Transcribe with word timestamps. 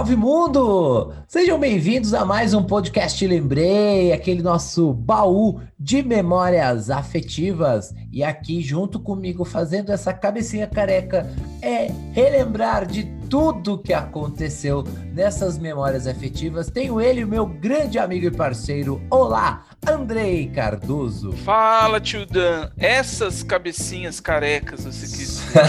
salve 0.00 0.16
mundo! 0.16 1.12
Sejam 1.28 1.60
bem-vindos 1.60 2.14
a 2.14 2.24
mais 2.24 2.54
um 2.54 2.62
podcast 2.62 3.26
Lembrei, 3.26 4.14
aquele 4.14 4.42
nosso 4.42 4.94
baú 4.94 5.60
de 5.78 6.02
memórias 6.02 6.88
afetivas. 6.88 7.94
E 8.10 8.24
aqui, 8.24 8.62
junto 8.62 8.98
comigo, 8.98 9.44
fazendo 9.44 9.92
essa 9.92 10.14
cabecinha 10.14 10.66
careca, 10.66 11.30
é 11.60 11.88
relembrar 12.12 12.86
de 12.86 13.04
tudo 13.28 13.78
que 13.78 13.92
aconteceu 13.92 14.82
nessas 15.12 15.58
memórias 15.58 16.06
afetivas. 16.06 16.70
Tenho 16.70 16.98
ele, 16.98 17.26
meu 17.26 17.44
grande 17.44 17.98
amigo 17.98 18.24
e 18.24 18.30
parceiro. 18.30 19.02
Olá, 19.10 19.66
Andrei 19.86 20.46
Cardoso. 20.48 21.32
Fala, 21.32 22.00
tio 22.00 22.26
Dan. 22.26 22.68
Essas 22.78 23.42
cabecinhas 23.42 24.20
carecas, 24.20 24.84
você 24.84 25.06
quis 25.06 25.18
dizer. 25.18 25.60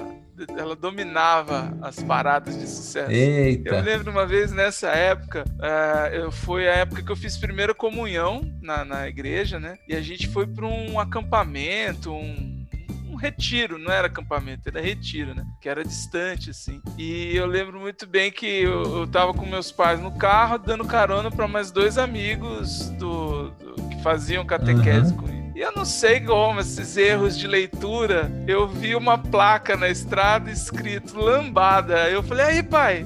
ela 0.56 0.75
dominava 0.76 1.76
as 1.82 2.03
paradas 2.03 2.59
de 2.59 2.66
sucesso. 2.66 3.10
Eu 3.10 3.16
Eita. 3.16 3.81
lembro 3.81 4.10
uma 4.10 4.26
vez 4.26 4.53
nessa 4.53 4.88
época, 4.91 5.44
ah, 5.60 6.09
eu, 6.12 6.31
foi 6.31 6.69
a 6.69 6.75
época 6.75 7.03
que 7.03 7.10
eu 7.10 7.16
fiz 7.16 7.37
primeira 7.37 7.75
comunhão 7.75 8.43
na, 8.62 8.84
na 8.84 9.09
igreja, 9.09 9.59
né? 9.59 9.77
E 9.88 9.94
a 9.94 10.00
gente 10.00 10.28
foi 10.28 10.47
para 10.47 10.66
um 10.66 10.98
acampamento, 11.00 12.12
um, 12.12 12.56
retiro, 13.19 13.78
não 13.78 13.91
era 13.91 14.06
acampamento, 14.06 14.69
era 14.69 14.81
retiro, 14.81 15.34
né? 15.34 15.44
Que 15.60 15.69
era 15.69 15.82
distante, 15.84 16.50
assim. 16.50 16.81
E 16.97 17.34
eu 17.37 17.47
lembro 17.47 17.81
muito 17.81 18.06
bem 18.06 18.31
que 18.31 18.47
eu, 18.47 19.00
eu 19.00 19.06
tava 19.09 19.34
com 19.34 19.44
meus 19.44 19.72
pais 19.72 20.00
no 20.00 20.12
carro, 20.16 20.56
dando 20.56 20.84
carona 20.84 21.28
para 21.31 21.48
mais 21.48 21.72
dois 21.72 21.98
amigos 21.98 22.88
do, 22.91 23.50
do- 23.50 23.75
que 23.88 24.00
faziam 24.03 24.44
catequese 24.47 25.12
Aham. 25.12 25.16
comigo. 25.16 25.38
E 25.59 25.61
eu 25.61 25.73
não 25.73 25.85
sei 25.85 26.21
como, 26.21 26.61
esses 26.61 26.97
erros 26.97 27.37
de 27.37 27.49
leitura, 27.49 28.31
eu 28.47 28.69
vi 28.69 28.95
uma 28.95 29.19
placa 29.19 29.77
na 29.77 29.89
estrada 29.89 30.53
escrito 30.53 31.19
lambada. 31.19 32.09
Eu 32.09 32.23
falei, 32.23 32.47
aí 32.47 32.63
pai, 32.63 33.05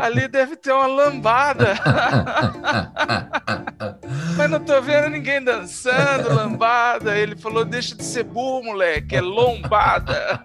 ali 0.00 0.26
deve 0.26 0.56
ter 0.56 0.72
uma 0.72 0.86
lambada. 0.86 1.74
Mas 4.40 4.50
não 4.50 4.60
tô 4.60 4.80
vendo 4.80 5.10
ninguém 5.10 5.44
dançando, 5.44 6.32
lambada. 6.34 7.14
Ele 7.14 7.36
falou, 7.36 7.62
deixa 7.62 7.94
de 7.94 8.02
ser 8.02 8.24
burro, 8.24 8.64
moleque, 8.64 9.14
é 9.14 9.20
lombada. 9.20 10.40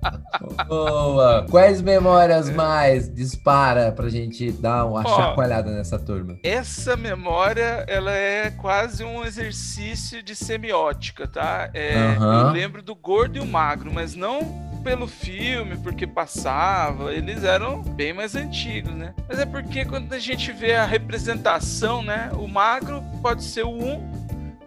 Boa! 0.66 1.44
Quais 1.50 1.82
memórias 1.82 2.48
mais 2.48 3.12
dispara 3.12 3.92
pra 3.92 4.08
gente 4.08 4.50
dar 4.50 4.86
uma 4.86 5.02
Ó. 5.04 5.16
chacoalhada 5.16 5.70
nessa 5.70 5.98
turma? 5.98 6.38
Essa 6.42 6.96
memória, 6.96 7.84
ela 7.86 8.12
é 8.12 8.50
quase 8.50 9.04
um 9.04 9.22
exercício 9.22 10.22
de 10.22 10.34
semiótica, 10.34 11.28
tá? 11.28 11.68
É, 11.74 12.16
Aham. 12.16 12.40
Eu 12.40 12.50
lembro 12.50 12.80
do 12.82 12.94
gordo 12.94 13.36
e 13.36 13.40
o 13.40 13.46
magro, 13.46 13.92
mas 13.92 14.14
não 14.14 14.73
pelo 14.84 15.08
filme, 15.08 15.76
porque 15.78 16.06
passava, 16.06 17.12
eles 17.12 17.42
eram 17.42 17.82
bem 17.82 18.12
mais 18.12 18.36
antigos, 18.36 18.94
né? 18.94 19.14
Mas 19.26 19.38
é 19.38 19.46
porque 19.46 19.84
quando 19.84 20.12
a 20.12 20.18
gente 20.18 20.52
vê 20.52 20.74
a 20.74 20.84
representação, 20.84 22.02
né? 22.02 22.30
O 22.34 22.46
magro 22.46 23.02
pode 23.22 23.42
ser 23.42 23.64
o 23.64 23.70
1 23.70 24.24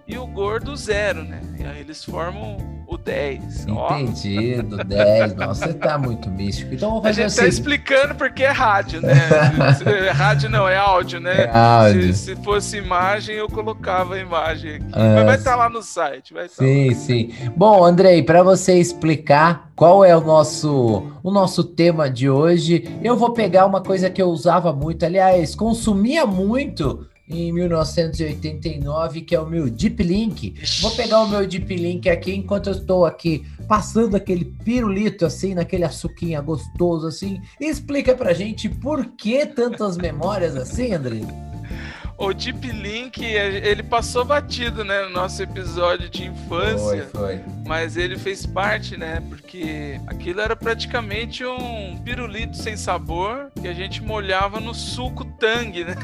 e 0.07 0.17
o 0.17 0.25
gordo 0.25 0.71
o 0.71 0.75
0, 0.75 1.23
né? 1.23 1.39
E 1.59 1.63
aí 1.63 1.79
eles 1.79 2.03
formam 2.03 2.57
o 2.87 2.97
10. 2.97 3.67
Ó, 3.69 3.97
Entendido, 3.97 4.77
10. 4.77 5.35
Nossa, 5.37 5.67
você 5.67 5.73
tá 5.73 5.97
muito 5.97 6.29
místico. 6.29 6.73
Então 6.73 6.97
A 6.99 7.01
fazer 7.01 7.23
gente 7.23 7.35
tá 7.35 7.41
assim. 7.41 7.49
explicando 7.49 8.15
porque 8.15 8.43
é 8.43 8.51
rádio, 8.51 9.01
né? 9.01 9.13
Rádio 10.15 10.49
não, 10.49 10.67
é 10.67 10.77
áudio, 10.77 11.19
né? 11.19 11.43
É 11.43 11.57
áudio. 11.57 12.13
Se, 12.13 12.35
se 12.35 12.35
fosse 12.37 12.77
imagem, 12.77 13.35
eu 13.35 13.49
colocava 13.49 14.15
a 14.15 14.19
imagem 14.19 14.75
aqui. 14.75 14.85
Ah, 14.93 15.15
Mas 15.15 15.25
vai 15.25 15.35
estar 15.35 15.55
lá 15.55 15.69
no 15.69 15.83
site, 15.83 16.33
vai 16.33 16.45
estar. 16.45 16.63
Sim, 16.63 16.93
sim. 16.93 17.33
Bom, 17.55 17.83
Andrei, 17.83 18.23
para 18.23 18.41
você 18.41 18.79
explicar 18.79 19.69
qual 19.75 20.03
é 20.03 20.15
o 20.15 20.21
nosso 20.21 21.11
o 21.21 21.29
nosso 21.29 21.63
tema 21.65 22.09
de 22.09 22.29
hoje, 22.29 22.97
eu 23.03 23.17
vou 23.17 23.33
pegar 23.33 23.65
uma 23.65 23.81
coisa 23.81 24.09
que 24.09 24.21
eu 24.21 24.29
usava 24.29 24.71
muito, 24.71 25.05
aliás, 25.05 25.53
consumia 25.55 26.25
muito 26.25 27.05
em 27.29 27.51
1989, 27.51 29.21
que 29.21 29.35
é 29.35 29.39
o 29.39 29.45
meu 29.45 29.69
Deep 29.69 30.01
Link. 30.01 30.55
Vou 30.81 30.91
pegar 30.91 31.21
o 31.21 31.27
meu 31.27 31.45
Deep 31.45 31.75
Link 31.75 32.09
aqui 32.09 32.33
enquanto 32.33 32.67
eu 32.67 32.73
estou 32.73 33.05
aqui 33.05 33.45
passando 33.67 34.15
aquele 34.15 34.45
pirulito 34.45 35.25
assim, 35.25 35.53
naquele 35.53 35.83
açuquinha 35.83 36.39
gostoso 36.41 37.07
assim. 37.07 37.41
Explica 37.59 38.15
pra 38.15 38.33
gente 38.33 38.69
por 38.69 39.05
que 39.17 39.45
tantas 39.45 39.97
memórias 39.97 40.55
assim, 40.55 40.93
André? 40.93 41.46
O 42.17 42.33
Deep 42.33 42.71
Link, 42.71 43.23
ele 43.23 43.83
passou 43.83 44.25
batido, 44.25 44.83
né, 44.83 45.03
no 45.03 45.11
nosso 45.11 45.43
episódio 45.43 46.09
de 46.09 46.25
infância. 46.25 47.07
Foi, 47.11 47.35
foi. 47.35 47.43
Mas 47.63 47.95
ele 47.95 48.17
fez 48.17 48.45
parte, 48.45 48.97
né? 48.97 49.21
Porque 49.29 49.99
aquilo 50.07 50.41
era 50.41 50.55
praticamente 50.55 51.45
um 51.45 51.97
pirulito 52.03 52.57
sem 52.57 52.75
sabor 52.75 53.51
que 53.61 53.67
a 53.67 53.73
gente 53.73 54.01
molhava 54.01 54.59
no 54.59 54.73
suco 54.73 55.25
Tang, 55.25 55.83
né? 55.83 55.95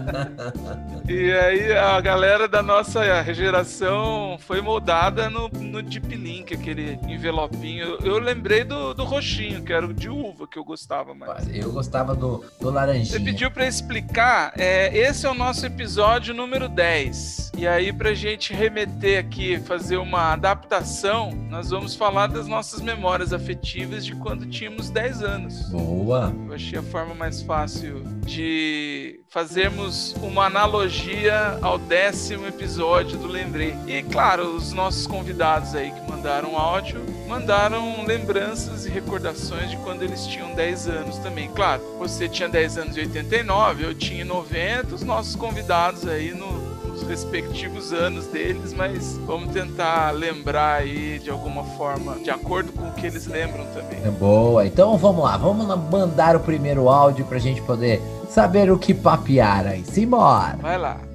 e 1.06 1.32
aí 1.32 1.72
a 1.72 2.00
galera 2.00 2.48
da 2.48 2.62
nossa 2.62 3.02
geração 3.34 4.38
foi 4.46 4.60
moldada 4.62 5.28
no, 5.28 5.48
no 5.48 5.82
Deep 5.82 6.14
Link, 6.14 6.54
aquele 6.54 6.98
envelopinho. 7.08 7.98
Eu 8.02 8.18
lembrei 8.18 8.64
do, 8.64 8.94
do 8.94 9.04
roxinho, 9.04 9.62
que 9.62 9.72
era 9.72 9.84
o 9.84 9.92
de 9.92 10.08
uva, 10.08 10.46
que 10.46 10.58
eu 10.58 10.64
gostava 10.64 11.14
mais. 11.14 11.46
Eu 11.52 11.72
gostava 11.72 12.14
do, 12.14 12.44
do 12.60 12.70
laranjinha. 12.70 13.18
Você 13.18 13.20
pediu 13.20 13.50
para 13.50 13.66
explicar, 13.66 14.52
é, 14.56 15.09
esse 15.10 15.26
é 15.26 15.28
o 15.28 15.34
nosso 15.34 15.66
episódio 15.66 16.32
número 16.32 16.68
10. 16.68 17.50
E 17.58 17.66
aí, 17.66 17.92
pra 17.92 18.14
gente 18.14 18.54
remeter 18.54 19.18
aqui, 19.18 19.58
fazer 19.58 19.96
uma 19.96 20.32
adaptação, 20.32 21.32
nós 21.50 21.70
vamos 21.70 21.96
falar 21.96 22.28
das 22.28 22.46
nossas 22.46 22.80
memórias 22.80 23.32
afetivas 23.32 24.06
de 24.06 24.14
quando 24.14 24.46
tínhamos 24.46 24.88
10 24.88 25.22
anos. 25.24 25.68
Boa! 25.68 26.32
Eu 26.46 26.54
achei 26.54 26.78
a 26.78 26.82
forma 26.82 27.12
mais 27.12 27.42
fácil 27.42 28.04
de 28.24 29.20
fazermos 29.28 30.14
uma 30.22 30.46
analogia 30.46 31.58
ao 31.60 31.76
décimo 31.76 32.46
episódio 32.46 33.18
do 33.18 33.26
Lembrei. 33.26 33.74
E 33.88 34.04
claro, 34.04 34.54
os 34.54 34.72
nossos 34.72 35.08
convidados 35.08 35.74
aí 35.74 35.90
que 35.90 36.10
mandaram 36.10 36.56
áudio 36.56 37.00
mandaram 37.28 38.04
lembranças 38.04 38.86
e 38.86 38.90
recordações 38.90 39.70
de 39.70 39.76
quando 39.78 40.02
eles 40.02 40.26
tinham 40.26 40.52
10 40.52 40.88
anos 40.88 41.18
também. 41.18 41.48
Claro, 41.50 41.80
você 41.96 42.28
tinha 42.28 42.48
10 42.48 42.78
anos 42.78 42.96
em 42.96 43.00
89, 43.02 43.84
eu 43.84 43.94
tinha 43.94 44.24
90, 44.24 44.94
os 45.00 45.04
nossos 45.06 45.34
convidados 45.34 46.06
aí 46.06 46.32
no, 46.34 46.52
nos 46.88 47.02
respectivos 47.02 47.92
anos 47.92 48.26
deles, 48.26 48.74
mas 48.74 49.18
vamos 49.26 49.52
tentar 49.52 50.10
lembrar 50.10 50.80
aí 50.80 51.18
de 51.18 51.30
alguma 51.30 51.64
forma, 51.64 52.16
de 52.16 52.30
acordo 52.30 52.70
com 52.72 52.88
o 52.88 52.92
que 52.92 53.06
eles 53.06 53.26
lembram 53.26 53.64
também. 53.72 53.98
É 54.04 54.10
boa, 54.10 54.66
então 54.66 54.96
vamos 54.98 55.24
lá, 55.24 55.36
vamos 55.36 55.66
mandar 55.90 56.36
o 56.36 56.40
primeiro 56.40 56.88
áudio 56.88 57.24
pra 57.24 57.38
gente 57.38 57.62
poder 57.62 58.00
saber 58.28 58.70
o 58.70 58.78
que 58.78 58.92
papear 58.92 59.66
aí. 59.66 59.84
Simbora! 59.84 60.58
Vai 60.60 60.78
lá. 60.78 61.09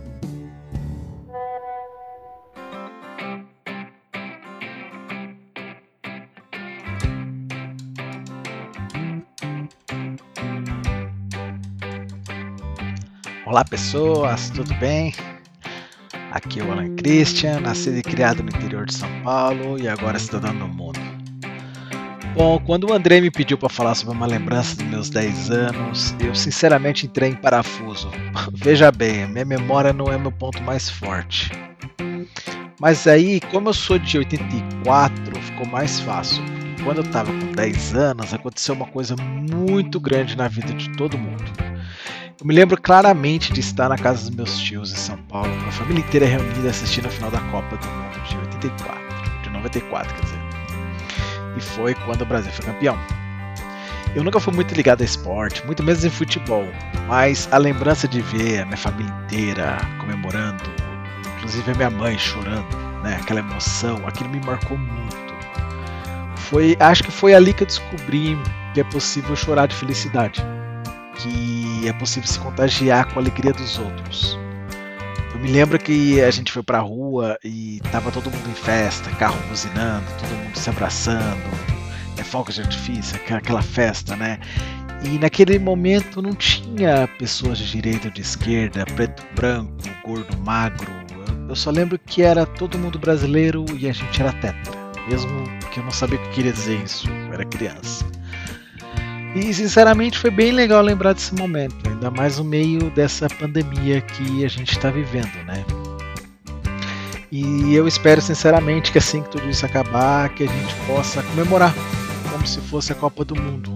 Olá 13.56 13.64
pessoas, 13.64 14.50
tudo 14.50 14.74
bem? 14.74 15.14
Aqui 16.30 16.60
é 16.60 16.64
o 16.66 16.74
Alan 16.74 16.94
Christian, 16.98 17.62
nascido 17.62 17.98
e 17.98 18.02
criado 18.02 18.44
no 18.44 18.50
interior 18.50 18.86
de 18.86 18.94
São 18.94 19.08
Paulo 19.24 19.80
e 19.80 19.88
agora 19.88 20.20
cidadão 20.20 20.54
do 20.54 20.68
mundo. 20.68 21.00
Bom, 22.34 22.60
quando 22.60 22.90
o 22.90 22.94
André 22.94 23.22
me 23.22 23.32
pediu 23.32 23.58
para 23.58 23.70
falar 23.70 23.96
sobre 23.96 24.14
uma 24.14 24.28
lembrança 24.28 24.76
dos 24.76 24.86
meus 24.86 25.10
10 25.10 25.52
anos, 25.52 26.14
eu 26.20 26.36
sinceramente 26.36 27.06
entrei 27.06 27.30
em 27.30 27.36
parafuso. 27.36 28.12
Veja 28.52 28.92
bem, 28.92 29.26
minha 29.28 29.46
memória 29.46 29.94
não 29.94 30.12
é 30.12 30.18
meu 30.18 30.34
ponto 30.34 30.62
mais 30.62 30.90
forte. 30.90 31.50
Mas 32.78 33.08
aí, 33.08 33.40
como 33.40 33.70
eu 33.70 33.74
sou 33.74 33.98
de 33.98 34.18
84, 34.18 35.42
ficou 35.42 35.66
mais 35.66 36.02
fácil. 36.02 36.44
Quando 36.84 36.98
eu 36.98 37.06
estava 37.06 37.32
com 37.32 37.54
10 37.54 37.96
anos, 37.96 38.34
aconteceu 38.34 38.76
uma 38.76 38.88
coisa 38.88 39.16
muito 39.16 39.98
grande 39.98 40.36
na 40.36 40.50
vida 40.50 40.74
de 40.74 40.90
todo 40.98 41.18
mundo. 41.18 41.66
Eu 42.38 42.46
me 42.46 42.54
lembro 42.54 42.80
claramente 42.80 43.54
de 43.54 43.62
estar 43.62 43.88
na 43.88 43.98
casa 43.98 44.26
dos 44.26 44.30
meus 44.36 44.60
tios 44.60 44.92
em 44.92 44.98
São 44.98 45.18
Paulo, 45.18 45.50
com 45.64 45.70
a 45.70 45.72
família 45.72 46.02
inteira 46.02 46.26
reunida 46.26 46.70
assistindo 46.70 47.06
a 47.06 47.10
final 47.10 47.32
da 47.32 47.40
Copa 47.40 47.78
do 47.78 47.88
Mundo 47.88 48.22
de 48.28 48.38
84, 48.38 49.42
de 49.42 49.50
94, 49.52 50.14
quer 50.14 50.22
dizer. 50.22 50.40
E 51.56 51.62
foi 51.62 51.96
quando 51.96 52.24
o 52.24 52.26
Brasil 52.26 52.52
foi 52.52 52.66
campeão. 52.66 53.00
Eu 54.14 54.22
nunca 54.22 54.38
fui 54.38 54.54
muito 54.54 54.74
ligado 54.76 55.02
a 55.02 55.06
esporte, 55.06 55.66
muito 55.66 55.82
menos 55.82 56.04
em 56.04 56.10
futebol, 56.10 56.68
mas 57.08 57.48
a 57.54 57.58
lembrança 57.58 58.06
de 58.06 58.22
ver 58.22 58.60
a 58.60 58.66
minha 58.66 58.78
família 58.78 59.14
inteira 59.24 59.78
comemorando, 60.02 60.64
inclusive 61.38 61.72
a 61.72 61.76
minha 61.76 61.90
mãe 61.90 62.18
chorando, 62.18 62.78
né, 63.02 63.18
aquela 63.22 63.40
emoção, 63.40 64.06
aquilo 64.06 64.30
me 64.30 64.42
marcou 64.46 64.78
muito. 64.78 65.16
Foi, 66.36 66.76
acho 66.82 67.02
que 67.02 67.12
foi 67.12 67.34
ali 67.34 67.54
que 67.54 67.64
eu 67.64 67.68
descobri 67.68 68.38
que 68.74 68.82
é 68.82 68.84
possível 68.84 69.38
chorar 69.38 69.68
de 69.68 69.76
felicidade 69.76 70.46
que 71.18 71.75
é 71.88 71.94
possível 71.94 72.30
se 72.30 72.40
contagiar 72.40 73.06
com 73.06 73.20
a 73.20 73.22
alegria 73.22 73.54
dos 73.54 73.78
outros. 73.78 74.38
Eu 75.34 75.40
me 75.40 75.52
lembro 75.52 75.78
que 75.78 76.22
a 76.22 76.32
gente 76.32 76.52
foi 76.52 76.64
pra 76.64 76.80
rua 76.80 77.38
e 77.44 77.82
tava 77.92 78.12
todo 78.12 78.32
mundo 78.32 78.50
em 78.50 78.54
festa, 78.54 79.10
carro 79.12 79.38
buzinando, 79.50 80.06
todo 80.20 80.30
mundo 80.30 80.58
se 80.58 80.70
abraçando, 80.70 81.44
é 82.18 82.24
fogo 82.24 82.52
de 82.52 82.62
artifício, 82.62 83.20
aquela 83.30 83.62
festa, 83.62 84.16
né? 84.16 84.40
E 85.04 85.20
naquele 85.20 85.60
momento 85.60 86.22
não 86.22 86.34
tinha 86.34 87.08
pessoas 87.20 87.58
de 87.58 87.70
direita 87.70 88.08
ou 88.08 88.14
de 88.14 88.22
esquerda, 88.22 88.86
preto, 88.96 89.24
branco, 89.36 89.74
gordo, 90.06 90.38
magro. 90.38 90.92
Eu 91.48 91.56
só 91.56 91.70
lembro 91.70 92.00
que 92.00 92.22
era 92.22 92.46
todo 92.46 92.80
mundo 92.80 92.98
brasileiro 92.98 93.66
e 93.78 93.88
a 93.88 93.94
gente 93.94 94.20
era 94.22 94.32
tetra, 94.34 94.74
mesmo 95.08 95.44
que 95.72 95.80
eu 95.80 95.84
não 95.84 95.92
sabia 95.92 96.18
o 96.18 96.22
que 96.24 96.30
queria 96.30 96.54
dizer 96.54 96.82
isso, 96.82 97.10
eu 97.10 97.34
era 97.34 97.46
criança. 97.46 98.06
E 99.36 99.54
sinceramente 99.54 100.18
foi 100.18 100.32
bem 100.32 100.54
legal 100.54 100.82
lembrar 100.82 101.12
desse 101.12 101.36
momento, 101.36 101.76
ainda 101.90 102.10
mais 102.10 102.38
no 102.38 102.46
meio 102.46 102.90
dessa 102.92 103.28
pandemia 103.28 104.00
que 104.00 104.46
a 104.46 104.48
gente 104.48 104.72
está 104.72 104.90
vivendo, 104.90 105.36
né? 105.46 105.66
E 107.30 107.76
eu 107.76 107.86
espero 107.86 108.22
sinceramente 108.22 108.94
que 108.94 108.98
assim 108.98 109.22
que 109.22 109.30
tudo 109.32 109.50
isso 109.50 109.66
acabar, 109.66 110.30
que 110.30 110.46
a 110.46 110.48
gente 110.48 110.76
possa 110.88 111.22
comemorar 111.22 111.74
como 112.32 112.48
se 112.48 112.62
fosse 112.62 112.94
a 112.94 112.96
Copa 112.96 113.26
do 113.26 113.36
Mundo. 113.36 113.76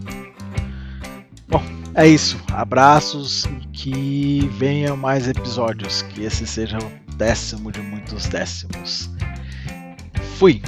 Bom, 1.45 1.61
é 1.94 2.07
isso. 2.07 2.39
Abraços 2.53 3.44
e 3.44 3.67
que 3.73 4.50
venham 4.53 4.95
mais 4.95 5.27
episódios, 5.27 6.03
que 6.03 6.23
esse 6.23 6.47
seja 6.47 6.77
o 6.77 7.15
décimo 7.15 7.69
de 7.69 7.81
muitos 7.81 8.27
décimos. 8.27 9.09
Fui! 10.37 10.61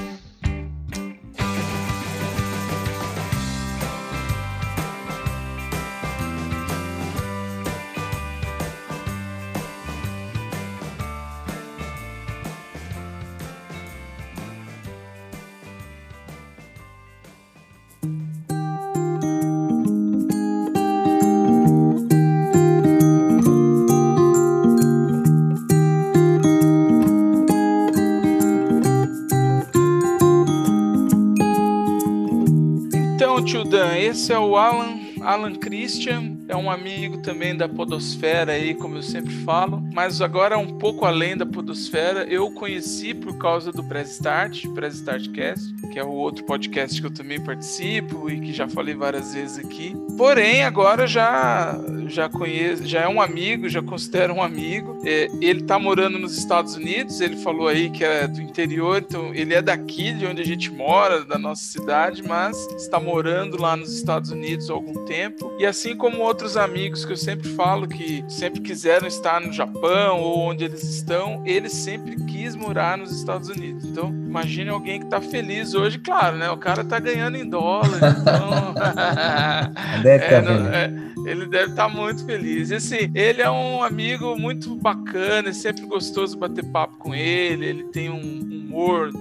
Esse 34.21 34.31
é 34.31 34.37
o 34.37 34.55
Alan, 34.55 34.90
Alan 35.23 35.55
Christian, 35.55 36.37
é 36.47 36.55
um 36.55 36.69
amigo 36.69 37.21
também 37.21 37.55
da 37.55 37.67
Podosfera 37.67 38.53
aí, 38.53 38.73
como 38.73 38.97
eu 38.97 39.03
sempre 39.03 39.33
falo, 39.43 39.81
mas 39.93 40.21
agora 40.21 40.57
um 40.57 40.77
pouco 40.77 41.05
além 41.05 41.37
da 41.37 41.45
Podosfera, 41.45 42.25
eu 42.25 42.51
conheci 42.51 43.13
por 43.13 43.37
causa 43.37 43.71
do 43.71 43.83
Press 43.83 44.11
Start, 44.11 44.67
Press 44.73 44.95
Startcast, 44.95 45.73
que 45.91 45.99
é 45.99 46.03
o 46.03 46.11
outro 46.11 46.43
podcast 46.45 46.99
que 46.99 47.07
eu 47.07 47.13
também 47.13 47.39
participo 47.39 48.29
e 48.29 48.39
que 48.39 48.53
já 48.53 48.67
falei 48.67 48.95
várias 48.95 49.33
vezes 49.33 49.63
aqui. 49.63 49.95
Porém, 50.17 50.63
agora 50.63 51.07
já 51.07 51.79
já 52.07 52.27
conheço, 52.27 52.85
já 52.85 53.01
é 53.01 53.07
um 53.07 53.21
amigo, 53.21 53.69
já 53.69 53.81
considero 53.81 54.33
um 54.33 54.41
amigo. 54.41 55.01
É, 55.05 55.29
ele 55.41 55.63
tá 55.63 55.79
morando 55.79 56.19
nos 56.19 56.37
Estados 56.37 56.75
Unidos, 56.75 57.21
ele 57.21 57.37
falou 57.37 57.67
aí 57.67 57.89
que 57.89 58.03
é 58.03 58.27
do 58.27 58.41
interior, 58.41 58.97
então 58.97 59.33
ele 59.33 59.53
é 59.53 59.61
daqui 59.61 60.11
de 60.13 60.25
onde 60.25 60.41
a 60.41 60.45
gente 60.45 60.69
mora, 60.71 61.23
da 61.23 61.37
nossa 61.37 61.63
cidade, 61.63 62.21
mas 62.21 62.57
está 62.75 62.99
morando 62.99 63.59
lá 63.59 63.75
nos 63.75 63.93
Estados 63.93 64.31
Unidos 64.31 64.69
há 64.69 64.73
algum 64.73 64.93
tempo. 65.05 65.10
E 65.59 65.65
assim 65.65 65.95
como 65.95 66.19
outros 66.21 66.55
amigos 66.57 67.03
que 67.05 67.11
eu 67.13 67.17
sempre 67.17 67.47
falo 67.49 67.87
que 67.87 68.23
sempre 68.27 68.61
quiseram 68.61 69.07
estar 69.07 69.39
no 69.41 69.51
Japão 69.51 70.19
ou 70.21 70.39
onde 70.39 70.63
eles 70.65 70.83
estão, 70.83 71.43
ele 71.45 71.69
sempre 71.69 72.15
quis 72.25 72.55
morar 72.55 72.97
nos 72.97 73.11
Estados 73.11 73.49
Unidos. 73.49 73.85
Então, 73.85 74.09
imagine 74.09 74.69
alguém 74.69 74.99
que 75.01 75.05
tá 75.07 75.19
feliz 75.21 75.73
hoje, 75.73 75.99
claro, 75.99 76.37
né? 76.37 76.49
O 76.49 76.57
cara 76.57 76.83
tá 76.83 76.99
ganhando 76.99 77.37
em 77.37 77.47
dólar, 77.47 77.97
então. 77.97 78.73
Deve 80.03 80.23
É, 80.23 80.39
estar 80.39 80.41
não- 80.41 80.67
é, 80.73 80.91
ele 81.31 81.45
deve 81.45 81.71
estar 81.71 81.87
muito 81.89 82.25
feliz. 82.25 82.71
E, 82.71 82.75
assim, 82.75 83.11
ele 83.13 83.41
é 83.41 83.49
um 83.49 83.83
amigo 83.83 84.35
muito 84.39 84.75
bacana, 84.75 85.49
é 85.49 85.53
sempre 85.53 85.85
gostoso 85.85 86.37
bater 86.37 86.65
papo 86.65 86.97
com 86.97 87.13
ele. 87.13 87.65
Ele 87.65 87.83
tem 87.85 88.09
um 88.09 88.19
humor 88.41 89.11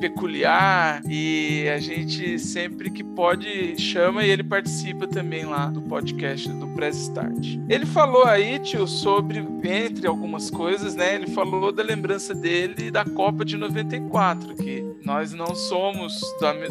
peculiar 0.00 1.02
e 1.06 1.68
a 1.68 1.78
gente 1.78 2.38
sempre 2.38 2.90
que 2.90 3.04
pode 3.04 3.78
chama 3.78 4.24
e 4.24 4.30
ele 4.30 4.42
participa 4.42 5.06
também 5.06 5.44
lá 5.44 5.66
do 5.66 5.82
podcast 5.82 6.48
do 6.48 6.66
Press 6.68 6.96
Start. 7.02 7.58
Ele 7.68 7.84
falou 7.84 8.24
aí, 8.24 8.58
tio, 8.58 8.86
sobre 8.88 9.46
entre 9.62 10.06
algumas 10.06 10.50
coisas, 10.50 10.94
né? 10.94 11.14
Ele 11.14 11.26
falou 11.28 11.70
da 11.70 11.82
lembrança 11.82 12.34
dele 12.34 12.90
da 12.90 13.04
Copa 13.04 13.44
de 13.44 13.56
94, 13.56 14.54
que 14.54 14.84
nós 15.04 15.32
não 15.32 15.54
somos 15.54 16.20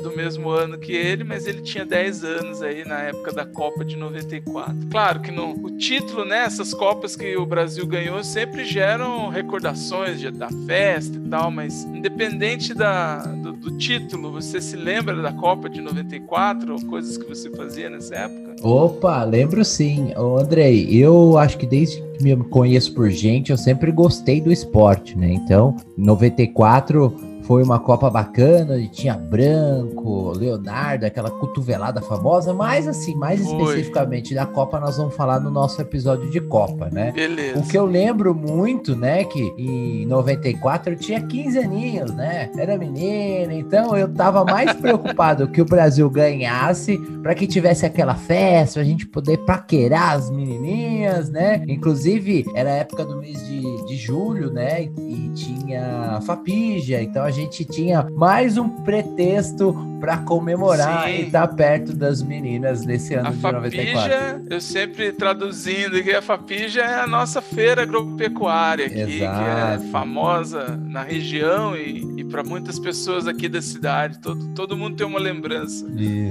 do 0.02 0.16
mesmo 0.16 0.50
ano 0.50 0.78
que 0.78 0.94
ele, 0.94 1.24
mas 1.24 1.46
ele 1.46 1.62
tinha 1.62 1.86
10 1.86 2.24
anos 2.24 2.62
aí 2.62 2.86
na 2.86 3.00
época 3.02 3.32
da 3.32 3.46
Copa 3.46 3.86
de 3.86 3.96
94. 3.96 4.76
Claro 4.90 5.20
que 5.20 5.32
no, 5.32 5.52
o 5.52 5.78
título, 5.78 6.26
né, 6.26 6.46
essas 6.46 6.74
Copas 6.74 7.16
que 7.16 7.36
o 7.38 7.46
Brasil 7.46 7.86
ganhou 7.86 8.24
sempre 8.24 8.66
geram 8.66 9.30
recordações 9.30 10.20
da 10.32 10.50
festa 10.66 11.18
e 11.18 11.30
tal, 11.30 11.52
mas 11.52 11.84
independente 11.86 12.74
da, 12.74 13.19
do, 13.28 13.54
do 13.54 13.78
título, 13.78 14.32
você 14.32 14.62
se 14.62 14.76
lembra 14.76 15.22
da 15.22 15.32
Copa 15.32 15.70
de 15.70 15.82
94 15.82 16.74
ou 16.74 16.86
coisas 16.86 17.18
que 17.18 17.28
você 17.28 17.50
fazia 17.52 17.90
nessa 17.90 18.16
época? 18.16 18.56
Opa, 18.62 19.24
lembro 19.24 19.64
sim. 19.64 20.12
Ô, 20.18 20.38
Andrei, 20.38 20.88
eu 20.92 21.38
acho 21.38 21.58
que 21.58 21.66
desde 21.66 22.02
que 22.02 22.24
me 22.24 22.36
conheço 22.46 22.94
por 22.94 23.10
gente, 23.10 23.52
eu 23.52 23.58
sempre 23.58 23.92
gostei 23.92 24.42
do 24.42 24.52
esporte, 24.52 25.18
né? 25.18 25.32
Então, 25.32 25.76
em 25.98 26.06
94 26.06 27.29
foi 27.50 27.64
uma 27.64 27.80
Copa 27.80 28.12
bacana, 28.12 28.78
e 28.78 28.88
tinha 28.88 29.16
Branco, 29.16 30.34
Leonardo, 30.38 31.08
aquela 31.08 31.32
cotovelada 31.32 32.00
famosa, 32.00 32.54
mas 32.54 32.88
assim, 32.88 33.16
mais 33.16 33.42
Foi. 33.42 33.58
especificamente 33.58 34.36
da 34.36 34.46
Copa, 34.46 34.80
nós 34.80 34.98
vamos 34.98 35.16
falar 35.16 35.40
no 35.40 35.50
nosso 35.50 35.82
episódio 35.82 36.30
de 36.30 36.40
Copa, 36.40 36.92
né? 36.92 37.12
Beleza. 37.12 37.58
O 37.58 37.68
que 37.68 37.76
eu 37.76 37.88
lembro 37.88 38.36
muito, 38.36 38.96
né, 38.96 39.24
que 39.24 39.52
em 39.58 40.06
94 40.06 40.94
eu 40.94 40.98
tinha 40.98 41.20
15 41.20 41.58
aninhos, 41.58 42.14
né? 42.14 42.52
Era 42.56 42.78
menina, 42.78 43.52
então 43.52 43.98
eu 43.98 44.08
tava 44.08 44.46
mais 44.46 44.72
preocupado 44.80 45.48
que 45.48 45.60
o 45.60 45.66
Brasil 45.66 46.08
ganhasse 46.08 47.00
para 47.24 47.34
que 47.34 47.48
tivesse 47.48 47.84
aquela 47.84 48.14
festa, 48.14 48.80
a 48.80 48.84
gente 48.84 49.08
poder 49.08 49.38
paquerar 49.40 50.12
as 50.12 50.30
menininhas, 50.30 51.32
né? 51.32 51.64
Inclusive, 51.68 52.46
era 52.54 52.70
a 52.70 52.76
época 52.76 53.04
do 53.04 53.18
mês 53.18 53.44
de, 53.48 53.88
de 53.88 53.98
julho, 53.98 54.54
né? 54.54 54.84
E 54.84 55.32
tinha 55.34 56.20
Fapija, 56.22 57.02
então 57.02 57.24
a 57.24 57.32
gente 57.32 57.39
tinha 57.48 58.08
mais 58.16 58.58
um 58.58 58.68
pretexto 58.70 59.76
para 60.00 60.18
comemorar 60.20 61.08
Sim. 61.08 61.14
e 61.16 61.22
estar 61.26 61.46
perto 61.50 61.94
das 61.94 62.22
meninas 62.22 62.86
nesse 62.86 63.14
ano 63.16 63.28
A 63.28 63.32
de 63.32 63.42
94. 63.42 64.00
Fapija, 64.02 64.42
eu 64.50 64.62
sempre 64.62 65.12
traduzindo 65.12 66.02
que 66.02 66.12
a 66.12 66.22
Fapija 66.22 66.82
é 66.82 67.02
a 67.02 67.08
nossa 67.08 67.42
feira 67.42 67.82
agropecuária 67.84 68.86
aqui, 68.86 68.96
que 69.06 69.24
Exato. 69.24 69.84
é 69.84 69.92
famosa 69.92 70.78
na 70.78 71.04
região 71.04 71.76
e, 71.76 72.22
e 72.22 72.24
para 72.24 72.44
muitas 72.44 72.80
pessoas 72.80 73.28
aqui 73.28 73.50
da 73.50 73.62
cidade. 73.62 74.20
Todo, 74.20 74.54
todo 74.56 74.78
mundo 74.78 74.96
tem 74.96 75.06
uma 75.06 75.20
lembrança 75.20 75.86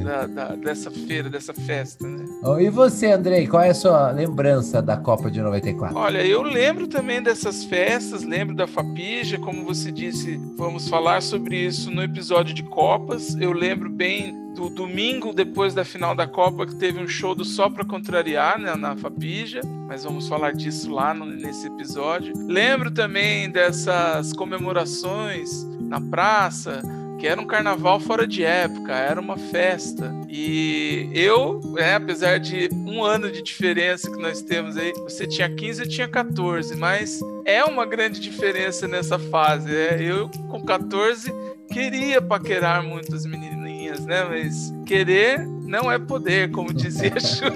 da- 0.05 0.27
da- 0.27 0.57
dessa 0.57 0.91
feira, 0.91 1.29
dessa 1.29 1.53
festa, 1.53 2.07
né? 2.09 2.25
Oh, 2.43 2.59
E 2.59 2.71
você, 2.71 3.13
Andrei, 3.13 3.47
qual 3.47 3.63
é 3.63 3.69
a 3.71 3.75
sua 3.75 4.11
lembrança 4.13 4.81
da 4.81 4.97
Copa 4.97 5.31
de 5.31 5.43
94? 5.43 5.95
Olha, 5.95 6.25
eu 6.25 6.41
lembro 6.43 6.87
também 6.87 7.23
dessas 7.23 7.65
festas, 7.65 8.25
lembro 8.25 8.55
da 8.57 8.67
Fapija, 8.67 9.39
como 9.39 9.63
você 9.65 9.93
disse, 9.93 10.41
vamos 10.57 10.89
falar 10.89 10.98
sobre 11.21 11.57
isso 11.65 11.91
no 11.93 12.03
episódio 12.03 12.53
de 12.53 12.63
Copas. 12.65 13.35
Eu 13.41 13.53
lembro 13.53 13.89
bem 13.89 14.35
do 14.55 14.69
domingo 14.69 15.33
depois 15.33 15.73
da 15.73 15.85
final 15.85 16.15
da 16.15 16.27
Copa 16.27 16.67
que 16.67 16.75
teve 16.75 16.99
um 16.99 17.07
show 17.07 17.35
do 17.35 17.45
Só 17.45 17.71
Pra 17.71 17.85
Contrariar 17.85 18.59
né, 18.59 18.75
na 18.75 18.97
Fapija, 18.97 19.61
mas 19.87 20.03
vamos 20.03 20.27
falar 20.29 20.53
disso 20.53 20.91
lá 20.91 21.15
no- 21.15 21.25
nesse 21.25 21.69
episódio. 21.69 22.35
Lembro 22.37 22.91
também 22.91 23.49
dessas 23.49 24.33
comemorações 24.33 25.65
na 25.81 26.01
praça, 26.01 26.83
que 27.19 27.27
era 27.27 27.41
um 27.41 27.47
carnaval 27.47 27.99
fora 27.99 28.27
de 28.27 28.45
época, 28.45 28.95
era 28.95 29.21
uma 29.21 29.37
festa. 29.37 30.15
E 30.29 31.11
eu, 31.13 31.61
é, 31.77 31.95
apesar 31.95 32.39
de 32.39 32.69
um 32.73 33.03
ano 33.03 33.31
de 33.31 33.43
diferença 33.43 34.11
que 34.11 34.21
nós 34.21 34.41
temos 34.41 34.77
aí, 34.77 34.93
você 34.93 35.27
tinha 35.27 35.49
15, 35.49 35.83
eu 35.83 35.89
tinha 35.89 36.09
14, 36.09 36.77
mas 36.77 37.21
é 37.45 37.65
uma 37.65 37.85
grande 37.85 38.21
diferença 38.21 38.87
nessa 38.87 39.19
fase. 39.19 39.75
É, 39.75 40.01
eu, 40.01 40.29
com 40.49 40.65
14, 40.65 41.33
queria 41.73 42.23
paquerar 42.23 42.83
muitas 42.83 43.27
menininhas, 43.27 44.05
né? 44.07 44.25
Mas 44.25 44.73
querer 44.87 45.47
não 45.47 45.91
é 45.91 45.99
poder, 45.99 46.51
como 46.51 46.73
dizia 46.73 47.13
a 47.15 47.21
Xuxa. 47.21 47.53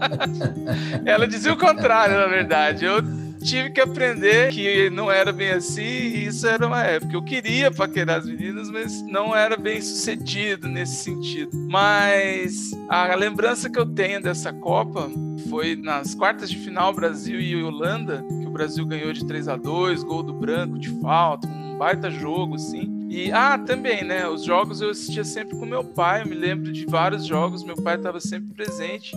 Ela 1.06 1.26
dizia 1.26 1.52
o 1.52 1.56
contrário, 1.56 2.16
na 2.16 2.26
verdade. 2.26 2.84
Eu 2.84 3.00
tive 3.40 3.70
que 3.70 3.80
aprender 3.80 4.52
que 4.52 4.90
não 4.90 5.10
era 5.10 5.32
bem 5.32 5.50
assim 5.50 5.82
e 5.82 6.26
isso 6.26 6.46
era 6.46 6.66
uma 6.66 6.84
época. 6.84 7.14
Eu 7.14 7.22
queria 7.22 7.70
paquerar 7.70 8.18
as 8.18 8.26
meninas, 8.26 8.70
mas 8.70 9.02
não 9.02 9.34
era 9.34 9.56
bem 9.56 9.80
sucedido 9.80 10.68
nesse 10.68 10.96
sentido. 11.04 11.50
Mas 11.68 12.70
a 12.88 13.14
lembrança 13.14 13.70
que 13.70 13.78
eu 13.78 13.86
tenho 13.86 14.22
dessa 14.22 14.52
Copa 14.52 15.10
foi 15.48 15.74
nas 15.76 16.14
quartas 16.14 16.50
de 16.50 16.58
final 16.58 16.92
Brasil 16.92 17.40
e 17.40 17.62
Holanda, 17.62 18.24
que 18.28 18.46
o 18.46 18.50
Brasil 18.50 18.84
ganhou 18.86 19.12
de 19.12 19.26
3 19.26 19.48
a 19.48 19.56
2 19.56 20.02
gol 20.02 20.22
do 20.22 20.34
Branco 20.34 20.78
de 20.78 20.90
falta, 21.00 21.48
um 21.48 21.78
baita 21.78 22.10
jogo, 22.10 22.56
assim. 22.56 22.99
E, 23.10 23.32
ah, 23.32 23.58
também, 23.58 24.04
né? 24.04 24.28
Os 24.28 24.44
jogos 24.44 24.80
eu 24.80 24.90
assistia 24.90 25.24
sempre 25.24 25.56
com 25.56 25.66
meu 25.66 25.82
pai. 25.82 26.22
Eu 26.22 26.26
me 26.28 26.36
lembro 26.36 26.70
de 26.70 26.86
vários 26.86 27.26
jogos, 27.26 27.64
meu 27.64 27.74
pai 27.74 27.96
estava 27.96 28.20
sempre 28.20 28.54
presente. 28.54 29.16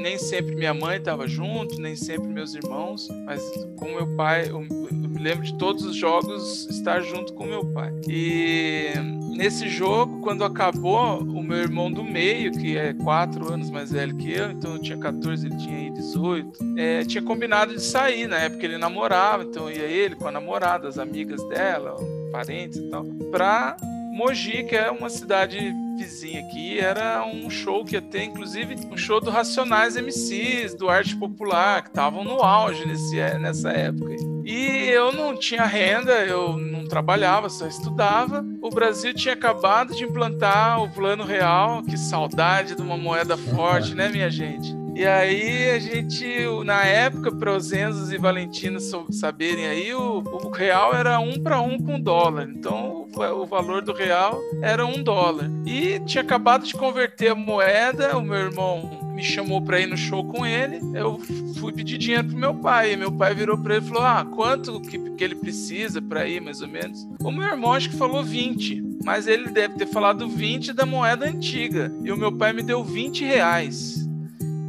Nem 0.00 0.16
sempre 0.16 0.56
minha 0.56 0.72
mãe 0.72 0.96
estava 0.96 1.28
junto, 1.28 1.78
nem 1.78 1.94
sempre 1.94 2.26
meus 2.26 2.54
irmãos, 2.54 3.06
mas 3.26 3.42
com 3.78 3.86
meu 3.86 4.06
pai, 4.16 4.48
eu, 4.48 4.62
eu 4.62 5.08
me 5.08 5.18
lembro 5.18 5.44
de 5.44 5.54
todos 5.58 5.84
os 5.84 5.94
jogos 5.94 6.66
estar 6.70 7.02
junto 7.02 7.34
com 7.34 7.44
meu 7.44 7.66
pai. 7.66 7.92
E 8.08 8.92
nesse 9.36 9.68
jogo, 9.68 10.20
quando 10.20 10.44
acabou, 10.44 11.18
o 11.20 11.42
meu 11.42 11.58
irmão 11.58 11.90
do 11.90 12.02
meio, 12.02 12.52
que 12.52 12.76
é 12.76 12.94
quatro 12.94 13.52
anos 13.52 13.70
mais 13.70 13.90
velho 13.90 14.16
que 14.16 14.32
eu, 14.32 14.50
então 14.50 14.74
eu 14.74 14.78
tinha 14.78 14.96
14, 14.96 15.46
ele 15.46 15.56
tinha 15.56 15.76
aí 15.76 15.90
18, 15.90 16.58
é, 16.76 17.04
tinha 17.04 17.22
combinado 17.22 17.74
de 17.74 17.82
sair, 17.82 18.26
na 18.26 18.38
época 18.38 18.64
ele 18.64 18.78
namorava, 18.78 19.42
então 19.42 19.70
ia 19.70 19.84
ele 19.84 20.14
com 20.16 20.26
a 20.26 20.32
namorada, 20.32 20.88
as 20.88 20.98
amigas 20.98 21.42
dela, 21.48 21.96
parentes 22.32 22.78
e 22.78 22.90
tal, 22.90 23.04
pra 23.34 23.76
Mogi, 24.12 24.62
que 24.62 24.76
é 24.76 24.92
uma 24.92 25.10
cidade 25.10 25.58
vizinha 25.98 26.38
aqui, 26.38 26.78
era 26.78 27.26
um 27.26 27.50
show 27.50 27.84
que 27.84 27.96
ia 27.96 28.00
ter, 28.00 28.22
inclusive, 28.22 28.76
um 28.92 28.96
show 28.96 29.20
do 29.20 29.28
Racionais 29.28 29.96
MCs, 29.96 30.76
do 30.76 30.88
Arte 30.88 31.16
Popular, 31.16 31.82
que 31.82 31.88
estavam 31.88 32.22
no 32.22 32.40
auge 32.44 32.86
nesse, 32.86 33.16
nessa 33.40 33.72
época. 33.72 34.14
E 34.44 34.88
eu 34.88 35.12
não 35.12 35.36
tinha 35.36 35.64
renda, 35.64 36.12
eu 36.24 36.56
não 36.56 36.86
trabalhava, 36.86 37.48
só 37.48 37.66
estudava. 37.66 38.44
O 38.62 38.70
Brasil 38.70 39.12
tinha 39.12 39.34
acabado 39.34 39.96
de 39.96 40.04
implantar 40.04 40.80
o 40.80 40.88
Plano 40.88 41.24
Real, 41.24 41.82
que 41.82 41.98
saudade 41.98 42.76
de 42.76 42.82
uma 42.82 42.96
moeda 42.96 43.36
forte, 43.36 43.96
né, 43.96 44.08
minha 44.10 44.30
gente? 44.30 44.83
E 44.94 45.04
aí 45.04 45.70
a 45.70 45.78
gente, 45.78 46.24
na 46.64 46.84
época, 46.84 47.32
para 47.32 47.56
os 47.56 47.72
Enzos 47.72 48.12
e 48.12 48.16
Valentinos 48.16 48.92
saberem 49.10 49.66
aí, 49.66 49.94
o, 49.94 50.18
o 50.18 50.50
real 50.50 50.94
era 50.94 51.18
um 51.18 51.42
para 51.42 51.60
um 51.60 51.78
com 51.78 52.00
dólar. 52.00 52.48
Então 52.48 53.08
o, 53.14 53.42
o 53.42 53.46
valor 53.46 53.82
do 53.82 53.92
real 53.92 54.38
era 54.62 54.86
um 54.86 55.02
dólar. 55.02 55.50
E 55.66 55.98
tinha 56.00 56.22
acabado 56.22 56.64
de 56.64 56.74
converter 56.74 57.32
a 57.32 57.34
moeda, 57.34 58.16
o 58.16 58.22
meu 58.22 58.36
irmão 58.36 59.04
me 59.14 59.22
chamou 59.22 59.62
para 59.62 59.80
ir 59.80 59.86
no 59.86 59.96
show 59.96 60.24
com 60.24 60.44
ele. 60.44 60.80
Eu 60.94 61.18
fui 61.58 61.72
pedir 61.72 61.98
dinheiro 61.98 62.28
pro 62.28 62.36
meu 62.36 62.54
pai. 62.54 62.92
E 62.92 62.96
meu 62.96 63.12
pai 63.12 63.34
virou 63.34 63.56
para 63.56 63.76
ele 63.76 63.84
e 63.84 63.88
falou: 63.88 64.02
Ah, 64.02 64.24
quanto 64.24 64.80
que, 64.80 64.98
que 64.98 65.24
ele 65.24 65.36
precisa 65.36 66.02
para 66.02 66.26
ir, 66.28 66.40
mais 66.40 66.60
ou 66.60 66.68
menos? 66.68 67.06
O 67.20 67.30
meu 67.30 67.48
irmão 67.48 67.72
acho 67.72 67.90
que 67.90 67.96
falou 67.96 68.22
20. 68.22 68.82
Mas 69.04 69.26
ele 69.26 69.50
deve 69.50 69.74
ter 69.74 69.86
falado 69.86 70.28
20 70.28 70.72
da 70.72 70.86
moeda 70.86 71.26
antiga. 71.26 71.92
E 72.02 72.10
o 72.10 72.16
meu 72.16 72.32
pai 72.32 72.52
me 72.52 72.62
deu 72.62 72.82
20 72.82 73.24
reais. 73.24 74.03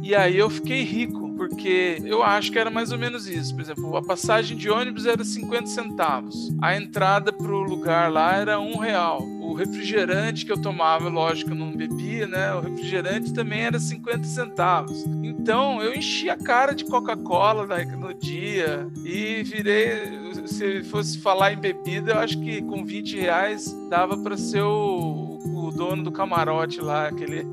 E 0.06 0.14
aí 0.14 0.38
eu 0.38 0.48
fiquei 0.48 0.84
rico, 0.84 1.30
porque 1.30 2.00
eu 2.04 2.22
acho 2.22 2.52
que 2.52 2.58
era 2.60 2.70
mais 2.70 2.92
ou 2.92 2.98
menos 2.98 3.26
isso. 3.26 3.52
Por 3.52 3.60
exemplo, 3.60 3.96
a 3.96 4.02
passagem 4.02 4.56
de 4.56 4.70
ônibus 4.70 5.04
era 5.04 5.24
50 5.24 5.66
centavos. 5.66 6.54
A 6.62 6.76
entrada 6.76 7.32
pro 7.32 7.64
lugar 7.64 8.08
lá 8.08 8.36
era 8.36 8.60
um 8.60 8.76
real. 8.76 9.20
O 9.20 9.52
refrigerante 9.52 10.46
que 10.46 10.52
eu 10.52 10.62
tomava, 10.62 11.08
lógico, 11.08 11.50
eu 11.50 11.56
não 11.56 11.72
bebia, 11.72 12.24
né? 12.28 12.54
O 12.54 12.60
refrigerante 12.60 13.34
também 13.34 13.62
era 13.62 13.80
50 13.80 14.22
centavos. 14.28 15.04
Então 15.24 15.82
eu 15.82 15.92
enchi 15.92 16.30
a 16.30 16.36
cara 16.36 16.72
de 16.72 16.84
Coca-Cola 16.84 17.66
né, 17.66 17.84
no 17.98 18.14
dia 18.14 18.86
e 19.04 19.42
virei. 19.42 20.36
Se 20.46 20.84
fosse 20.84 21.18
falar 21.18 21.52
em 21.52 21.56
bebida, 21.56 22.12
eu 22.12 22.18
acho 22.20 22.38
que 22.40 22.62
com 22.62 22.84
20 22.84 23.18
reais 23.18 23.76
dava 23.90 24.16
para 24.16 24.36
ser 24.36 24.62
o, 24.62 25.35
dono 25.76 26.02
do 26.02 26.10
camarote 26.10 26.80
lá, 26.80 27.08
aquele. 27.08 27.46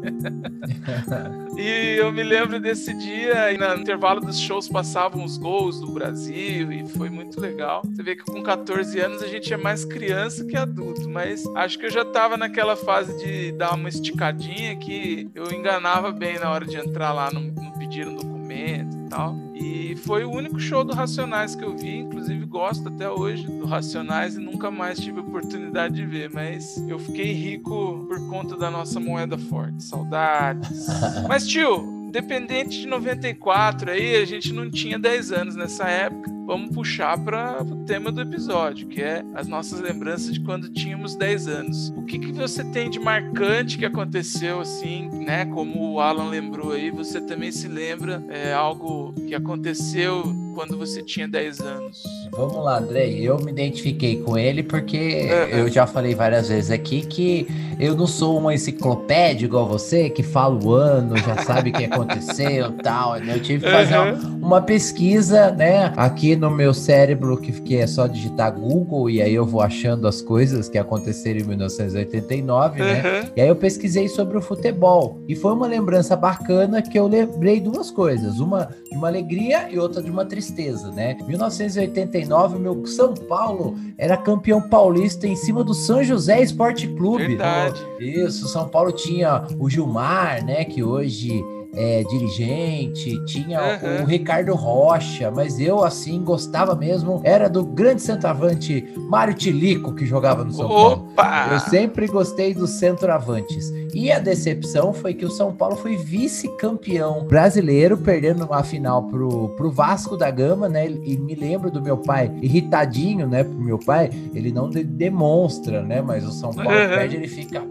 e 1.58 1.98
eu 1.98 2.12
me 2.12 2.24
lembro 2.24 2.60
desse 2.60 2.94
dia, 2.94 3.52
e 3.52 3.58
no 3.58 3.76
intervalo 3.76 4.22
dos 4.22 4.40
shows 4.40 4.68
passavam 4.68 5.24
os 5.24 5.38
gols 5.38 5.80
do 5.80 5.92
Brasil, 5.92 6.72
e 6.72 6.88
foi 6.88 7.10
muito 7.10 7.40
legal. 7.40 7.82
Você 7.86 8.02
vê 8.02 8.16
que 8.16 8.24
com 8.24 8.42
14 8.42 9.00
anos 9.00 9.22
a 9.22 9.28
gente 9.28 9.54
é 9.54 9.58
mais 9.58 9.86
criança 9.86 10.46
que 10.46 10.58
adulto, 10.58 11.10
mas 11.10 11.46
acho 11.56 11.78
que 11.78 11.86
eu 11.86 11.92
já 11.92 12.06
tava 12.06 12.38
naquela 12.38 12.76
fase 12.76 13.16
de 13.24 13.52
dar 13.52 13.76
uma 13.76 13.90
esticadinha 13.90 14.76
que 14.78 15.30
eu 15.36 15.52
enganava 15.52 16.12
bem 16.12 16.40
na 16.40 16.50
hora 16.50 16.66
de 16.66 16.78
entrar 16.78 17.12
lá, 17.12 17.30
não, 17.32 17.42
não 17.42 17.72
pediram 17.72 18.16
documento 18.16 18.98
e 18.98 19.10
tal. 19.10 19.36
E 19.64 19.96
foi 19.96 20.26
o 20.26 20.32
único 20.32 20.60
show 20.60 20.84
do 20.84 20.94
Racionais 20.94 21.56
que 21.56 21.64
eu 21.64 21.74
vi, 21.78 22.00
inclusive 22.00 22.46
gosto 22.46 22.90
até 22.90 23.10
hoje 23.10 23.48
do 23.48 23.66
Racionais 23.66 24.36
e 24.36 24.40
nunca 24.40 24.70
mais 24.70 25.00
tive 25.00 25.22
oportunidade 25.22 25.96
de 25.96 26.06
ver, 26.06 26.30
mas 26.34 26.78
eu 26.90 27.00
fiquei 27.00 27.32
rico 27.32 28.06
por 28.10 28.28
conta 28.28 28.58
da 28.58 28.70
nossa 28.70 29.00
moeda 29.00 29.38
forte. 29.38 29.82
Saudades. 29.82 30.88
mas 31.30 31.48
tio, 31.48 32.10
dependente 32.12 32.82
de 32.82 32.88
94 32.88 33.92
aí, 33.92 34.18
a 34.18 34.26
gente 34.26 34.52
não 34.52 34.70
tinha 34.70 35.00
10 35.00 35.32
anos 35.32 35.56
nessa 35.56 35.88
época. 35.88 36.30
Vamos 36.46 36.76
puxar 36.76 37.18
para 37.18 37.64
o 37.64 37.86
tema 37.86 38.12
do 38.12 38.22
episódio, 38.22 38.88
que 38.88 39.02
é 39.02 39.24
as 39.34 39.48
nossas 39.48 39.80
lembranças 39.80 40.34
de 40.34 40.42
quando 40.42 40.70
tínhamos 40.70 41.16
10 41.16 41.48
anos. 41.48 41.90
O 41.96 42.04
que, 42.04 42.20
que 42.20 42.32
você 42.34 42.64
tem 42.66 42.90
de 42.90 43.00
marcante 43.00 43.78
que 43.78 43.86
aconteceu 43.86 44.60
assim, 44.60 45.10
né? 45.10 45.46
Como 45.46 45.94
o 45.94 46.00
Alan 46.02 46.30
lembrou 46.30 46.74
aí, 46.74 46.92
você 46.92 47.22
também 47.22 47.52
se 47.52 47.68
lembra 47.68 48.22
é, 48.30 48.54
algo 48.54 49.14
que 49.28 49.34
aconteceu 49.34 50.24
quando 50.54 50.78
você 50.78 51.02
tinha 51.02 51.28
10 51.28 51.60
anos? 51.62 52.04
Vamos 52.32 52.64
lá, 52.64 52.80
Andrei. 52.80 53.22
Eu 53.22 53.38
me 53.40 53.52
identifiquei 53.52 54.22
com 54.22 54.38
ele 54.38 54.64
porque 54.64 55.28
eu 55.52 55.70
já 55.70 55.88
falei 55.88 56.14
várias 56.14 56.50
vezes 56.50 56.72
aqui 56.72 57.02
que 57.06 57.48
eu 57.80 57.96
não 57.96 58.08
sou 58.08 58.38
uma 58.38 58.54
enciclopédia 58.54 59.46
igual 59.46 59.68
você, 59.68 60.10
que 60.10 60.24
fala 60.24 60.58
o 60.64 60.72
ano, 60.74 61.18
já 61.18 61.38
sabe 61.44 61.70
o 61.70 61.74
que 61.74 61.86
aconteceu 61.86 62.70
e 62.70 62.74
tal. 62.84 63.18
Eu 63.18 63.42
tive 63.42 63.66
que 63.66 63.72
fazer 63.72 63.98
uma, 63.98 64.48
uma, 64.48 64.62
pesquisa, 64.62 65.52
né, 65.52 65.94
aqui 65.98 66.33
no 66.36 66.50
meu 66.50 66.74
cérebro, 66.74 67.38
que, 67.38 67.52
que 67.62 67.78
é 67.78 67.88
só 67.88 68.08
digitar 68.08 68.54
Google 68.54 69.10
e 69.10 69.22
aí 69.22 69.34
eu 69.34 69.46
vou 69.46 69.62
achando 69.62 70.08
as 70.08 70.22
coisas 70.22 70.70
que 70.70 70.78
aconteceram 70.78 71.40
em 71.40 71.44
1989, 71.44 72.82
uhum. 72.82 72.88
né? 72.88 73.30
E 73.36 73.42
aí 73.42 73.48
eu 73.48 73.56
pesquisei 73.56 74.08
sobre 74.08 74.38
o 74.38 74.42
futebol. 74.42 75.22
E 75.28 75.36
foi 75.36 75.54
uma 75.54 75.68
lembrança 75.68 76.16
bacana 76.16 76.82
que 76.82 76.98
eu 76.98 77.08
lembrei 77.08 77.60
duas 77.60 77.90
coisas. 77.90 78.40
Uma 78.40 78.70
de 78.90 78.98
uma 78.98 79.08
alegria 79.08 79.70
e 79.72 79.80
outra 79.80 80.02
de 80.02 80.12
uma 80.12 80.26
tristeza, 80.26 80.92
né? 80.92 81.18
1989, 81.28 82.60
meu 82.60 82.86
São 82.86 83.14
Paulo 83.14 83.76
era 83.98 84.18
campeão 84.18 84.62
paulista 84.62 85.28
em 85.28 85.36
cima 85.36 85.64
do 85.64 85.74
São 85.74 86.04
José 86.04 86.42
Esporte 86.42 86.88
Clube. 86.88 87.28
Verdade. 87.28 87.82
Isso, 88.00 88.48
São 88.48 88.68
Paulo 88.68 88.92
tinha 88.92 89.46
o 89.60 89.70
Gilmar, 89.70 90.46
né, 90.46 90.64
que 90.66 90.84
hoje 90.84 91.44
é, 91.76 92.04
dirigente, 92.04 93.24
tinha 93.26 93.60
uhum. 93.62 94.04
o 94.04 94.06
Ricardo 94.06 94.54
Rocha, 94.54 95.32
mas 95.32 95.60
eu, 95.60 95.84
assim, 95.84 96.24
gostava 96.24 96.76
mesmo, 96.76 97.22
era 97.24 97.50
do 97.50 97.66
grande 97.66 98.02
centroavante 98.02 98.88
Mário 99.10 99.34
Tilico, 99.34 99.94
que 99.94 100.06
jogava 100.06 100.44
no 100.44 100.52
São 100.52 100.70
Opa! 100.70 101.24
Paulo. 101.24 101.54
Eu 101.54 101.60
sempre 101.60 102.08
gostei 102.08 102.54
dos 102.54 102.72
centroavantes. 102.72 103.72
E 103.94 104.12
a 104.12 104.20
decepção 104.20 104.92
foi 104.94 105.14
que 105.14 105.26
o 105.26 105.30
São 105.30 105.54
Paulo 105.54 105.76
foi 105.76 105.96
vice-campeão 105.96 107.26
brasileiro, 107.26 107.98
perdendo 107.98 108.52
a 108.52 108.64
final 108.64 109.04
pro, 109.04 109.50
pro 109.50 109.72
Vasco 109.72 110.18
da 110.18 110.32
Gama, 110.32 110.68
né? 110.68 110.90
E 110.90 111.18
me 111.18 111.36
lembro 111.36 111.70
do 111.70 111.82
meu 111.82 111.98
pai 111.98 112.32
irritadinho, 112.42 113.28
né? 113.28 113.44
Pro 113.44 113.54
meu 113.54 113.78
pai, 113.78 114.10
ele 114.34 114.52
não 114.52 114.70
de 114.70 114.84
demonstra, 114.84 115.84
né? 115.84 116.02
Mas 116.02 116.26
o 116.26 116.32
São 116.32 116.52
Paulo 116.52 116.72
uhum. 116.72 116.90
perde, 116.90 117.16
ele 117.18 117.28
fica 117.28 117.64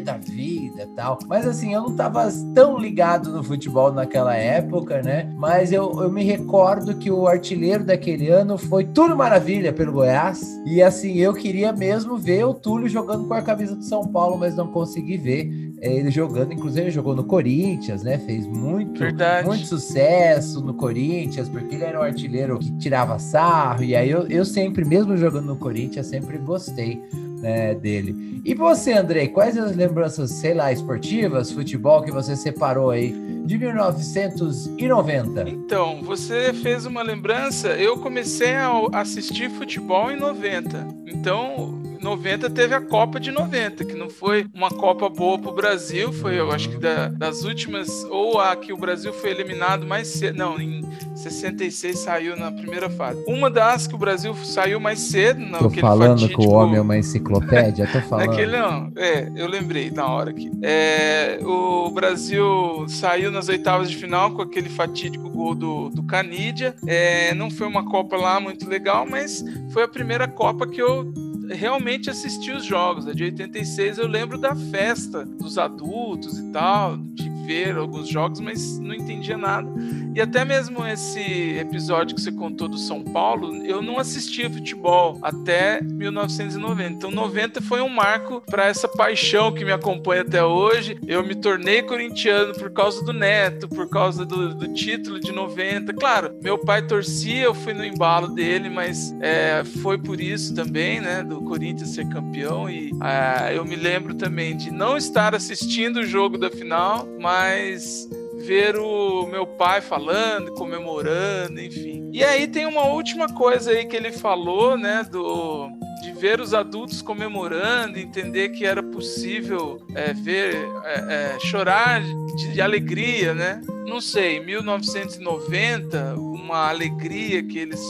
da 0.00 0.16
vida 0.16 0.88
tal. 0.94 1.18
Mas 1.28 1.46
assim, 1.46 1.74
eu 1.74 1.82
não 1.82 1.94
tava 1.94 2.28
tão 2.54 2.78
ligado 2.78 3.30
no 3.30 3.42
futebol 3.42 3.92
naquela 3.92 4.34
época, 4.34 5.02
né? 5.02 5.32
Mas 5.36 5.72
eu, 5.72 6.02
eu 6.02 6.10
me 6.10 6.24
recordo 6.24 6.94
que 6.96 7.10
o 7.10 7.26
artilheiro 7.26 7.84
daquele 7.84 8.28
ano 8.28 8.56
foi 8.56 8.84
Túlio 8.84 9.16
Maravilha 9.16 9.72
pelo 9.72 9.92
Goiás. 9.92 10.60
E 10.64 10.82
assim, 10.82 11.18
eu 11.18 11.34
queria 11.34 11.72
mesmo 11.72 12.16
ver 12.16 12.44
o 12.44 12.54
Túlio 12.54 12.88
jogando 12.88 13.26
com 13.26 13.34
a 13.34 13.42
camisa 13.42 13.76
do 13.76 13.84
São 13.84 14.04
Paulo, 14.04 14.38
mas 14.38 14.56
não 14.56 14.68
consegui 14.68 15.16
ver 15.16 15.74
ele 15.80 16.10
jogando, 16.10 16.52
inclusive 16.52 16.82
ele 16.82 16.90
jogou 16.90 17.14
no 17.14 17.24
Corinthians, 17.24 18.02
né? 18.02 18.18
Fez 18.18 18.46
muito, 18.46 18.98
Verdade. 19.00 19.46
muito 19.46 19.66
sucesso 19.66 20.60
no 20.64 20.72
Corinthians, 20.74 21.48
porque 21.48 21.74
ele 21.74 21.84
era 21.84 22.00
um 22.00 22.02
artilheiro 22.02 22.58
que 22.58 22.72
tirava 22.78 23.18
sarro, 23.18 23.82
e 23.84 23.94
aí 23.94 24.10
eu, 24.10 24.26
eu 24.28 24.44
sempre, 24.44 24.84
mesmo 24.84 25.16
jogando 25.16 25.46
no 25.46 25.56
Corinthians, 25.56 26.06
sempre 26.06 26.38
gostei 26.38 27.02
né, 27.44 27.74
dele. 27.74 28.40
E 28.42 28.54
você, 28.54 28.94
Andrei, 28.94 29.28
quais 29.28 29.58
as 29.58 29.76
lembranças, 29.76 30.30
sei 30.30 30.54
lá, 30.54 30.72
esportivas, 30.72 31.52
futebol 31.52 32.02
que 32.02 32.10
você 32.10 32.34
separou 32.34 32.90
aí 32.90 33.14
de 33.44 33.58
1990? 33.58 35.50
Então, 35.50 36.02
você 36.02 36.54
fez 36.54 36.86
uma 36.86 37.02
lembrança, 37.02 37.68
eu 37.68 37.98
comecei 37.98 38.54
a 38.54 38.70
assistir 38.94 39.50
futebol 39.50 40.10
em 40.10 40.16
90. 40.16 40.88
Então, 41.06 41.83
90 42.04 42.50
teve 42.50 42.74
a 42.74 42.82
Copa 42.82 43.18
de 43.18 43.30
90, 43.30 43.82
que 43.82 43.94
não 43.94 44.10
foi 44.10 44.46
uma 44.52 44.68
Copa 44.68 45.08
boa 45.08 45.38
pro 45.38 45.52
Brasil, 45.52 46.12
foi, 46.12 46.38
eu 46.38 46.52
acho 46.52 46.68
que 46.68 46.76
da, 46.76 47.08
das 47.08 47.44
últimas, 47.44 47.88
ou 48.10 48.38
a 48.38 48.54
que 48.54 48.74
o 48.74 48.76
Brasil 48.76 49.10
foi 49.14 49.30
eliminado 49.30 49.86
mais 49.86 50.08
cedo, 50.08 50.36
não, 50.36 50.60
em 50.60 50.82
66 51.16 51.98
saiu 51.98 52.36
na 52.36 52.52
primeira 52.52 52.90
fase. 52.90 53.24
Uma 53.26 53.50
das 53.50 53.86
que 53.86 53.94
o 53.94 53.98
Brasil 53.98 54.34
saiu 54.44 54.78
mais 54.78 55.00
cedo, 55.00 55.40
não, 55.40 55.60
Tô 55.60 55.70
falando 55.70 56.20
fatídico... 56.20 56.42
que 56.42 56.46
o 56.46 56.50
homem 56.50 56.76
é 56.76 56.80
uma 56.82 56.98
enciclopédia, 56.98 57.88
tô 57.90 58.00
falando. 58.02 58.26
Naquele 58.28 58.58
não, 58.58 58.92
é, 58.96 59.32
eu 59.34 59.48
lembrei 59.48 59.90
na 59.90 60.06
hora 60.06 60.28
aqui. 60.28 60.52
É, 60.62 61.38
o 61.42 61.90
Brasil 61.90 62.84
saiu 62.86 63.30
nas 63.30 63.48
oitavas 63.48 63.90
de 63.90 63.96
final 63.96 64.30
com 64.32 64.42
aquele 64.42 64.68
fatídico 64.68 65.30
gol 65.30 65.54
do, 65.54 65.88
do 65.88 66.02
Canidia. 66.02 66.74
É, 66.86 67.32
não 67.32 67.50
foi 67.50 67.66
uma 67.66 67.84
Copa 67.84 68.14
lá 68.16 68.38
muito 68.38 68.68
legal, 68.68 69.06
mas 69.08 69.42
foi 69.72 69.82
a 69.84 69.88
primeira 69.88 70.28
Copa 70.28 70.66
que 70.66 70.82
eu 70.82 71.24
realmente 71.50 72.10
assisti 72.10 72.50
os 72.52 72.64
jogos. 72.64 73.06
A 73.06 73.12
de 73.12 73.24
86 73.24 73.98
eu 73.98 74.06
lembro 74.06 74.38
da 74.38 74.54
festa 74.54 75.24
dos 75.24 75.58
adultos 75.58 76.38
e 76.38 76.52
tal, 76.52 76.96
de 76.96 77.33
ver 77.46 77.76
alguns 77.76 78.08
jogos, 78.08 78.40
mas 78.40 78.78
não 78.78 78.94
entendia 78.94 79.36
nada. 79.36 79.70
E 80.14 80.20
até 80.20 80.44
mesmo 80.44 80.86
esse 80.86 81.58
episódio 81.58 82.14
que 82.14 82.22
você 82.22 82.30
contou 82.30 82.68
do 82.68 82.78
São 82.78 83.02
Paulo, 83.02 83.64
eu 83.64 83.82
não 83.82 83.98
assistia 83.98 84.48
futebol 84.48 85.18
até 85.20 85.80
1990. 85.82 86.92
Então 86.92 87.10
90 87.10 87.60
foi 87.60 87.80
um 87.80 87.88
marco 87.88 88.40
para 88.42 88.66
essa 88.66 88.86
paixão 88.86 89.52
que 89.52 89.64
me 89.64 89.72
acompanha 89.72 90.22
até 90.22 90.44
hoje. 90.44 90.96
Eu 91.06 91.24
me 91.24 91.34
tornei 91.34 91.82
corintiano 91.82 92.54
por 92.54 92.70
causa 92.70 93.04
do 93.04 93.12
Neto, 93.12 93.68
por 93.68 93.88
causa 93.88 94.24
do, 94.24 94.54
do 94.54 94.72
título 94.72 95.18
de 95.18 95.32
90. 95.32 95.92
Claro, 95.94 96.32
meu 96.40 96.58
pai 96.58 96.86
torcia, 96.86 97.42
eu 97.42 97.54
fui 97.54 97.74
no 97.74 97.84
embalo 97.84 98.28
dele, 98.28 98.70
mas 98.70 99.12
é, 99.20 99.64
foi 99.82 99.98
por 99.98 100.20
isso 100.20 100.54
também, 100.54 101.00
né, 101.00 101.24
do 101.24 101.42
Corinthians 101.42 101.90
ser 101.90 102.08
campeão. 102.08 102.70
E 102.70 102.92
é, 103.02 103.56
eu 103.56 103.64
me 103.64 103.74
lembro 103.74 104.14
também 104.14 104.56
de 104.56 104.70
não 104.70 104.96
estar 104.96 105.34
assistindo 105.34 105.98
o 105.98 106.06
jogo 106.06 106.38
da 106.38 106.50
final, 106.50 107.08
mas 107.20 107.33
mas 107.34 108.08
ver 108.46 108.76
o 108.76 109.26
meu 109.26 109.44
pai 109.44 109.80
falando, 109.80 110.52
comemorando, 110.54 111.60
enfim. 111.60 112.08
E 112.12 112.22
aí 112.22 112.46
tem 112.46 112.64
uma 112.64 112.84
última 112.86 113.28
coisa 113.28 113.72
aí 113.72 113.86
que 113.86 113.96
ele 113.96 114.12
falou, 114.12 114.78
né, 114.78 115.04
do 115.10 115.68
de 116.00 116.12
ver 116.12 116.38
os 116.38 116.52
adultos 116.52 117.00
comemorando, 117.00 117.98
entender 117.98 118.50
que 118.50 118.66
era 118.66 118.82
possível 118.82 119.84
é, 119.94 120.12
ver, 120.12 120.54
é, 120.84 121.34
é, 121.34 121.38
chorar 121.40 122.02
de, 122.36 122.52
de, 122.52 122.60
alegria, 122.60 123.32
né? 123.32 123.62
Não 123.86 124.02
sei, 124.02 124.38
1990, 124.38 126.14
uma 126.16 126.68
alegria 126.68 127.42
que 127.42 127.58
eles 127.58 127.80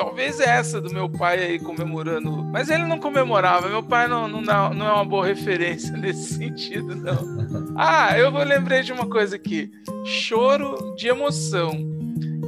talvez 0.00 0.40
essa 0.40 0.80
do 0.80 0.90
meu 0.90 1.10
pai 1.10 1.44
aí 1.44 1.58
comemorando. 1.58 2.42
Mas 2.44 2.70
ele 2.70 2.86
não 2.86 2.98
comemorava. 2.98 3.68
Meu 3.68 3.82
pai 3.82 4.08
não, 4.08 4.26
não, 4.26 4.40
não 4.40 4.86
é 4.86 4.92
uma 4.92 5.04
boa 5.04 5.26
referência 5.26 5.92
nesse 5.96 6.34
sentido, 6.34 6.96
não. 6.96 7.74
Ah, 7.76 8.18
eu 8.18 8.32
vou 8.32 8.42
lembrei 8.42 8.82
de 8.82 8.92
uma 8.92 9.06
coisa 9.06 9.36
aqui: 9.36 9.70
choro 10.04 10.94
de 10.96 11.08
emoção. 11.08 11.99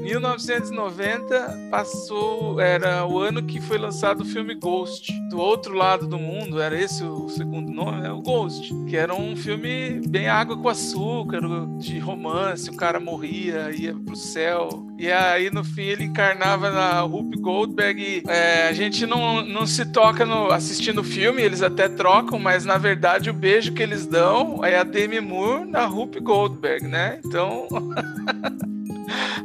1990 0.02 1.68
passou, 1.70 2.60
era 2.60 3.06
o 3.06 3.20
ano 3.20 3.42
que 3.44 3.60
foi 3.60 3.78
lançado 3.78 4.22
o 4.22 4.24
filme 4.24 4.54
Ghost. 4.54 5.12
Do 5.30 5.38
outro 5.38 5.74
lado 5.74 6.08
do 6.08 6.18
mundo, 6.18 6.60
era 6.60 6.78
esse 6.78 7.04
o 7.04 7.28
segundo 7.28 7.70
nome, 7.70 8.04
é 8.04 8.10
o 8.10 8.20
Ghost, 8.20 8.74
que 8.88 8.96
era 8.96 9.14
um 9.14 9.36
filme 9.36 10.00
bem 10.08 10.28
água 10.28 10.56
com 10.56 10.68
açúcar, 10.68 11.40
de 11.78 12.00
romance, 12.00 12.68
o 12.68 12.76
cara 12.76 12.98
morria, 12.98 13.70
ia 13.70 13.94
pro 13.94 14.16
céu. 14.16 14.88
E 14.98 15.10
aí 15.10 15.50
no 15.50 15.62
fim 15.62 15.82
ele 15.82 16.04
encarnava 16.04 16.70
na 16.70 17.04
Whoopi 17.04 17.38
Goldberg. 17.38 18.24
É, 18.26 18.68
a 18.68 18.72
gente 18.72 19.06
não, 19.06 19.44
não 19.44 19.66
se 19.66 19.86
toca 19.86 20.26
no, 20.26 20.50
assistindo 20.50 21.00
o 21.00 21.04
filme, 21.04 21.42
eles 21.42 21.62
até 21.62 21.88
trocam, 21.88 22.40
mas 22.40 22.64
na 22.64 22.76
verdade 22.76 23.30
o 23.30 23.34
beijo 23.34 23.72
que 23.72 23.82
eles 23.82 24.04
dão 24.04 24.64
é 24.64 24.78
a 24.78 24.82
Demi 24.82 25.20
Moore 25.20 25.64
na 25.64 25.86
Whoopi 25.86 26.18
Goldberg, 26.18 26.88
né? 26.88 27.20
Então 27.24 27.68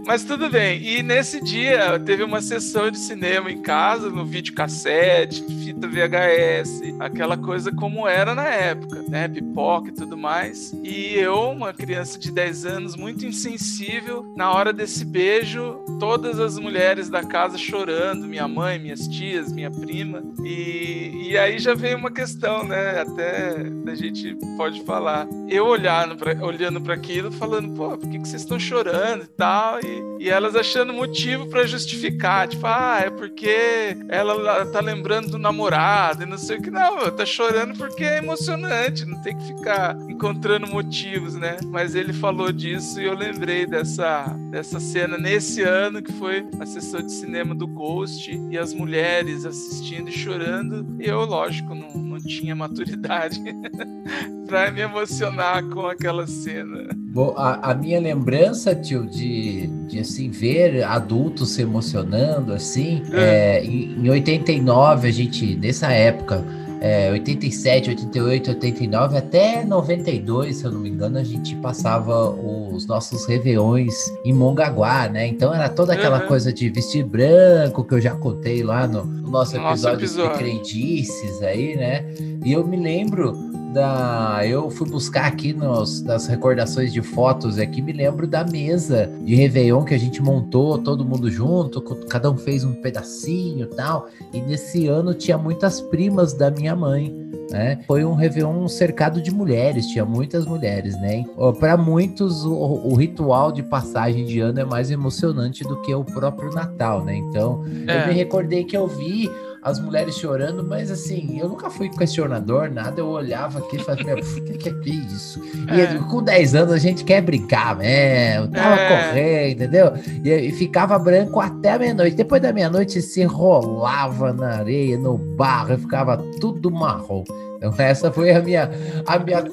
Mas 0.05 0.23
tudo 0.23 0.49
bem. 0.49 0.81
E 0.81 1.03
nesse 1.03 1.43
dia 1.43 1.99
teve 1.99 2.23
uma 2.23 2.41
sessão 2.41 2.89
de 2.89 2.97
cinema 2.97 3.51
em 3.51 3.61
casa, 3.61 4.09
no 4.09 4.25
videocassete, 4.25 5.43
fita 5.63 5.87
VHS, 5.87 6.81
aquela 6.99 7.37
coisa 7.37 7.71
como 7.71 8.07
era 8.07 8.33
na 8.33 8.47
época, 8.47 9.03
né? 9.09 9.27
Pipoca 9.27 9.89
e 9.89 9.93
tudo 9.93 10.17
mais. 10.17 10.71
E 10.83 11.15
eu, 11.15 11.51
uma 11.51 11.73
criança 11.73 12.17
de 12.17 12.31
10 12.31 12.65
anos, 12.65 12.95
muito 12.95 13.25
insensível, 13.25 14.25
na 14.35 14.51
hora 14.51 14.71
desse 14.71 15.03
beijo, 15.03 15.79
todas 15.99 16.39
as 16.39 16.57
mulheres 16.57 17.09
da 17.09 17.23
casa 17.23 17.57
chorando, 17.57 18.27
minha 18.27 18.47
mãe, 18.47 18.79
minhas 18.79 19.07
tias, 19.07 19.51
minha 19.51 19.69
prima. 19.69 20.23
E, 20.43 21.29
e 21.29 21.37
aí 21.37 21.59
já 21.59 21.73
veio 21.73 21.97
uma 21.97 22.11
questão, 22.11 22.63
né? 22.63 23.01
Até 23.01 23.57
a 23.85 23.95
gente 23.95 24.37
pode 24.55 24.81
falar. 24.83 25.27
Eu 25.49 25.65
olhando 25.65 26.15
pra, 26.15 26.33
olhando 26.45 26.79
para 26.81 26.93
aquilo, 26.93 27.31
falando, 27.31 27.75
pô, 27.75 27.97
por 27.97 28.09
que, 28.09 28.19
que 28.19 28.27
vocês 28.27 28.41
estão 28.41 28.59
chorando 28.59 29.23
e 29.23 29.27
tal? 29.27 29.56
E, 29.83 30.25
e 30.25 30.29
elas 30.29 30.55
achando 30.55 30.93
motivo 30.93 31.47
para 31.47 31.65
justificar, 31.65 32.47
tipo, 32.47 32.65
ah, 32.65 33.01
é 33.05 33.09
porque 33.09 33.97
ela 34.09 34.65
tá 34.67 34.79
lembrando 34.79 35.31
do 35.31 35.37
namorado 35.37 36.23
e 36.23 36.25
não 36.25 36.37
sei 36.37 36.57
o 36.57 36.61
que. 36.61 36.71
Não, 36.71 37.09
tá 37.11 37.25
chorando 37.25 37.77
porque 37.77 38.03
é 38.03 38.17
emocionante, 38.17 39.05
não 39.05 39.21
tem 39.21 39.37
que 39.37 39.47
ficar 39.47 39.95
encontrando 40.09 40.67
motivos, 40.67 41.35
né? 41.35 41.57
Mas 41.65 41.95
ele 41.95 42.13
falou 42.13 42.51
disso 42.51 42.99
e 43.01 43.05
eu 43.05 43.13
lembrei 43.13 43.65
dessa, 43.65 44.25
dessa 44.51 44.79
cena 44.79 45.17
nesse 45.17 45.61
ano 45.61 46.01
que 46.01 46.11
foi 46.13 46.47
a 46.59 46.65
sessão 46.65 47.01
de 47.01 47.11
cinema 47.11 47.53
do 47.53 47.67
Ghost 47.67 48.31
e 48.49 48.57
as 48.57 48.73
mulheres 48.73 49.45
assistindo 49.45 50.09
e 50.09 50.11
chorando. 50.11 50.85
E 50.99 51.07
eu, 51.07 51.23
lógico, 51.25 51.73
não, 51.73 51.91
não 51.93 52.17
tinha 52.17 52.55
maturidade 52.55 53.41
pra 54.47 54.71
me 54.71 54.81
emocionar 54.81 55.63
com 55.65 55.85
aquela 55.85 56.25
cena. 56.25 56.87
Bom, 56.95 57.33
a, 57.37 57.71
a, 57.71 57.75
minha 57.75 57.99
lembrança, 57.99 58.73
tio, 58.73 59.05
de, 59.05 59.67
de 59.87 59.99
assim, 59.99 60.29
ver 60.29 60.83
adultos 60.83 61.51
se 61.51 61.61
emocionando, 61.61 62.53
assim, 62.53 63.03
é. 63.11 63.57
É, 63.57 63.63
em, 63.63 64.05
em 64.05 64.09
89, 64.09 65.07
a 65.07 65.11
gente, 65.11 65.55
nessa 65.55 65.91
época, 65.91 66.43
é, 66.79 67.09
87, 67.11 67.89
88, 67.89 68.49
89, 68.51 69.17
até 69.17 69.65
92, 69.65 70.57
se 70.57 70.65
eu 70.65 70.71
não 70.71 70.79
me 70.79 70.89
engano, 70.89 71.17
a 71.17 71.23
gente 71.23 71.55
passava 71.55 72.29
os 72.29 72.85
nossos 72.85 73.25
réveillões 73.25 73.93
em 74.23 74.33
Mongaguá, 74.33 75.09
né? 75.09 75.27
Então 75.27 75.53
era 75.53 75.69
toda 75.69 75.93
aquela 75.93 76.21
uhum. 76.21 76.27
coisa 76.27 76.53
de 76.53 76.69
vestir 76.69 77.03
branco, 77.03 77.83
que 77.83 77.95
eu 77.95 78.01
já 78.01 78.15
contei 78.15 78.63
lá 78.63 78.87
no, 78.87 79.03
no 79.03 79.29
nosso 79.29 79.57
episódio, 79.57 80.05
episódio. 80.05 80.31
de 80.33 80.37
crendices 80.37 81.41
aí, 81.41 81.75
né? 81.75 82.05
E 82.45 82.53
eu 82.53 82.65
me 82.65 82.77
lembro 82.77 83.56
da. 83.77 84.41
Eu 84.43 84.71
fui 84.71 84.89
buscar 84.89 85.25
aqui 85.25 85.53
nos, 85.53 86.01
nas 86.01 86.25
recordações 86.25 86.91
de 86.91 87.01
fotos 87.01 87.59
aqui, 87.59 87.79
me 87.79 87.93
lembro 87.93 88.25
da 88.25 88.43
mesa 88.43 89.07
de 89.23 89.35
Réveillon 89.35 89.83
que 89.83 89.93
a 89.93 89.99
gente 89.99 90.19
montou, 90.19 90.79
todo 90.79 91.05
mundo 91.05 91.29
junto, 91.29 91.79
cada 92.07 92.31
um 92.31 92.37
fez 92.37 92.63
um 92.63 92.73
pedacinho 92.73 93.65
e 93.71 93.75
tal. 93.75 94.07
E 94.33 94.41
nesse 94.41 94.87
ano 94.87 95.13
tinha 95.13 95.37
muitas 95.37 95.79
primas 95.79 96.33
da 96.33 96.49
minha 96.49 96.75
mãe. 96.75 97.27
Né? 97.51 97.79
Foi 97.87 98.03
um 98.03 98.13
Réveillon 98.13 98.67
cercado 98.67 99.21
de 99.21 99.31
mulheres, 99.31 99.87
tinha 99.87 100.03
muitas 100.03 100.45
mulheres, 100.45 100.99
né? 100.99 101.23
Para 101.61 101.77
muitos, 101.77 102.43
o, 102.43 102.51
o, 102.51 102.93
ritual 102.95 103.53
de 103.53 103.63
passagem 103.63 104.25
de 104.25 104.41
ano 104.41 104.59
é 104.59 104.65
mais 104.65 104.91
emocionante 104.91 105.63
do 105.63 105.79
que 105.81 105.95
o 105.95 106.03
próprio 106.03 106.51
Natal, 106.51 107.05
né? 107.05 107.15
Então, 107.15 107.63
é. 107.87 108.03
eu 108.03 108.07
me 108.07 108.13
recordei 108.13 108.65
que 108.65 108.75
eu 108.75 108.85
vi 108.85 109.29
as 109.61 109.79
mulheres 109.79 110.15
chorando, 110.15 110.63
mas 110.63 110.91
assim, 110.91 111.39
eu 111.39 111.49
nunca 111.49 111.69
fui 111.69 111.89
questionador, 111.89 112.71
nada. 112.71 113.01
Eu 113.01 113.07
olhava 113.07 113.59
aqui 113.59 113.77
e 113.77 113.79
falava, 113.79 114.01
o 114.01 114.43
que, 114.43 114.57
que 114.57 114.69
é 114.69 114.93
isso? 114.93 115.41
E 115.73 115.81
é. 115.81 115.97
com 116.09 116.23
10 116.23 116.55
anos 116.55 116.73
a 116.73 116.77
gente 116.77 117.03
quer 117.03 117.21
brincar 117.21 117.75
mesmo, 117.75 118.49
tava 118.49 118.81
é. 118.81 118.87
correndo, 118.87 119.51
entendeu? 119.51 119.93
E, 120.23 120.29
e, 120.29 120.51
ficava 120.51 120.97
branco 120.97 121.39
até 121.39 121.73
a 121.73 121.79
meia-noite. 121.79 122.15
Depois 122.15 122.41
da 122.41 122.53
meia-noite 122.53 123.01
se 123.01 123.21
enrolava 123.21 124.31
na 124.33 124.57
areia, 124.57 124.97
no 124.97 125.17
barro, 125.17 125.73
e 125.73 125.77
ficava 125.77 126.17
tudo 126.39 126.71
marrom. 126.71 127.23
Então, 127.57 127.73
essa 127.77 128.11
foi 128.11 128.31
a 128.31 128.41
minha, 128.41 128.69
a 129.05 129.19
minha 129.19 129.43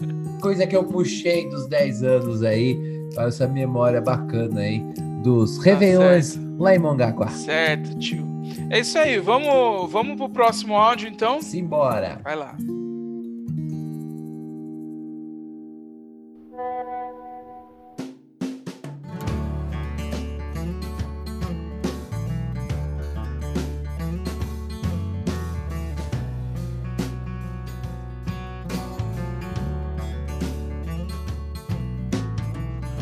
coisa 0.40 0.66
que 0.66 0.76
eu 0.76 0.84
puxei 0.84 1.48
dos 1.48 1.66
10 1.66 2.02
anos 2.02 2.42
aí, 2.42 2.78
essa 3.16 3.46
memória 3.46 4.00
bacana 4.00 4.60
aí 4.60 4.84
dos 5.22 5.56
tá 5.56 5.64
Réveillões 5.64 6.38
lá 6.58 6.74
em 6.74 6.78
Mongaguá. 6.78 7.28
Certo, 7.28 7.98
tio. 7.98 8.24
É 8.70 8.80
isso 8.80 8.98
aí, 8.98 9.18
vamos, 9.18 9.90
vamos 9.90 10.16
pro 10.16 10.28
próximo 10.28 10.76
áudio 10.76 11.08
então? 11.08 11.40
Simbora. 11.40 12.20
Vai 12.22 12.36
lá. 12.36 12.56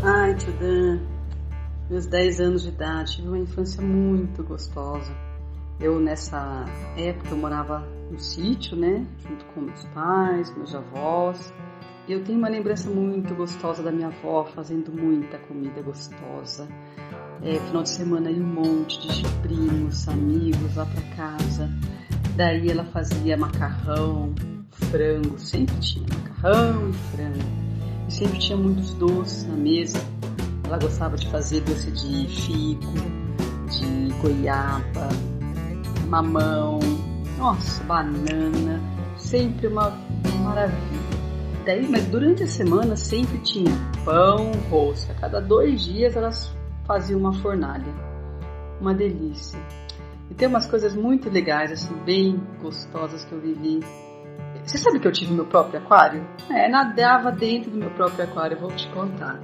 Ai, 0.05 0.35
tio 0.35 0.53
Dan, 0.55 1.12
meus 1.93 2.07
10 2.07 2.41
anos 2.41 2.63
de 2.63 2.71
idade, 2.71 3.17
tive 3.17 3.29
uma 3.29 3.39
infância 3.39 3.83
muito 3.83 4.43
gostosa. 4.43 5.15
Eu, 5.79 6.01
nessa 6.01 6.65
época, 6.97 7.29
eu 7.29 7.37
morava 7.37 7.87
no 8.11 8.19
sítio, 8.19 8.75
né? 8.75 9.07
Junto 9.19 9.45
com 9.47 9.61
meus 9.61 9.85
pais, 9.89 10.57
meus 10.57 10.75
avós. 10.75 11.53
E 12.09 12.13
eu 12.13 12.25
tenho 12.25 12.39
uma 12.39 12.49
lembrança 12.49 12.89
muito 12.89 13.35
gostosa 13.35 13.83
da 13.83 13.93
minha 13.93 14.07
avó 14.07 14.47
fazendo 14.47 14.91
muita 14.91 15.37
comida 15.37 15.83
gostosa. 15.83 16.67
É, 17.43 17.59
final 17.59 17.83
de 17.83 17.91
semana 17.91 18.31
ia 18.31 18.43
um 18.43 18.47
monte 18.47 19.07
de 19.07 19.29
primos, 19.43 20.09
amigos 20.09 20.75
lá 20.75 20.87
para 20.87 21.03
casa. 21.15 21.69
Daí 22.37 22.71
ela 22.71 22.85
fazia 22.85 23.37
macarrão, 23.37 24.33
frango, 24.71 25.39
sempre 25.39 25.79
tinha 25.81 26.07
macarrão 26.09 26.89
e 26.89 26.93
frango. 27.15 28.09
E 28.09 28.13
sempre 28.13 28.39
tinha 28.39 28.57
muitos 28.57 28.95
doces 28.95 29.47
na 29.47 29.57
mesa. 29.57 30.12
Ela 30.73 30.81
gostava 30.81 31.19
de 31.19 31.29
fazer 31.29 31.61
doce 31.61 31.91
de 31.91 32.27
figo, 32.29 32.95
de 33.69 34.15
goiaba, 34.23 35.07
mamão, 36.09 36.81
nossa, 37.37 37.85
banana, 37.85 38.81
sempre 39.19 39.67
uma 39.67 39.91
maravilha. 40.43 41.03
Daí, 41.67 41.87
mas 41.87 42.07
durante 42.07 42.45
a 42.45 42.47
semana 42.47 42.97
sempre 42.97 43.37
tinha 43.41 43.71
pão, 44.03 44.51
rosca. 44.71 45.13
Cada 45.21 45.43
dois 45.43 45.85
dias 45.85 46.17
elas 46.17 46.51
faziam 46.87 47.21
uma 47.21 47.35
fornalha. 47.35 47.93
Uma 48.81 48.95
delícia. 48.95 49.61
E 50.31 50.35
tem 50.35 50.49
umas 50.49 50.65
coisas 50.65 50.95
muito 50.95 51.29
legais, 51.29 51.71
assim, 51.71 51.95
bem 52.07 52.43
gostosas 52.63 53.23
que 53.27 53.33
eu 53.33 53.41
vivi. 53.43 53.81
Você 54.65 54.79
sabe 54.79 55.01
que 55.01 55.07
eu 55.07 55.13
tive 55.13 55.35
meu 55.35 55.45
próprio 55.45 55.81
aquário? 55.81 56.27
É, 56.49 56.67
nadava 56.67 57.31
dentro 57.31 57.71
do 57.71 57.77
meu 57.77 57.91
próprio 57.91 58.25
aquário, 58.25 58.57
eu 58.57 58.61
vou 58.63 58.71
te 58.71 58.89
contar. 58.89 59.39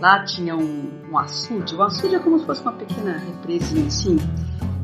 Lá 0.00 0.24
tinha 0.24 0.56
um, 0.56 0.90
um 1.10 1.18
açude. 1.18 1.74
O 1.74 1.82
açude 1.82 2.14
é 2.14 2.18
como 2.18 2.38
se 2.38 2.46
fosse 2.46 2.62
uma 2.62 2.72
pequena 2.72 3.18
represinha 3.18 3.86
assim 3.86 4.18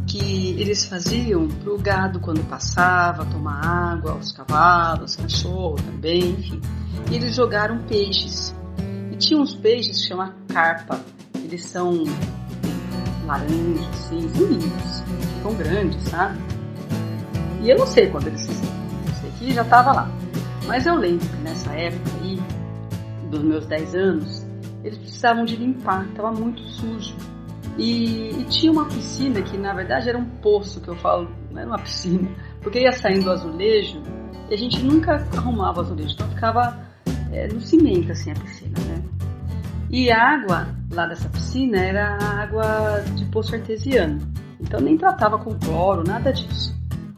que 0.07 0.61
eles 0.61 0.85
faziam 0.85 1.49
para 1.49 1.73
o 1.73 1.79
gado 1.79 2.21
quando 2.21 2.47
passava, 2.49 3.25
tomar 3.25 3.65
água, 3.65 4.15
os 4.15 4.31
cavalos, 4.33 5.17
cachorro 5.17 5.77
também, 5.77 6.33
enfim. 6.33 6.61
E 7.11 7.17
eles 7.17 7.35
jogaram 7.35 7.79
peixes. 7.85 8.55
E 9.11 9.17
tinha 9.17 9.41
uns 9.41 9.55
peixes 9.55 10.03
que 10.03 10.09
chama 10.09 10.35
carpa. 10.49 11.01
Eles 11.35 11.65
são 11.65 12.05
laranjas, 13.27 13.89
assim, 13.89 14.21
lindos, 14.21 15.03
ficam 15.37 15.55
grandes, 15.55 16.03
sabe? 16.09 16.39
E 17.63 17.71
eu 17.71 17.79
não 17.79 17.87
sei 17.87 18.09
quando 18.09 18.27
eles 18.27 18.47
fizeram. 18.47 18.73
Isso 19.13 19.27
aqui 19.27 19.55
já 19.55 19.63
estava 19.63 19.93
lá. 19.93 20.11
Mas 20.67 20.87
eu 20.87 20.95
lembro 20.95 21.27
que 21.27 21.37
nessa 21.37 21.73
época 21.73 22.11
aí, 22.21 22.41
dos 23.31 23.43
meus 23.43 23.67
10 23.67 23.95
anos, 23.95 24.42
eles 24.85 24.99
precisavam 24.99 25.45
de 25.45 25.57
limpar, 25.57 26.07
estava 26.07 26.33
muito 26.33 26.63
sujo. 26.63 27.15
E, 27.79 28.31
e, 28.31 28.45
tinha 28.45 28.71
uma 28.71 28.87
piscina 28.87 29.41
que 29.41 29.57
na 29.57 29.73
verdade 29.73 30.09
era 30.09 30.19
um 30.19 30.25
poço 30.25 30.81
que 30.81 30.89
eu 30.89 30.97
falo, 30.97 31.31
não 31.51 31.61
era 31.61 31.69
uma 31.69 31.79
piscina, 31.79 32.29
porque 32.61 32.81
ia 32.81 32.93
saindo 32.93 33.31
azulejo 33.31 34.03
e 34.51 34.55
a 34.55 34.57
gente 34.59 34.83
nunca 34.83 35.27
arrumava 35.35 35.81
azulejo, 35.81 36.13
então 36.13 36.29
ficava 36.29 36.79
é, 37.33 37.49
no 37.49 37.61
cimento 37.61 38.13
assim 38.13 38.31
a 38.31 38.35
piscina, 38.35 38.79
né? 38.87 39.03
E 39.91 40.11
a 40.11 40.19
água 40.19 40.69
lá 40.91 41.07
dessa 41.07 41.29
piscina 41.31 41.79
era 41.79 42.19
água 42.43 43.03
de 43.15 43.25
poço 43.27 43.55
artesiano, 43.55 44.21
então 44.61 44.81
nem 44.81 44.99
tratava 44.99 45.39
com 45.39 45.59
cloro, 45.59 46.05
nada 46.07 46.31
disso. 46.31 46.73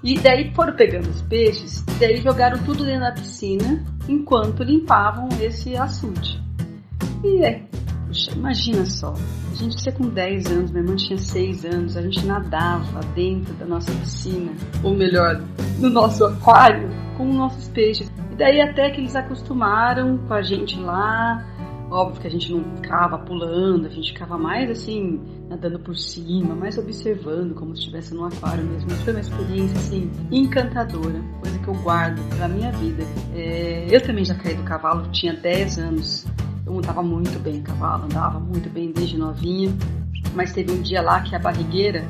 E 0.04 0.18
daí 0.20 0.52
foram 0.54 0.74
pegando 0.74 1.08
os 1.08 1.22
peixes, 1.22 1.84
e 1.96 1.98
daí 1.98 2.18
jogaram 2.18 2.62
tudo 2.62 2.84
dentro 2.84 3.00
da 3.00 3.12
piscina 3.12 3.82
enquanto 4.08 4.62
limpavam 4.62 5.28
esse 5.40 5.76
açude. 5.76 6.44
E 7.24 7.42
é, 7.42 7.62
puxa, 8.06 8.32
imagina 8.32 8.84
só, 8.84 9.14
a 9.50 9.54
gente 9.54 9.76
tinha 9.76 9.94
com 9.94 10.08
10 10.08 10.46
anos, 10.46 10.70
minha 10.70 10.84
irmã 10.84 10.94
tinha 10.96 11.18
6 11.18 11.64
anos, 11.64 11.96
a 11.96 12.02
gente 12.02 12.24
nadava 12.26 13.00
dentro 13.14 13.54
da 13.54 13.64
nossa 13.64 13.90
piscina, 13.92 14.52
ou 14.82 14.94
melhor, 14.94 15.42
no 15.78 15.88
nosso 15.88 16.24
aquário, 16.26 16.88
com 17.16 17.24
nossos 17.32 17.66
peixes. 17.68 18.12
E 18.30 18.36
daí 18.36 18.60
até 18.60 18.90
que 18.90 19.00
eles 19.00 19.16
acostumaram 19.16 20.18
com 20.18 20.34
a 20.34 20.42
gente 20.42 20.78
lá, 20.78 21.42
Óbvio 21.90 22.22
que 22.22 22.26
a 22.26 22.30
gente 22.30 22.50
não 22.50 22.64
ficava 22.76 23.18
pulando, 23.18 23.86
a 23.86 23.90
gente 23.90 24.12
ficava 24.12 24.38
mais 24.38 24.68
assim, 24.70 25.20
nadando 25.48 25.78
por 25.78 25.96
cima, 25.96 26.54
mais 26.54 26.76
observando, 26.78 27.54
como 27.54 27.76
se 27.76 27.82
estivesse 27.82 28.14
num 28.14 28.24
aquário 28.24 28.64
mesmo. 28.64 28.88
Mas 28.90 29.00
foi 29.02 29.12
uma 29.12 29.20
experiência 29.20 29.76
assim, 29.76 30.10
encantadora, 30.32 31.22
coisa 31.40 31.58
que 31.58 31.68
eu 31.68 31.74
guardo 31.74 32.20
pra 32.36 32.48
minha 32.48 32.72
vida. 32.72 33.04
É, 33.34 33.86
eu 33.88 34.00
também 34.00 34.24
já 34.24 34.34
caí 34.34 34.54
do 34.54 34.64
cavalo, 34.64 35.08
tinha 35.12 35.34
10 35.34 35.78
anos. 35.78 36.26
Eu 36.66 36.78
andava 36.78 37.02
muito 37.02 37.38
bem 37.40 37.62
cavalo, 37.62 38.04
andava 38.04 38.40
muito 38.40 38.70
bem 38.70 38.90
desde 38.92 39.18
novinha. 39.18 39.74
Mas 40.34 40.52
teve 40.52 40.72
um 40.72 40.80
dia 40.80 41.02
lá 41.02 41.20
que 41.20 41.34
a 41.36 41.38
barrigueira 41.38 42.04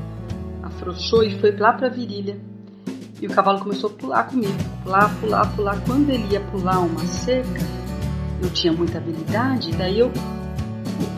afrouxou 0.63 1.23
e 1.23 1.39
foi 1.39 1.57
lá 1.57 1.73
pra 1.73 1.89
virilha. 1.89 2.39
E 3.21 3.27
o 3.27 3.31
cavalo 3.31 3.61
começou 3.61 3.91
a 3.91 3.93
pular 3.93 4.25
comigo, 4.25 4.53
pular, 4.83 5.15
pular, 5.21 5.57
pular. 5.57 5.81
Quando 5.85 6.11
ele 6.11 6.27
ia 6.33 6.41
pular 6.41 6.81
uma 6.81 7.01
cerca, 7.01 7.61
eu 8.43 8.51
tinha 8.51 8.73
muita 8.73 8.99
habilidade, 8.99 9.73
daí 9.73 9.99
eu 9.99 10.11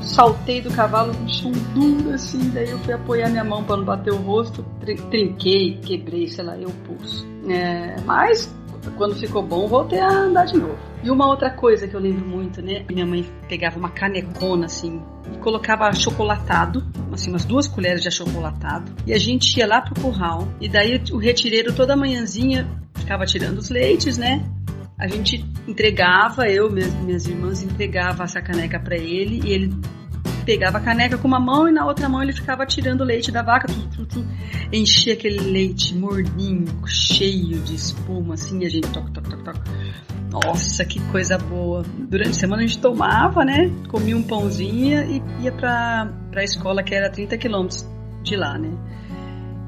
saltei 0.03 0.61
do 0.61 0.71
cavalo 0.71 1.15
com 1.15 1.29
chão 1.29 1.53
duro 1.75 2.11
assim, 2.15 2.51
daí 2.51 2.71
eu 2.71 2.79
fui 2.81 2.95
apoiar 2.95 3.29
minha 3.29 3.45
mão 3.45 3.65
para 3.65 3.77
não 3.77 3.85
bater 3.85 4.13
o 4.13 4.17
rosto, 4.17 4.65
trinquei, 5.11 5.79
quebrei, 5.79 6.29
sei 6.29 6.45
lá, 6.45 6.57
eu 6.57 6.71
pulso. 6.87 7.27
É, 7.49 7.97
mas 8.05 8.55
quando 8.97 9.15
ficou 9.15 9.43
bom, 9.43 9.67
voltei 9.67 9.99
a 9.99 10.09
andar 10.09 10.47
de 10.47 10.57
novo. 10.57 10.79
E 11.03 11.11
uma 11.11 11.27
outra 11.27 11.51
coisa 11.51 11.87
que 11.87 11.95
eu 11.95 12.01
lembro 12.01 12.27
muito, 12.27 12.61
né? 12.63 12.85
Minha 12.91 13.07
mãe 13.07 13.25
pegava 13.49 13.79
uma 13.79 13.91
canecona 13.91 14.67
assim 14.67 15.01
e 15.33 15.39
colocava 15.39 15.87
achocolatado, 15.87 16.85
assim, 17.13 17.31
umas 17.31 17.45
duas 17.45 17.67
colheres 17.69 18.03
de 18.03 18.09
achocolatado, 18.09 18.93
e 19.07 19.13
a 19.13 19.19
gente 19.19 19.59
ia 19.59 19.67
lá 19.67 19.81
pro 19.81 20.01
curral. 20.01 20.49
E 20.61 20.69
daí 20.69 21.03
o 21.13 21.19
retireiro 21.19 21.73
toda 21.73 21.97
manhãzinha 21.97 22.69
ficava 22.95 23.25
tirando 23.25 23.59
os 23.59 23.71
leites, 23.71 24.19
né? 24.19 24.45
A 24.99 25.07
gente 25.07 25.45
entregava, 25.69 26.49
eu, 26.49 26.71
minhas, 26.71 26.93
minhas 26.95 27.27
irmãs, 27.27 27.63
entregava 27.63 28.25
essa 28.25 28.41
caneca 28.41 28.81
para 28.81 28.97
ele 28.97 29.43
e 29.45 29.53
ele 29.53 29.75
pegava 30.47 30.79
a 30.79 30.81
caneca 30.81 31.19
com 31.19 31.27
uma 31.27 31.41
mão 31.41 31.69
e 31.69 31.73
na 31.73 31.85
outra 31.85 32.09
mão 32.09 32.23
ele 32.23 32.33
ficava 32.33 32.65
tirando 32.65 33.01
o 33.01 33.05
leite 33.05 33.33
da 33.33 33.43
vaca, 33.43 33.67
tu, 33.67 33.89
tu, 33.89 34.07
tu, 34.07 34.27
enchia 34.73 35.15
aquele 35.15 35.41
leite 35.41 35.93
morninho, 35.95 36.67
cheio 36.87 37.59
de 37.59 37.75
espuma, 37.75 38.35
assim, 38.35 38.63
e 38.63 38.67
a 38.67 38.71
gente 38.71 38.89
toca, 38.89 39.11
toca, 39.11 39.29
toca, 39.37 39.53
toca. 39.53 39.71
Nossa, 40.31 40.85
que 40.85 41.01
coisa 41.11 41.37
boa. 41.37 41.83
Durante 42.09 42.31
a 42.31 42.35
semana 42.35 42.63
a 42.63 42.67
gente 42.67 42.79
tomava, 42.79 43.45
né? 43.45 43.71
Comia 43.89 44.17
um 44.17 44.23
pãozinho 44.23 45.03
e 45.11 45.23
ia 45.43 45.53
pra, 45.53 46.13
pra 46.31 46.45
escola 46.45 46.83
que 46.83 46.95
era 46.95 47.11
30 47.11 47.37
quilômetros 47.39 47.87
de 48.23 48.37
lá, 48.37 48.57
né? 48.57 48.71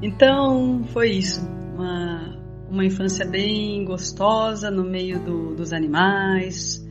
Então, 0.01 0.83
foi 0.93 1.11
isso. 1.11 1.41
Uma, 1.75 2.39
uma 2.69 2.85
infância 2.85 3.25
bem 3.25 3.83
gostosa 3.83 4.71
no 4.71 4.83
meio 4.83 5.19
do, 5.19 5.55
dos 5.55 5.73
animais, 5.73 6.85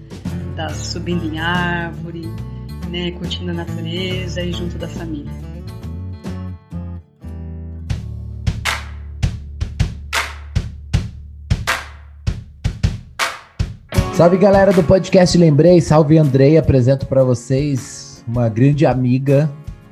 da, 0.56 0.68
subindo 0.70 1.24
em 1.24 1.38
árvore, 1.38 2.28
né, 2.88 3.10
curtindo 3.12 3.50
a 3.50 3.54
natureza 3.54 4.40
e 4.40 4.52
junto 4.52 4.78
da 4.78 4.88
família. 4.88 5.32
Salve 14.14 14.36
galera 14.36 14.72
do 14.72 14.82
podcast 14.82 15.38
Lembrei, 15.38 15.80
salve 15.80 16.18
Andrei, 16.18 16.58
apresento 16.58 17.06
para 17.06 17.22
vocês 17.22 18.24
uma 18.26 18.48
grande 18.48 18.84
amiga, 18.84 19.48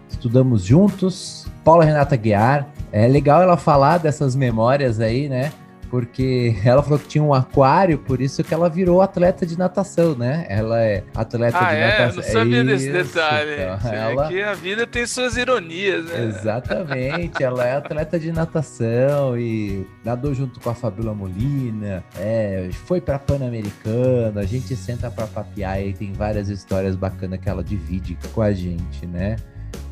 estudamos 0.09 0.65
juntos, 0.65 1.47
Paula 1.65 1.85
Renata 1.85 2.17
Guiar. 2.17 2.69
É 2.91 3.07
legal 3.07 3.43
ela 3.43 3.57
falar 3.57 3.99
dessas 3.99 4.35
memórias 4.35 5.01
aí, 5.01 5.29
né? 5.29 5.53
Porque 5.91 6.57
ela 6.65 6.83
falou 6.83 6.99
que 6.99 7.09
tinha 7.09 7.23
um 7.23 7.33
aquário, 7.35 7.99
por 7.99 8.21
isso 8.21 8.43
que 8.43 8.53
ela 8.53 8.69
virou 8.69 9.01
atleta 9.01 9.47
de 9.47 9.59
natação, 9.59 10.15
né? 10.15 10.47
Ela 10.49 10.83
é 10.83 11.05
atleta 11.15 11.59
ah, 11.59 11.71
de 11.71 11.77
é? 11.77 11.87
natação. 11.87 12.23
Eu 12.23 12.27
não 12.27 12.33
sabia 12.33 12.65
desse 12.65 12.93
detalhe. 12.93 13.53
Então, 13.53 13.93
é 13.93 14.13
ela... 14.13 14.29
que 14.29 14.43
a 14.43 14.55
vida 14.55 14.87
tem 14.87 15.07
suas 15.07 15.37
ironias, 15.37 16.07
né? 16.07 16.25
Exatamente, 16.25 17.43
ela 17.43 17.67
é 17.67 17.77
atleta 17.77 18.19
de 18.19 18.33
natação 18.33 19.39
e 19.39 19.87
nadou 20.05 20.35
junto 20.35 20.61
com 20.61 20.71
a 20.71 20.75
Fabiola 20.75 21.15
Molina, 21.15 22.05
é, 22.19 22.69
foi 22.87 23.01
pra 23.01 23.19
Pan-Americano, 23.19 24.39
a 24.39 24.45
gente 24.45 24.75
senta 24.77 25.11
pra 25.11 25.27
papiar 25.27 25.83
e 25.83 25.93
tem 25.93 26.13
várias 26.13 26.49
histórias 26.49 26.97
bacanas 26.97 27.41
que 27.41 27.49
ela 27.49 27.63
divide 27.63 28.17
com 28.33 28.43
a 28.43 28.53
gente, 28.53 29.07
né? 29.07 29.37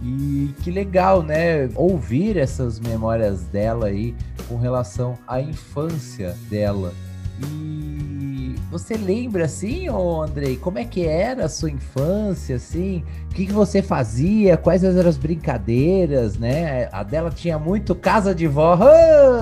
E 0.02 0.54
que 0.62 0.70
legal, 0.70 1.22
né? 1.22 1.68
Ouvir 1.74 2.36
essas 2.36 2.78
memórias 2.78 3.44
dela 3.44 3.86
aí 3.86 4.14
com 4.48 4.56
relação 4.56 5.16
à 5.26 5.40
infância 5.40 6.36
dela. 6.50 6.92
E 7.42 8.54
você 8.70 8.96
lembra 8.96 9.44
assim, 9.44 9.88
ô 9.88 10.22
Andrei, 10.22 10.56
como 10.56 10.78
é 10.78 10.84
que 10.84 11.06
era 11.06 11.46
a 11.46 11.48
sua 11.48 11.70
infância, 11.70 12.56
assim? 12.56 13.04
O 13.30 13.34
que, 13.34 13.46
que 13.46 13.52
você 13.52 13.82
fazia? 13.82 14.56
Quais 14.56 14.84
eram 14.84 15.08
as 15.08 15.16
brincadeiras, 15.16 16.36
né? 16.36 16.88
A 16.92 17.02
dela 17.02 17.30
tinha 17.30 17.58
muito 17.58 17.94
casa 17.94 18.34
de 18.34 18.46
vó. 18.46 18.78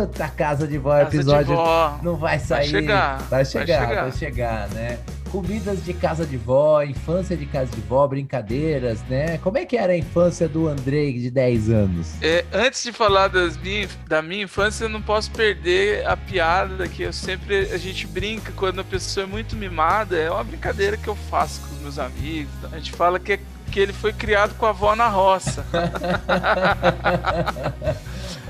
Eita, 0.00 0.28
casa 0.28 0.66
de 0.66 0.78
vó, 0.78 0.92
Casa 0.92 1.16
episódio 1.16 1.46
de 1.46 1.55
vó. 1.55 1.98
não 2.02 2.16
vai 2.16 2.38
sair. 2.38 2.70
Vai 2.70 2.81
chegar, 2.81 3.18
vai 3.28 3.44
chegar, 3.44 3.78
vai 3.78 3.88
chegar. 3.88 4.02
vai 4.02 4.12
chegar, 4.12 4.68
né? 4.70 4.98
Comidas 5.33 5.83
de 5.83 5.95
casa 5.95 6.27
de 6.27 6.37
vó, 6.37 6.83
infância 6.83 7.35
de 7.35 7.47
casa 7.47 7.75
de 7.75 7.81
vó, 7.81 8.07
brincadeiras, 8.07 9.03
né? 9.09 9.38
Como 9.38 9.57
é 9.57 9.64
que 9.64 9.79
era 9.79 9.95
a 9.95 9.97
infância 9.97 10.47
do 10.47 10.68
Andrei 10.68 11.18
de 11.18 11.31
10 11.31 11.71
anos? 11.71 12.23
É, 12.23 12.45
antes 12.53 12.83
de 12.83 12.92
falar 12.92 13.29
das 13.29 13.57
minha, 13.57 13.88
da 14.07 14.21
minha 14.21 14.45
infância, 14.45 14.85
eu 14.85 14.90
não 14.90 15.01
posso 15.01 15.31
perder 15.31 16.07
a 16.07 16.18
piada 16.18 16.87
que 16.87 17.05
eu 17.05 17.14
sempre 17.14 17.61
a 17.73 17.79
gente 17.79 18.07
brinca 18.07 18.53
quando 18.55 18.83
a 18.83 18.85
pessoa 18.85 19.25
é 19.25 19.27
muito 19.27 19.57
mimada. 19.57 20.18
É 20.18 20.31
uma 20.31 20.45
brincadeira 20.45 20.99
que 20.99 21.09
eu 21.09 21.16
faço 21.16 21.62
com 21.62 21.77
os 21.77 21.81
meus 21.81 21.99
amigos. 21.99 22.53
A 22.71 22.77
gente 22.77 22.92
fala 22.92 23.18
que, 23.18 23.33
é, 23.33 23.40
que 23.73 23.81
ele 23.81 23.93
foi 23.93 24.13
criado 24.13 24.55
com 24.55 24.67
a 24.67 24.69
avó 24.69 24.95
na 24.95 25.09
roça. 25.09 25.65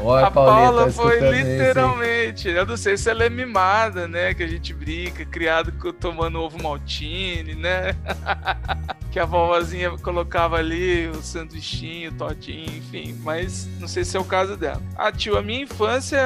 Olha, 0.05 0.27
a 0.27 0.31
Paulinha, 0.33 0.57
Paula 0.67 0.87
tá 0.87 0.93
foi 0.93 1.15
escutando 1.15 1.35
isso, 1.37 1.49
literalmente. 1.49 2.49
eu 2.49 2.67
não 2.67 2.77
sei 2.77 2.97
se 2.97 3.09
ela 3.09 3.23
é 3.23 3.31
mimada, 3.31 4.09
né? 4.09 4.35
Que 4.35 4.43
a 4.43 4.49
gente 4.49 4.75
brinca, 4.75 5.25
criado 5.25 5.71
tomando 5.93 6.41
ovo 6.41 6.61
maltine, 6.61 7.55
né? 7.55 7.95
que 9.13 9.21
a 9.21 9.27
vovozinha 9.27 9.91
colocava 9.99 10.57
ali 10.57 11.07
o 11.09 11.23
sanduichinho, 11.23 12.11
o 12.11 12.15
todinho, 12.15 12.79
enfim. 12.79 13.15
Mas 13.23 13.69
não 13.79 13.87
sei 13.87 14.05
se 14.05 14.17
é 14.17 14.21
o 14.21 14.25
caso 14.25 14.57
dela. 14.57 14.83
Ah, 14.97 15.13
tio, 15.13 15.37
a 15.37 15.43
minha 15.43 15.61
infância, 15.61 16.19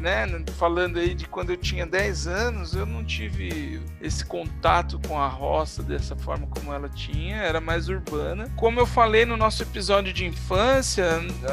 né? 0.00 0.24
Falando 0.56 1.00
aí 1.00 1.14
de 1.14 1.26
quando 1.26 1.50
eu 1.50 1.56
tinha 1.56 1.84
10 1.84 2.28
anos, 2.28 2.74
eu 2.74 2.86
não 2.86 3.04
tive 3.04 3.80
esse 4.00 4.24
contato 4.24 5.00
com 5.08 5.20
a 5.20 5.26
roça 5.26 5.82
dessa 5.82 6.14
forma 6.14 6.46
como 6.46 6.72
ela 6.72 6.88
tinha, 6.88 7.38
era 7.38 7.60
mais 7.60 7.88
urbana. 7.88 8.48
Como 8.54 8.78
eu 8.78 8.86
falei 8.86 9.24
no 9.24 9.36
nosso 9.36 9.64
episódio 9.64 10.12
de 10.12 10.24
infância, 10.24 11.04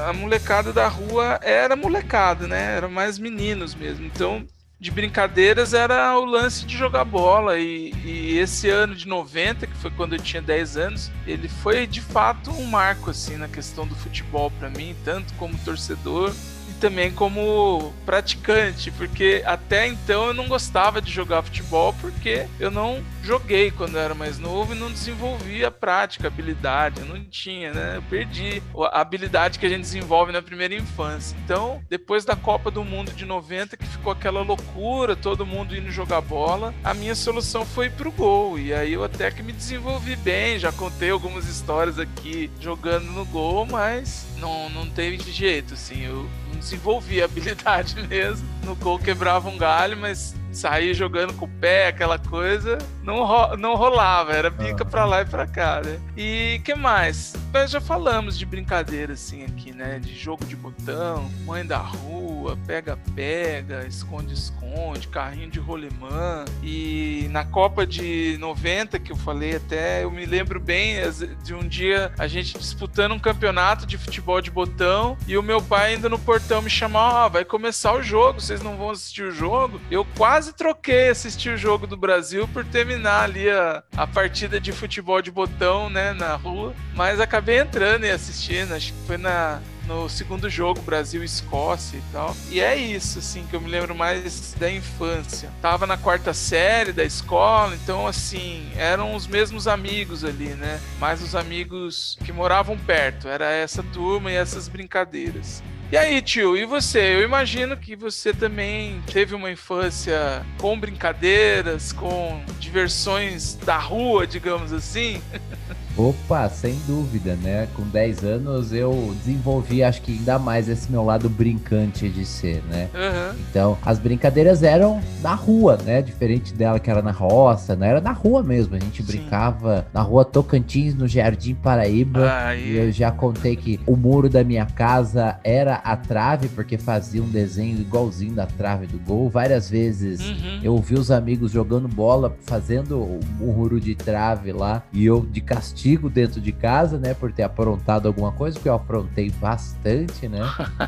a 0.08 0.14
molecada 0.14 0.72
da 0.72 0.88
rua 0.88 1.40
era 1.42 1.76
molecada, 1.76 2.48
né? 2.48 2.76
Era 2.76 2.88
mais 2.88 3.18
meninos 3.18 3.74
mesmo. 3.74 4.06
Então, 4.06 4.46
de 4.80 4.92
brincadeiras 4.92 5.74
era 5.74 6.18
o 6.18 6.26
lance 6.26 6.66
de 6.66 6.78
jogar 6.78 7.06
bola. 7.06 7.58
E, 7.58 7.94
e 8.04 8.38
esse 8.38 8.70
ano 8.70 8.96
de 8.96 9.08
90, 9.08 9.68
que 9.68 9.78
foi 9.78 9.92
quando 9.92 10.14
eu 10.14 10.20
tinha 10.20 10.42
10 10.42 10.78
anos, 10.78 11.12
ele 11.26 11.48
foi 11.48 11.88
de 11.88 12.02
fato 12.02 12.52
um 12.52 12.66
marco 12.66 13.10
assim 13.10 13.38
na 13.38 13.48
questão 13.48 13.88
do 13.88 13.96
futebol 13.96 14.52
para 14.52 14.70
mim, 14.70 14.96
tanto 15.04 15.34
como 15.36 15.58
torcedor 15.60 16.34
também 16.76 17.12
como 17.12 17.94
praticante, 18.06 18.92
porque 18.92 19.42
até 19.46 19.88
então 19.88 20.28
eu 20.28 20.34
não 20.34 20.48
gostava 20.48 21.02
de 21.02 21.12
jogar 21.12 21.42
futebol 21.44 21.94
porque 22.00 22.48
eu 22.60 22.70
não 22.70 23.04
joguei 23.24 23.72
quando 23.72 23.96
eu 23.96 24.02
era 24.02 24.14
mais 24.14 24.38
novo 24.38 24.74
e 24.74 24.78
não 24.78 24.92
desenvolvi 24.92 25.66
a 25.66 25.72
prática, 25.72 26.28
a 26.28 26.30
habilidade, 26.30 27.02
eu 27.02 27.08
não 27.08 27.24
tinha, 27.26 27.74
né? 27.74 27.94
Eu 27.98 28.02
perdi 28.04 28.62
a 28.92 29.02
habilidade 29.02 29.58
que 29.58 29.66
a 29.66 29.70
gente 29.70 29.82
desenvolve 29.82 30.32
na 30.32 30.42
primeira 30.42 30.76
infância. 30.76 31.36
Então, 31.44 31.82
depois 31.90 32.24
da 32.24 32.36
Copa 32.36 32.70
do 32.70 32.84
Mundo 32.84 33.12
de 33.12 33.26
90, 33.26 33.78
que 33.78 33.86
ficou 33.86 34.12
aquela 34.12 34.42
loucura, 34.42 35.16
todo 35.16 35.46
mundo 35.46 35.76
indo 35.76 35.92
jogar 35.92 36.22
bola, 36.22 36.74
a 36.84 36.94
minha 36.94 37.16
solução 37.16 37.66
foi 37.66 37.90
pro 37.90 38.12
gol. 38.12 38.60
E 38.60 38.74
aí 38.74 38.94
eu 38.94 39.04
até 39.04 39.32
que 39.32 39.42
me 39.42 39.52
desenvolvi 39.52 40.16
bem, 40.16 40.60
já 40.60 40.72
contei 40.72 41.10
algumas 41.10 41.48
histórias 41.48 41.98
aqui 41.98 42.52
jogando 42.60 43.06
no 43.06 43.26
gol, 43.26 43.66
mas 43.66 44.28
não, 44.38 44.70
não 44.70 44.90
teve 44.90 45.18
jeito, 45.32 45.74
assim, 45.74 46.04
eu 46.04 46.30
não 46.56 46.60
desenvolvi 46.60 47.22
a 47.22 47.26
habilidade 47.26 47.96
mesmo. 48.08 48.48
No 48.64 48.76
gol 48.76 48.98
quebrava 48.98 49.50
um 49.50 49.58
galho, 49.58 49.98
mas 49.98 50.34
sair 50.56 50.94
jogando 50.94 51.34
com 51.34 51.46
o 51.46 51.50
pé, 51.50 51.88
aquela 51.88 52.18
coisa, 52.18 52.78
não, 53.04 53.24
ro 53.26 53.58
não 53.58 53.76
rolava, 53.76 54.34
era 54.34 54.50
bica 54.50 54.84
pra 54.86 55.06
lá 55.06 55.22
e 55.22 55.26
pra 55.26 55.46
cá, 55.46 55.82
né? 55.84 56.00
E 56.16 56.62
que 56.64 56.74
mais? 56.76 57.34
nós 57.56 57.72
já 57.72 57.80
falamos 57.80 58.38
de 58.38 58.46
brincadeira 58.46 59.14
assim 59.14 59.46
aqui, 59.46 59.72
né? 59.72 59.98
De 59.98 60.14
jogo 60.14 60.44
de 60.44 60.58
botão, 60.58 61.32
mãe 61.46 61.66
da 61.66 61.78
rua, 61.78 62.58
pega-pega, 62.68 63.88
esconde-esconde, 63.88 65.08
carrinho 65.08 65.50
de 65.50 65.58
rolemã. 65.58 66.44
E 66.62 67.28
na 67.32 67.46
Copa 67.46 67.88
de 67.88 68.38
90, 68.42 69.00
que 69.00 69.14
eu 69.14 69.16
falei 69.16 69.56
até, 69.56 70.04
eu 70.04 70.12
me 70.12 70.26
lembro 70.26 70.60
bem 70.60 70.98
de 71.42 71.54
um 71.54 71.66
dia 71.66 72.12
a 72.20 72.28
gente 72.28 72.58
disputando 72.58 73.14
um 73.14 73.20
campeonato 73.20 73.86
de 73.86 73.98
futebol 73.98 74.42
de 74.42 74.52
botão 74.52 75.18
e 75.26 75.38
o 75.38 75.42
meu 75.42 75.62
pai 75.62 75.96
indo 75.96 76.10
no 76.10 76.20
portão 76.20 76.62
me 76.62 76.70
chamar, 76.70 77.14
ó, 77.14 77.26
oh, 77.26 77.30
vai 77.30 77.46
começar 77.46 77.94
o 77.94 78.04
jogo, 78.04 78.42
vocês 78.42 78.62
não 78.62 78.76
vão 78.76 78.90
assistir 78.90 79.24
o 79.24 79.32
jogo? 79.32 79.80
Eu 79.90 80.04
quase 80.46 80.54
troquei 80.54 81.10
assistir 81.10 81.50
o 81.50 81.58
jogo 81.58 81.88
do 81.88 81.98
Brasil 81.98 82.48
por 82.48 82.64
terminar 82.64 83.24
ali 83.24 83.50
a, 83.50 83.84
a 83.98 84.06
partida 84.06 84.60
de 84.60 84.72
futebol 84.72 85.22
de 85.22 85.32
botão, 85.32 85.90
né, 85.90 86.14
na 86.14 86.36
rua, 86.36 86.76
mas 86.94 87.20
acabei 87.20 87.60
entrando 87.60 88.06
e 88.06 88.12
assistindo, 88.12 88.74
acho 88.74 88.94
que 88.94 89.08
foi 89.08 89.18
na 89.18 89.60
no 89.88 90.10
segundo 90.10 90.50
jogo, 90.50 90.82
Brasil 90.82 91.22
e 91.22 91.26
Escócia 91.26 91.98
e 91.98 92.02
tal. 92.12 92.36
E 92.50 92.60
é 92.60 92.76
isso, 92.76 93.20
assim, 93.20 93.46
que 93.48 93.56
eu 93.56 93.62
me 93.62 93.70
lembro 93.70 93.94
mais 93.94 94.56
da 94.60 94.72
infância. 94.72 95.52
Tava 95.62 95.86
na 95.86 95.96
quarta 95.96 96.34
série 96.34 96.92
da 96.92 97.04
escola, 97.04 97.76
então, 97.76 98.08
assim, 98.08 98.68
eram 98.76 99.14
os 99.14 99.28
mesmos 99.28 99.68
amigos 99.68 100.26
ali, 100.26 100.50
né? 100.50 100.82
Mais 101.00 101.22
os 101.22 101.36
amigos 101.36 102.18
que 102.26 102.32
moravam 102.32 102.76
perto. 102.76 103.28
Era 103.28 103.52
essa 103.52 103.84
turma 103.84 104.32
e 104.32 104.36
essas 104.36 104.68
brincadeiras. 104.68 105.62
E 105.92 105.98
aí, 105.98 106.20
tio, 106.20 106.58
e 106.58 106.66
você? 106.66 107.16
Eu 107.16 107.22
imagino 107.22 107.78
que 107.78 107.96
você 107.96 108.34
também 108.34 109.02
teve 109.14 109.36
uma 109.36 109.52
infância 109.52 110.44
com 110.58 110.78
brincadeiras, 110.80 111.94
com 111.94 112.44
diversões 112.60 113.54
da 113.54 113.78
rua, 113.78 114.26
digamos 114.26 114.74
assim. 114.74 115.22
Opa, 115.98 116.50
sem 116.50 116.76
dúvida, 116.86 117.38
né? 117.42 117.70
Com 117.74 117.84
10 117.84 118.24
anos 118.26 118.74
eu 118.74 119.16
desenvolvi, 119.20 119.82
acho 119.82 120.02
que 120.02 120.12
ainda 120.12 120.38
mais 120.38 120.68
esse 120.68 120.92
meu 120.92 121.06
lado 121.06 121.30
brincante 121.30 122.10
de 122.10 122.26
ser, 122.26 122.62
né? 122.70 122.90
Uhum. 122.94 123.40
Então, 123.50 123.78
as 123.82 123.98
brincadeiras 123.98 124.62
eram 124.62 125.02
na 125.22 125.34
rua, 125.34 125.78
né? 125.86 126.02
Diferente 126.02 126.54
dela 126.54 126.80
que 126.80 126.92
era 126.92 127.02
na 127.02 127.12
roça, 127.12 127.78
né? 127.78 127.90
Era 127.90 128.02
na 128.02 128.12
rua 128.12 128.44
mesmo. 128.44 128.76
A 128.76 128.80
gente 128.80 129.02
Sim. 129.04 129.08
brincava 129.08 129.88
na 129.94 130.02
rua 130.02 130.26
Tocantins, 130.26 130.94
no 130.94 131.08
Jardim 131.08 131.56
Paraíba. 131.56 132.54
E 132.58 132.76
eu 132.76 132.92
já 132.92 133.10
contei 133.10 133.56
que 133.56 133.80
o 133.88 133.96
muro 133.96 134.30
da 134.30 134.44
minha 134.44 134.66
casa 134.66 135.40
era 135.46 135.76
a 135.76 135.96
trave, 135.96 136.50
porque 136.50 136.78
fazia 136.78 137.24
um 137.24 137.30
desenho 137.30 137.80
igualzinho 137.80 138.34
da 138.34 138.46
trave 138.46 138.86
do 138.86 139.00
gol. 139.00 139.30
Várias 139.30 139.70
vezes 139.70 140.20
uhum. 140.20 140.60
eu 140.62 140.78
vi 140.78 140.96
os 140.96 141.10
amigos 141.10 141.52
jogando 141.52 141.88
bola, 141.88 142.36
fazendo 142.42 143.00
o 143.00 143.20
muro 143.40 143.80
de 143.80 143.96
trave 143.96 144.52
lá, 144.52 144.84
e 144.92 145.06
eu 145.06 145.26
de 145.26 145.40
castigo 145.40 145.85
castigo 145.86 146.10
dentro 146.10 146.42
de 146.42 146.52
casa, 146.52 146.98
né? 146.98 147.14
Por 147.14 147.32
ter 147.32 147.44
aprontado 147.44 148.08
alguma 148.08 148.32
coisa, 148.32 148.56
porque 148.56 148.68
eu 148.68 148.74
aprontei 148.74 149.30
bastante, 149.30 150.28
né? 150.28 150.40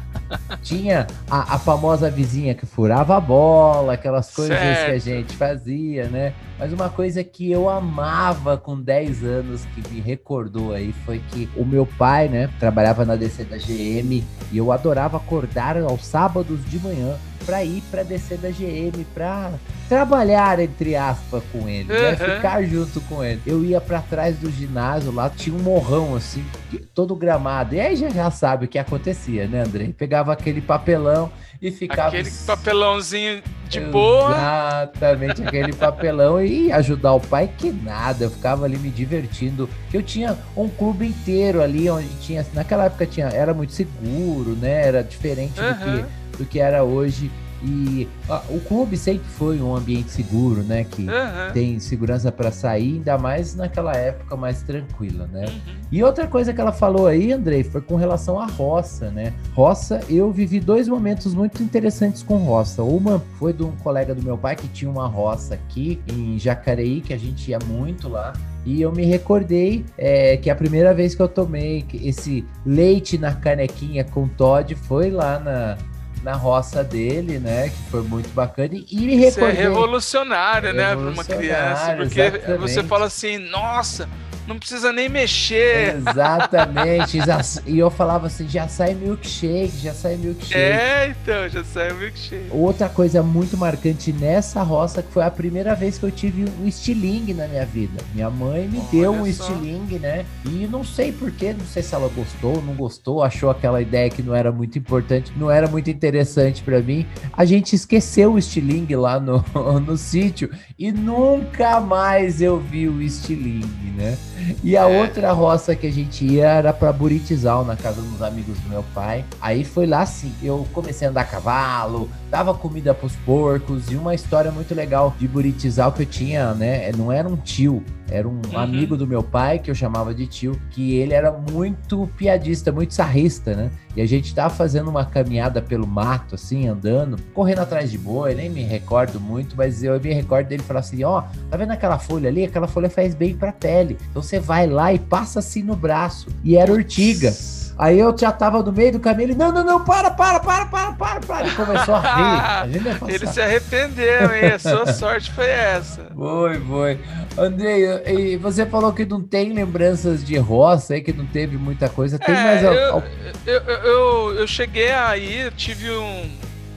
Tinha 0.63 1.05
a, 1.29 1.55
a, 1.55 1.59
famosa 1.59 2.09
vizinha 2.09 2.55
que 2.55 2.65
furava 2.65 3.15
a 3.15 3.19
bola, 3.19 3.93
aquelas 3.93 4.33
coisas 4.33 4.57
certo. 4.57 4.85
que 4.85 4.91
a 4.91 4.99
gente 4.99 5.37
fazia, 5.37 6.05
né? 6.09 6.33
Mas 6.57 6.73
uma 6.73 6.89
coisa 6.89 7.23
que 7.23 7.51
eu 7.51 7.69
amava 7.69 8.57
com 8.57 8.81
10 8.81 9.23
anos, 9.23 9.65
que 9.65 9.93
me 9.93 10.01
recordou 10.01 10.73
aí, 10.73 10.91
foi 11.05 11.21
que 11.31 11.47
o 11.55 11.63
meu 11.63 11.85
pai, 11.85 12.27
né, 12.27 12.49
trabalhava 12.59 13.05
na 13.05 13.15
DC 13.15 13.43
da 13.43 13.57
GM 13.57 14.23
e 14.51 14.57
eu 14.57 14.71
adorava 14.71 15.17
acordar 15.17 15.77
aos 15.77 16.03
sábados 16.03 16.65
de 16.65 16.79
manhã 16.79 17.15
para 17.45 17.63
ir 17.63 17.83
para 17.91 18.01
descer 18.01 18.39
da 18.39 18.49
GM, 18.49 19.05
para 19.13 19.51
trabalhar 19.87 20.59
entre 20.59 20.95
aspas 20.95 21.43
com 21.51 21.67
ele, 21.67 21.91
uhum. 21.91 22.01
né? 22.01 22.15
Ficar 22.15 22.63
junto 22.63 23.01
com 23.01 23.23
ele. 23.23 23.41
Eu 23.45 23.63
ia 23.63 23.79
para 23.79 24.01
trás 24.01 24.37
do 24.37 24.51
ginásio 24.51 25.11
lá, 25.11 25.29
tinha 25.29 25.55
um 25.55 25.61
morrão 25.61 26.15
assim, 26.15 26.45
todo 26.93 27.15
gramado. 27.15 27.75
E 27.75 27.79
aí 27.79 27.95
já 27.95 28.09
já 28.09 28.29
sabe 28.29 28.65
o 28.65 28.67
que 28.67 28.77
acontecia, 28.77 29.47
né, 29.47 29.63
André? 29.63 29.89
Pegava 29.97 30.33
aquele 30.33 30.61
papelão 30.61 31.31
e 31.61 31.71
ficava 31.71 32.09
aquele 32.09 32.31
papelãozinho 32.45 33.41
de 33.67 33.79
boa. 33.79 34.31
Exatamente, 34.31 35.43
aquele 35.43 35.73
papelão 35.75 36.41
e 36.41 36.71
ajudar 36.71 37.13
o 37.13 37.19
pai 37.19 37.49
que 37.57 37.71
nada. 37.71 38.25
Eu 38.25 38.29
ficava 38.29 38.65
ali 38.65 38.77
me 38.77 38.89
divertindo. 38.89 39.69
Eu 39.93 40.03
tinha 40.03 40.37
um 40.55 40.69
clube 40.69 41.07
inteiro 41.07 41.61
ali 41.61 41.89
onde 41.89 42.09
tinha, 42.19 42.45
naquela 42.53 42.85
época 42.85 43.05
tinha, 43.05 43.27
era 43.27 43.53
muito 43.53 43.73
seguro, 43.73 44.51
né? 44.55 44.87
Era 44.87 45.03
diferente 45.03 45.59
uhum. 45.59 45.67
do 45.67 46.03
que 46.03 46.27
do 46.37 46.45
que 46.45 46.59
era 46.59 46.83
hoje. 46.83 47.31
E 47.63 48.07
ó, 48.29 48.41
o 48.49 48.59
clube 48.61 48.97
sempre 48.97 49.27
foi 49.29 49.59
um 49.61 49.75
ambiente 49.75 50.11
seguro, 50.11 50.61
né? 50.63 50.83
Que 50.83 51.03
uhum. 51.03 51.53
tem 51.53 51.79
segurança 51.79 52.31
para 52.31 52.51
sair, 52.51 52.95
ainda 52.95 53.17
mais 53.17 53.55
naquela 53.55 53.93
época 53.93 54.35
mais 54.35 54.61
tranquila, 54.61 55.27
né? 55.31 55.45
Uhum. 55.45 55.75
E 55.91 56.03
outra 56.03 56.27
coisa 56.27 56.53
que 56.53 56.61
ela 56.61 56.71
falou 56.71 57.07
aí, 57.07 57.31
Andrei, 57.31 57.63
foi 57.63 57.81
com 57.81 57.95
relação 57.95 58.39
à 58.39 58.45
roça, 58.45 59.09
né? 59.09 59.33
Roça, 59.53 60.01
eu 60.09 60.31
vivi 60.31 60.59
dois 60.59 60.87
momentos 60.87 61.33
muito 61.33 61.63
interessantes 61.63 62.21
com 62.21 62.37
roça. 62.37 62.83
Uma 62.83 63.19
foi 63.39 63.53
de 63.53 63.63
um 63.63 63.71
colega 63.77 64.13
do 64.13 64.21
meu 64.21 64.37
pai 64.37 64.55
que 64.55 64.67
tinha 64.67 64.89
uma 64.89 65.07
roça 65.07 65.55
aqui 65.55 65.99
em 66.07 66.37
Jacareí, 66.37 67.01
que 67.01 67.13
a 67.13 67.17
gente 67.17 67.49
ia 67.49 67.59
muito 67.65 68.07
lá. 68.07 68.33
E 68.65 68.81
eu 68.81 68.91
me 68.91 69.05
recordei 69.05 69.85
é, 69.97 70.35
que 70.35 70.49
a 70.49 70.55
primeira 70.55 70.93
vez 70.93 71.15
que 71.15 71.21
eu 71.21 71.27
tomei 71.29 71.85
esse 72.03 72.45
leite 72.65 73.17
na 73.17 73.33
canequinha 73.33 74.03
com 74.03 74.27
Todd 74.27 74.75
foi 74.75 75.09
lá 75.09 75.39
na, 75.39 75.77
na 76.23 76.33
roça 76.33 76.83
dele, 76.83 77.39
né? 77.39 77.69
Que 77.69 77.91
foi 77.91 78.01
muito 78.01 78.29
bacana. 78.29 78.69
E 78.73 78.95
me 78.95 79.15
recordei... 79.15 79.27
Isso 79.27 79.39
é 79.39 79.51
revolucionário, 79.51 80.73
né? 80.73 80.95
Para 80.95 81.09
uma 81.09 81.23
criança. 81.23 81.95
Porque 81.95 82.19
exatamente. 82.19 82.59
você 82.59 82.83
fala 82.83 83.05
assim, 83.05 83.37
nossa 83.37 84.07
não 84.47 84.57
precisa 84.57 84.93
nem 84.93 85.09
mexer. 85.09 85.97
Exatamente. 85.97 87.17
e 87.65 87.77
eu 87.77 87.89
falava 87.89 88.27
assim, 88.27 88.47
já 88.47 88.67
sai 88.67 88.93
milkshake, 88.93 89.77
já 89.77 89.93
sai 89.93 90.15
milkshake. 90.15 90.55
É, 90.55 91.09
então, 91.09 91.49
já 91.49 91.63
sai 91.63 91.91
milkshake. 91.93 92.47
Outra 92.51 92.87
coisa 92.87 93.21
muito 93.21 93.57
marcante 93.57 94.13
nessa 94.13 94.63
roça, 94.63 95.03
que 95.03 95.11
foi 95.11 95.23
a 95.23 95.29
primeira 95.29 95.75
vez 95.75 95.97
que 95.97 96.05
eu 96.05 96.11
tive 96.11 96.45
um 96.61 96.67
estilingue 96.67 97.33
na 97.33 97.47
minha 97.47 97.65
vida. 97.65 98.01
Minha 98.13 98.29
mãe 98.29 98.67
me 98.67 98.79
Olha 98.79 98.87
deu 98.91 99.11
um 99.11 99.33
só. 99.33 99.43
estilingue, 99.43 99.99
né? 99.99 100.25
E 100.45 100.67
não 100.67 100.83
sei 100.83 101.11
porquê, 101.11 101.53
não 101.53 101.65
sei 101.65 101.83
se 101.83 101.93
ela 101.93 102.07
gostou, 102.07 102.61
não 102.61 102.73
gostou, 102.73 103.21
achou 103.21 103.49
aquela 103.49 103.81
ideia 103.81 104.09
que 104.09 104.23
não 104.23 104.33
era 104.33 104.51
muito 104.51 104.79
importante, 104.79 105.31
não 105.35 105.51
era 105.51 105.67
muito 105.67 105.89
interessante 105.89 106.63
para 106.63 106.79
mim. 106.79 107.05
A 107.33 107.43
gente 107.43 107.75
esqueceu 107.75 108.33
o 108.33 108.39
estilingue 108.39 108.95
lá 108.95 109.19
no, 109.19 109.43
no 109.81 109.97
sítio 109.97 110.49
e 110.77 110.91
nunca 110.91 111.79
mais 111.79 112.39
eu 112.39 112.59
vi 112.59 112.87
o 112.87 113.01
estilingue, 113.01 113.91
né? 113.95 114.15
E 114.63 114.77
a 114.77 114.87
é. 114.87 115.01
outra 115.01 115.31
roça 115.31 115.75
que 115.75 115.87
a 115.87 115.91
gente 115.91 116.23
ia 116.23 116.45
era 116.45 116.71
pra 116.71 116.93
Buritizal, 116.93 117.65
na 117.65 117.75
casa 117.75 117.99
dos 118.01 118.21
amigos 118.21 118.59
do 118.59 118.69
meu 118.69 118.83
pai. 118.93 119.25
Aí 119.41 119.63
foi 119.63 119.87
lá 119.87 120.01
assim, 120.01 120.31
eu 120.41 120.67
comecei 120.73 121.07
a 121.07 121.09
andar 121.09 121.21
a 121.21 121.25
cavalo, 121.25 122.07
dava 122.29 122.53
comida 122.53 122.93
pros 122.93 123.15
porcos, 123.17 123.89
e 123.91 123.95
uma 123.95 124.13
história 124.13 124.51
muito 124.51 124.75
legal 124.75 125.15
de 125.17 125.27
Buritizal 125.27 125.91
que 125.91 126.03
eu 126.03 126.05
tinha, 126.05 126.53
né? 126.53 126.91
Não 126.95 127.11
era 127.11 127.27
um 127.27 127.37
tio, 127.37 127.83
era 128.09 128.27
um 128.27 128.41
uhum. 128.51 128.57
amigo 128.57 128.95
do 128.95 129.05
meu 129.05 129.21
pai, 129.21 129.59
que 129.59 129.69
eu 129.69 129.75
chamava 129.75 130.13
de 130.13 130.27
tio, 130.27 130.59
que 130.71 130.95
ele 130.95 131.13
era 131.13 131.31
muito 131.31 132.07
piadista, 132.17 132.71
muito 132.71 132.93
sarrista, 132.93 133.55
né? 133.55 133.71
E 133.95 134.01
a 134.01 134.05
gente 134.05 134.33
tava 134.33 134.53
fazendo 134.53 134.89
uma 134.89 135.05
caminhada 135.05 135.61
pelo 135.61 135.87
mato, 135.87 136.35
assim, 136.35 136.67
andando, 136.67 137.17
correndo 137.33 137.59
atrás 137.59 137.89
de 137.91 137.97
boi, 137.97 138.35
nem 138.35 138.49
me 138.49 138.63
recordo 138.63 139.19
muito, 139.19 139.55
mas 139.57 139.83
eu 139.83 139.99
me 139.99 140.13
recordo 140.13 140.47
dele 140.47 140.63
falar 140.63 140.81
assim: 140.81 141.03
ó, 141.03 141.19
oh, 141.19 141.49
tá 141.49 141.57
vendo 141.57 141.71
aquela 141.71 141.97
folha 141.97 142.29
ali? 142.29 142.45
Aquela 142.45 142.67
folha 142.67 142.89
faz 142.89 143.15
bem 143.15 143.35
pra 143.35 143.51
pele. 143.51 143.97
Então 144.09 144.21
você 144.21 144.39
vai 144.39 144.67
lá 144.67 144.93
e 144.93 144.99
passa 144.99 145.39
assim 145.39 145.63
no 145.63 145.75
braço. 145.75 146.27
E 146.43 146.55
era 146.55 146.71
urtiga. 146.71 147.33
Aí 147.79 147.99
eu 147.99 148.17
já 148.17 148.31
tava 148.31 148.63
no 148.63 148.71
meio 148.71 148.93
do 148.93 148.99
caminho, 148.99 149.29
ele, 149.29 149.35
não, 149.35 149.51
não, 149.51 149.63
não, 149.63 149.83
para, 149.83 150.09
para, 150.09 150.39
para, 150.39 150.65
para, 150.65 150.93
para, 150.93 151.19
para. 151.19 151.45
Ele 151.45 151.55
começou 151.55 151.93
a 151.93 151.99
rir. 151.99 152.87
A 152.87 153.11
ele 153.11 153.27
se 153.27 153.39
arrependeu, 153.39 154.35
hein? 154.35 154.51
A 154.55 154.59
sua 154.59 154.85
sorte 154.93 155.31
foi 155.31 155.47
essa. 155.47 156.07
Foi, 156.15 156.59
foi. 156.59 156.99
Andrei, 157.37 157.85
e 158.07 158.37
você 158.37 158.65
falou 158.65 158.91
que 158.91 159.05
não 159.05 159.21
tem 159.21 159.53
lembranças 159.53 160.25
de 160.25 160.35
roça 160.37 160.95
aí, 160.95 161.01
que 161.01 161.13
não 161.13 161.25
teve 161.27 161.55
muita 161.55 161.87
coisa. 161.87 162.17
Tem 162.17 162.33
é, 162.33 162.43
mais. 162.43 162.63
Eu, 162.63 162.73
eu, 162.73 163.61
eu, 163.61 164.35
eu, 164.39 164.47
cheguei 164.47 164.91
aí, 164.91 165.51
tive 165.55 165.91
um, 165.91 166.31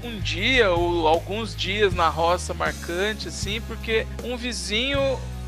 um 0.05 0.19
dia 0.19 0.71
ou 0.71 1.09
alguns 1.09 1.57
dias 1.57 1.95
na 1.95 2.11
roça 2.11 2.53
marcante, 2.53 3.29
assim, 3.29 3.59
porque 3.63 4.07
um 4.23 4.37
vizinho, 4.37 5.01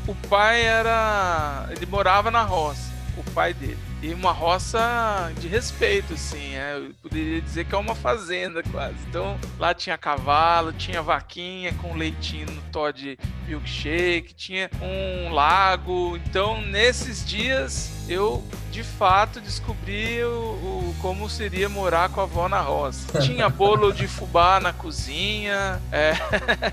o 0.07 0.15
pai 0.27 0.63
era. 0.63 1.67
Ele 1.69 1.85
morava 1.85 2.31
na 2.31 2.41
roça, 2.41 2.91
o 3.15 3.31
pai 3.31 3.53
dele. 3.53 3.77
E 4.03 4.13
uma 4.13 4.33
roça 4.33 5.31
de 5.39 5.47
respeito, 5.47 6.13
assim, 6.15 6.55
é, 6.55 6.75
eu 6.75 6.93
poderia 7.01 7.39
dizer 7.39 7.63
que 7.63 7.73
é 7.73 7.77
uma 7.77 7.95
fazenda 7.95 8.61
quase. 8.61 8.97
Então 9.07 9.39
lá 9.57 9.73
tinha 9.73 9.97
cavalo, 9.97 10.73
tinha 10.73 11.01
vaquinha 11.01 11.73
com 11.75 11.95
leitinho 11.95 12.47
no 12.51 12.61
Todd 12.63 13.17
milkshake, 13.47 14.33
tinha 14.33 14.69
um 14.81 15.31
lago. 15.33 16.17
Então, 16.17 16.61
nesses 16.61 17.25
dias, 17.25 17.91
eu 18.07 18.43
de 18.71 18.83
fato 18.83 19.39
descobri 19.39 20.23
o, 20.23 20.29
o, 20.29 20.95
como 20.99 21.29
seria 21.29 21.69
morar 21.69 22.09
com 22.09 22.19
a 22.19 22.23
avó 22.23 22.49
na 22.49 22.59
roça. 22.59 23.19
Tinha 23.21 23.47
bolo 23.47 23.93
de 23.93 24.07
fubá 24.07 24.59
na 24.59 24.73
cozinha. 24.73 25.79
É... 25.91 26.13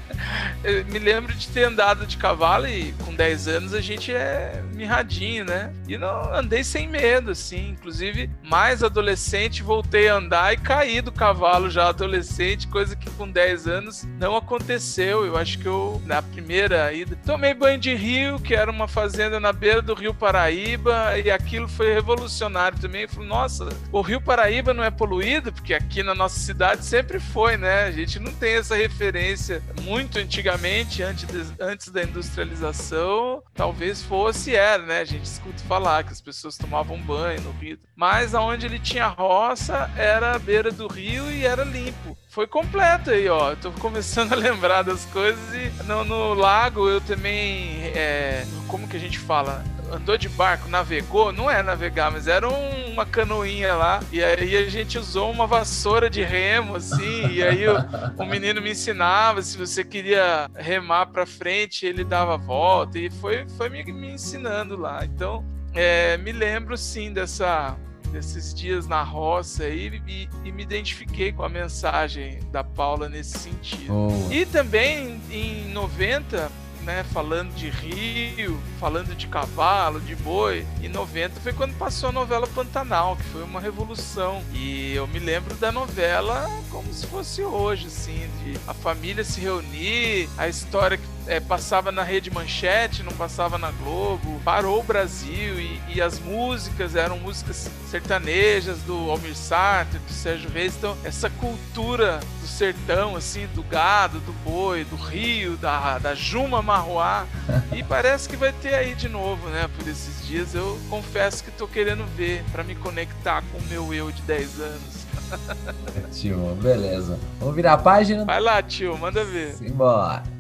me 0.91 0.99
lembro 0.99 1.35
de 1.35 1.47
ter 1.49 1.65
andado 1.65 2.07
de 2.07 2.17
cavalo 2.17 2.67
e 2.67 2.93
com 3.05 3.15
10 3.15 3.49
anos 3.49 3.75
a 3.75 3.81
gente 3.81 4.13
é 4.13 4.63
mirradinho, 4.73 5.45
né? 5.45 5.73
E 5.87 5.99
não 5.99 6.35
andei 6.35 6.65
sem 6.65 6.89
medo, 6.89 7.33
assim. 7.33 7.71
Inclusive, 7.71 8.31
mais 8.43 8.83
adolescente, 8.83 9.63
voltei 9.63 10.09
a 10.09 10.17
andar 10.17 10.55
e 10.55 10.57
caí 10.57 11.03
do 11.03 11.13
cavalo 11.13 11.69
já 11.69 11.89
adolescente, 11.89 12.67
coisa 12.67 12.97
que 12.97 13.11
com 13.11 13.31
10 13.31 13.67
anos 13.69 14.05
não 14.19 14.37
aconteceu. 14.37 15.27
Eu 15.27 15.37
acho 15.37 15.59
que 15.59 15.67
eu, 15.67 16.01
na 16.07 16.23
primeira 16.23 16.60
ida, 16.67 17.17
tomei 17.25 17.55
banho 17.55 17.79
de 17.79 17.95
rio, 17.95 18.39
que 18.39 18.55
era 18.55 18.71
uma 18.71 18.89
fazenda 18.89 19.41
na 19.41 19.53
beira 19.53 19.81
do 19.81 19.95
Rio 19.95 20.13
Paraíba, 20.13 21.19
e 21.19 21.31
aquilo 21.31 21.69
foi 21.69 21.93
revolucionário 21.93 22.79
também. 22.79 23.03
Eu 23.03 23.09
falei, 23.09 23.29
nossa, 23.29 23.69
o 23.93 24.01
Rio 24.01 24.21
Paraíba 24.21 24.75
não 24.75 24.85
é 24.85 24.91
poluído? 24.91 25.53
Porque 25.53 25.75
aqui 25.75 26.03
na 26.03 26.15
nossa 26.15 26.39
cidade 26.39 26.85
sempre 26.85 27.19
foi, 27.19 27.57
né? 27.57 27.85
A 27.85 27.91
gente 27.91 28.19
não 28.19 28.33
tem 28.33 28.55
essa 28.55 28.77
referência 28.77 29.63
muito 29.83 30.19
antigamente, 30.19 31.03
antes, 31.03 31.27
de, 31.27 31.55
antes 31.61 31.89
da 31.89 32.03
industrialização, 32.03 33.43
talvez 33.55 34.03
fosse, 34.03 34.55
era, 34.55 34.83
né? 34.83 35.01
A 35.01 35.05
gente 35.05 35.25
escuta 35.25 35.63
falar 35.65 36.05
que 36.05 36.13
as 36.13 36.21
pessoas 36.21 36.57
tomavam 36.57 37.01
banho 37.01 37.41
no 37.43 37.53
rio. 37.53 37.79
Mas 37.97 38.35
aonde 38.35 38.67
ele 38.67 38.79
tinha 38.79 39.07
roça 39.07 39.91
era 39.97 40.35
a 40.35 40.39
beira 40.39 40.71
do 40.71 40.87
rio 40.87 41.31
e 41.31 41.45
era 41.45 41.65
limpo 41.65 42.17
foi 42.31 42.47
completo 42.47 43.11
aí, 43.11 43.29
ó. 43.29 43.55
Tô 43.57 43.71
começando 43.73 44.33
a 44.33 44.37
lembrar 44.37 44.83
das 44.83 45.05
coisas 45.07 45.43
e 45.53 45.83
no, 45.83 46.05
no 46.05 46.33
lago 46.33 46.89
eu 46.89 47.01
também. 47.01 47.83
É, 47.95 48.47
como 48.67 48.89
que 48.89 48.97
a 48.97 49.01
gente 49.01 49.19
fala? 49.19 49.63
andou 49.93 50.17
de 50.17 50.29
barco, 50.29 50.69
navegou, 50.69 51.33
não 51.33 51.51
é 51.51 51.63
navegar, 51.63 52.13
mas 52.13 52.29
era 52.29 52.49
um, 52.49 52.93
uma 52.93 53.05
canoinha 53.05 53.75
lá. 53.75 54.01
E 54.13 54.23
aí 54.23 54.57
a 54.57 54.69
gente 54.69 54.97
usou 54.97 55.31
uma 55.31 55.49
vassoura 55.49 56.09
de 56.09 56.23
remo, 56.23 56.77
assim. 56.77 57.27
e 57.29 57.43
aí 57.43 57.67
o, 57.67 57.75
o, 58.17 58.25
menino 58.25 58.63
me 58.63 58.71
ensinava 58.71 59.43
se 59.43 59.59
você 59.59 59.83
queria 59.83 60.49
remar 60.55 61.07
para 61.07 61.27
frente, 61.27 61.87
ele 61.87 62.05
dava 62.05 62.35
a 62.35 62.37
volta. 62.37 62.99
E 62.99 63.11
foi, 63.11 63.47
foi 63.57 63.69
me, 63.69 63.83
me 63.93 64.13
ensinando 64.13 64.79
lá. 64.79 65.05
Então, 65.05 65.45
é, 65.75 66.17
me 66.19 66.31
lembro 66.31 66.77
sim 66.77 67.13
dessa 67.13 67.77
desses 68.11 68.53
dias 68.55 68.87
na 68.87 69.03
roça 69.03 69.65
aí 69.65 70.03
e, 70.07 70.29
e, 70.45 70.53
me 70.53 70.63
identifiquei 70.63 71.33
com 71.33 71.43
a 71.43 71.49
mensagem 71.49 72.41
da 72.51 72.63
Paula 72.63 73.09
nesse 73.09 73.39
sentido. 73.39 73.93
Oh. 73.93 74.33
E 74.33 74.45
também 74.45 75.21
em 75.31 75.69
90 75.73 76.51
né, 76.83 77.05
falando 77.13 77.55
de 77.55 77.69
rio, 77.69 78.61
falando 78.79 79.15
de 79.15 79.27
cavalo, 79.27 80.01
de 80.01 80.15
boi. 80.17 80.67
E 80.83 80.89
90 80.89 81.41
foi 81.41 81.53
quando 81.53 81.77
passou 81.77 82.09
a 82.09 82.13
novela 82.13 82.47
Pantanal, 82.47 83.17
que 83.17 83.23
foi 83.25 83.43
uma 83.43 83.61
revolução. 83.61 84.43
E 84.53 84.95
eu 84.95 85.07
me 85.07 85.19
lembro 85.19 85.55
da 85.57 85.71
novela 85.71 86.49
como 86.71 86.93
se 86.93 87.07
fosse 87.07 87.43
hoje, 87.43 87.87
assim, 87.87 88.29
de 88.43 88.59
a 88.67 88.75
família 88.75 89.25
se 89.25 89.41
reunir, 89.41 90.29
a 90.37 90.49
história 90.49 90.97
que 90.97 91.07
é, 91.31 91.39
passava 91.39 91.93
na 91.93 92.03
Rede 92.03 92.29
Manchete, 92.29 93.05
não 93.05 93.13
passava 93.13 93.57
na 93.57 93.71
Globo, 93.71 94.41
parou 94.45 94.81
o 94.81 94.83
Brasil 94.83 95.61
e, 95.61 95.81
e, 95.95 96.03
as 96.03 96.19
músicas 96.19 96.97
eram 96.97 97.21
músicas 97.21 97.71
sertanejas 97.89 98.79
do 98.83 99.09
Almir 99.09 99.37
Sater, 99.37 100.01
do 100.01 100.13
Sérgio 100.13 100.51
Reis, 100.51 100.75
então 100.77 100.97
essa 101.05 101.31
cultura 101.31 102.19
do 102.41 102.49
sertão, 102.49 103.15
assim, 103.15 103.47
do 103.55 103.63
gado, 103.63 104.19
do 104.21 104.33
boi, 104.45 104.83
do 104.83 104.97
rio, 104.97 105.57
da, 105.57 105.99
da 105.99 106.17
Juma 106.17 106.61
Marruá, 106.61 107.25
e 107.73 107.85
parece 107.85 108.29
que 108.29 108.37
vai 108.37 108.53
ter 108.53 108.75
aí 108.75 108.97
de 108.97 109.09
novo, 109.09 109.49
né, 109.51 109.71
por 109.79 109.87
esses 109.87 110.27
dias, 110.27 110.53
eu 110.53 110.81
confesso 110.91 111.45
que 111.45 111.53
tô 111.53 111.69
querendo 111.69 112.05
ver 112.17 112.43
para 112.51 112.65
me 112.65 112.75
conectar 112.75 113.45
com 113.53 113.59
o 113.59 113.63
meu 113.69 113.95
eu 113.95 114.11
de 114.11 114.23
10 114.23 114.61
anos. 114.61 115.01
tio, 116.11 116.57
beleza. 116.61 117.17
Vamos 117.39 117.55
virar 117.55 117.75
a 117.75 117.79
página? 117.79 118.25
Vai 118.25 118.41
lá, 118.41 118.61
tio, 118.61 118.99
manda 118.99 119.25
ver. 119.25 119.55
Simbora. 119.55 120.40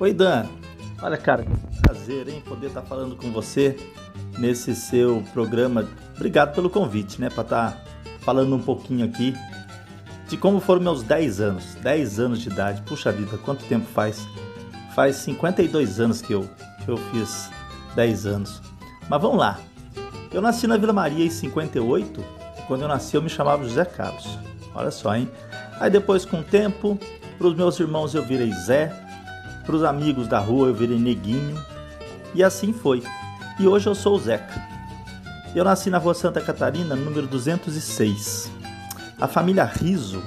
Oi, 0.00 0.12
Dan. 0.12 0.46
Olha, 1.00 1.16
cara, 1.16 1.44
que 1.44 1.80
prazer, 1.80 2.28
hein, 2.28 2.42
poder 2.44 2.66
estar 2.66 2.82
tá 2.82 2.86
falando 2.86 3.14
com 3.14 3.30
você 3.30 3.76
nesse 4.38 4.74
seu 4.74 5.22
programa. 5.32 5.88
Obrigado 6.16 6.52
pelo 6.52 6.68
convite, 6.68 7.20
né, 7.20 7.30
para 7.30 7.42
estar 7.42 7.72
tá 7.72 7.84
falando 8.20 8.56
um 8.56 8.60
pouquinho 8.60 9.04
aqui 9.04 9.34
de 10.28 10.36
como 10.36 10.58
foram 10.58 10.80
meus 10.80 11.04
10 11.04 11.40
anos. 11.40 11.74
10 11.76 12.18
anos 12.18 12.40
de 12.40 12.48
idade. 12.48 12.82
Puxa 12.82 13.12
vida, 13.12 13.38
quanto 13.38 13.64
tempo 13.66 13.86
faz? 13.86 14.26
Faz 14.96 15.16
52 15.16 16.00
anos 16.00 16.20
que 16.20 16.32
eu, 16.32 16.48
que 16.84 16.90
eu 16.90 16.96
fiz 16.96 17.48
10 17.94 18.26
anos. 18.26 18.60
Mas 19.08 19.22
vamos 19.22 19.38
lá. 19.38 19.60
Eu 20.32 20.42
nasci 20.42 20.66
na 20.66 20.76
Vila 20.76 20.92
Maria 20.92 21.24
em 21.24 21.30
58. 21.30 22.24
E 22.58 22.62
quando 22.62 22.82
eu 22.82 22.88
nasci, 22.88 23.14
eu 23.14 23.22
me 23.22 23.28
chamava 23.28 23.62
José 23.62 23.84
Carlos. 23.84 24.38
Olha 24.74 24.90
só, 24.90 25.14
hein? 25.14 25.30
Aí 25.78 25.88
depois, 25.88 26.24
com 26.24 26.40
o 26.40 26.44
tempo, 26.44 26.98
para 27.38 27.46
os 27.46 27.54
meus 27.54 27.78
irmãos 27.78 28.12
eu 28.12 28.24
virei 28.24 28.50
Zé. 28.52 29.03
Para 29.64 29.76
os 29.76 29.82
amigos 29.82 30.28
da 30.28 30.38
rua 30.38 30.68
eu 30.68 30.74
virei 30.74 30.98
Neguinho. 30.98 31.58
E 32.34 32.42
assim 32.42 32.72
foi. 32.72 33.02
E 33.58 33.66
hoje 33.66 33.88
eu 33.88 33.94
sou 33.94 34.16
o 34.16 34.18
Zeca. 34.18 34.62
Eu 35.54 35.64
nasci 35.64 35.88
na 35.88 35.98
rua 35.98 36.14
Santa 36.14 36.40
Catarina, 36.40 36.96
número 36.96 37.26
206. 37.26 38.50
A 39.20 39.28
família 39.28 39.64
Riso, 39.64 40.22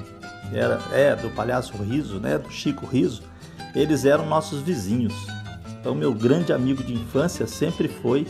era, 0.52 0.80
é 0.92 1.14
do 1.14 1.28
palhaço 1.30 1.76
Riso, 1.76 2.18
né, 2.18 2.38
do 2.38 2.50
Chico 2.50 2.86
Riso, 2.86 3.22
eles 3.74 4.04
eram 4.04 4.26
nossos 4.26 4.62
vizinhos. 4.62 5.14
Então, 5.78 5.94
meu 5.94 6.14
grande 6.14 6.52
amigo 6.52 6.82
de 6.82 6.94
infância 6.94 7.46
sempre 7.46 7.88
foi 7.88 8.26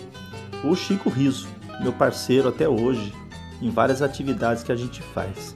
o 0.65 0.75
Chico 0.75 1.09
Riso, 1.09 1.47
meu 1.81 1.93
parceiro 1.93 2.49
até 2.49 2.69
hoje, 2.69 3.15
em 3.63 3.71
várias 3.71 4.03
atividades 4.03 4.63
que 4.63 4.73
a 4.73 4.77
gente 4.77 5.01
faz. 5.01 5.55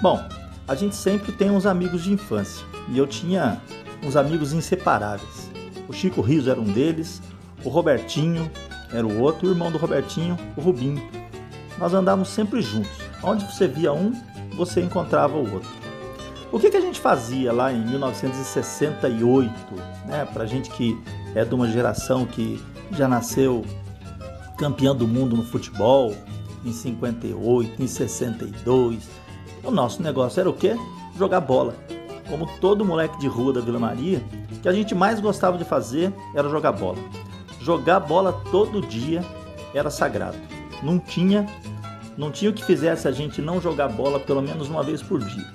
Bom, 0.00 0.26
a 0.66 0.74
gente 0.74 0.96
sempre 0.96 1.32
tem 1.32 1.50
uns 1.50 1.66
amigos 1.66 2.02
de 2.02 2.12
infância 2.12 2.64
e 2.88 2.96
eu 2.96 3.06
tinha 3.06 3.60
uns 4.02 4.16
amigos 4.16 4.52
inseparáveis. 4.52 5.50
O 5.88 5.92
Chico 5.92 6.20
Riso 6.20 6.50
era 6.50 6.60
um 6.60 6.64
deles, 6.64 7.20
o 7.64 7.68
Robertinho 7.68 8.50
era 8.92 9.06
o 9.06 9.20
outro, 9.20 9.48
o 9.48 9.50
irmão 9.50 9.70
do 9.70 9.78
Robertinho, 9.78 10.36
o 10.56 10.60
Rubinho. 10.60 11.02
Nós 11.78 11.94
andávamos 11.94 12.28
sempre 12.28 12.60
juntos. 12.62 12.90
Onde 13.22 13.44
você 13.44 13.68
via 13.68 13.92
um, 13.92 14.12
você 14.56 14.80
encontrava 14.80 15.36
o 15.36 15.52
outro. 15.52 15.70
O 16.52 16.58
que, 16.58 16.70
que 16.70 16.76
a 16.76 16.80
gente 16.80 16.98
fazia 16.98 17.52
lá 17.52 17.72
em 17.72 17.84
1968, 17.86 19.52
né? 20.06 20.26
Pra 20.32 20.46
gente 20.46 20.68
que 20.70 21.00
é 21.34 21.44
de 21.44 21.54
uma 21.54 21.68
geração 21.68 22.26
que 22.26 22.60
já 22.90 23.06
nasceu 23.06 23.64
campeão 24.58 24.94
do 24.96 25.06
mundo 25.06 25.36
no 25.36 25.44
futebol 25.44 26.14
em 26.64 26.72
58, 26.72 27.82
em 27.82 27.86
62. 27.86 29.08
O 29.62 29.70
nosso 29.70 30.02
negócio 30.02 30.40
era 30.40 30.50
o 30.50 30.52
quê? 30.52 30.76
Jogar 31.16 31.40
bola 31.40 31.76
como 32.30 32.46
todo 32.60 32.84
moleque 32.84 33.18
de 33.18 33.26
rua 33.26 33.52
da 33.52 33.60
Vila 33.60 33.78
Maria, 33.78 34.22
que 34.62 34.68
a 34.68 34.72
gente 34.72 34.94
mais 34.94 35.20
gostava 35.20 35.58
de 35.58 35.64
fazer 35.64 36.12
era 36.34 36.48
jogar 36.48 36.72
bola. 36.72 36.98
Jogar 37.60 38.00
bola 38.00 38.32
todo 38.50 38.80
dia 38.80 39.22
era 39.74 39.90
sagrado. 39.90 40.38
Não 40.82 40.98
tinha, 40.98 41.46
não 42.16 42.30
tinha 42.30 42.50
o 42.50 42.54
que 42.54 42.64
fizesse 42.64 43.06
a 43.08 43.12
gente 43.12 43.42
não 43.42 43.60
jogar 43.60 43.88
bola 43.88 44.20
pelo 44.20 44.40
menos 44.40 44.68
uma 44.68 44.82
vez 44.82 45.02
por 45.02 45.18
dia. 45.22 45.46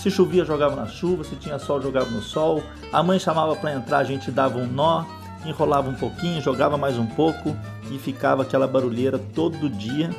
Se 0.00 0.10
chovia, 0.10 0.44
jogava 0.44 0.74
na 0.74 0.86
chuva, 0.86 1.24
se 1.24 1.36
tinha 1.36 1.58
sol, 1.58 1.80
jogava 1.80 2.10
no 2.10 2.22
sol. 2.22 2.62
A 2.92 3.02
mãe 3.02 3.18
chamava 3.18 3.54
para 3.54 3.74
entrar, 3.74 3.98
a 3.98 4.04
gente 4.04 4.30
dava 4.30 4.58
um 4.58 4.66
nó, 4.66 5.04
enrolava 5.44 5.88
um 5.88 5.94
pouquinho, 5.94 6.40
jogava 6.40 6.76
mais 6.76 6.98
um 6.98 7.06
pouco 7.06 7.56
e 7.90 7.98
ficava 7.98 8.42
aquela 8.42 8.66
barulheira 8.66 9.18
todo 9.34 9.68
dia. 9.68 10.10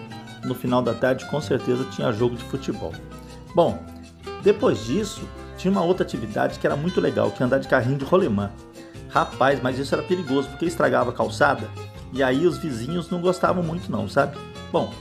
No 0.44 0.56
final 0.56 0.82
da 0.82 0.94
tarde, 0.94 1.26
com 1.26 1.42
certeza 1.42 1.84
tinha 1.92 2.12
jogo 2.12 2.36
de 2.36 2.44
futebol. 2.44 2.94
Bom, 3.56 3.84
depois 4.44 4.86
disso, 4.86 5.22
tinha 5.62 5.72
uma 5.72 5.84
outra 5.84 6.04
atividade 6.04 6.58
que 6.58 6.66
era 6.66 6.76
muito 6.76 7.00
legal, 7.00 7.30
que 7.30 7.44
é 7.44 7.46
andar 7.46 7.60
de 7.60 7.68
carrinho 7.68 7.98
de 7.98 8.04
rolemã. 8.04 8.50
Rapaz, 9.10 9.62
mas 9.62 9.78
isso 9.78 9.94
era 9.94 10.02
perigoso 10.02 10.50
porque 10.50 10.66
estragava 10.66 11.12
a 11.12 11.14
calçada 11.14 11.70
e 12.12 12.24
aí 12.24 12.48
os 12.48 12.58
vizinhos 12.58 13.12
não 13.12 13.22
gostavam 13.22 13.64
muito 13.64 13.92
não, 13.92 14.10
sabe? 14.10 14.36
Bom, 14.72 14.92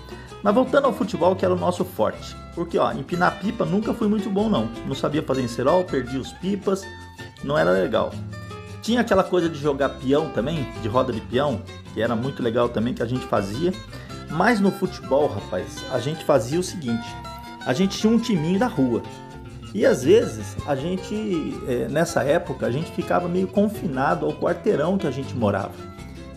mas 0.42 0.54
voltando 0.54 0.84
ao 0.84 0.92
futebol 0.92 1.34
que 1.34 1.46
era 1.46 1.54
o 1.54 1.58
nosso 1.58 1.82
forte, 1.82 2.36
porque 2.54 2.78
ó, 2.78 2.92
empinar 2.92 3.40
pipa 3.40 3.64
nunca 3.64 3.94
foi 3.94 4.06
muito 4.06 4.28
bom 4.28 4.50
não. 4.50 4.68
Não 4.86 4.94
sabia 4.94 5.22
fazer 5.22 5.40
encerol, 5.40 5.82
perdia 5.84 6.20
os 6.20 6.32
pipas, 6.34 6.84
não 7.42 7.56
era 7.56 7.70
legal. 7.70 8.12
Tinha 8.82 9.00
aquela 9.00 9.24
coisa 9.24 9.48
de 9.48 9.58
jogar 9.58 9.88
peão 9.90 10.28
também, 10.28 10.70
de 10.82 10.88
roda 10.88 11.10
de 11.10 11.22
peão, 11.22 11.62
que 11.94 12.02
era 12.02 12.14
muito 12.14 12.42
legal 12.42 12.68
também 12.68 12.92
que 12.92 13.02
a 13.02 13.06
gente 13.06 13.24
fazia. 13.26 13.72
Mas 14.28 14.60
no 14.60 14.70
futebol, 14.70 15.26
rapaz, 15.26 15.84
a 15.90 15.98
gente 15.98 16.22
fazia 16.22 16.60
o 16.60 16.62
seguinte: 16.62 17.08
a 17.64 17.72
gente 17.72 17.98
tinha 17.98 18.12
um 18.12 18.18
timinho 18.18 18.58
da 18.58 18.66
rua. 18.66 19.02
E 19.72 19.86
às 19.86 20.02
vezes 20.02 20.56
a 20.66 20.74
gente, 20.74 21.54
é, 21.68 21.88
nessa 21.88 22.22
época, 22.22 22.66
a 22.66 22.70
gente 22.70 22.90
ficava 22.90 23.28
meio 23.28 23.46
confinado 23.46 24.26
ao 24.26 24.32
quarteirão 24.32 24.98
que 24.98 25.06
a 25.06 25.10
gente 25.10 25.34
morava. 25.34 25.72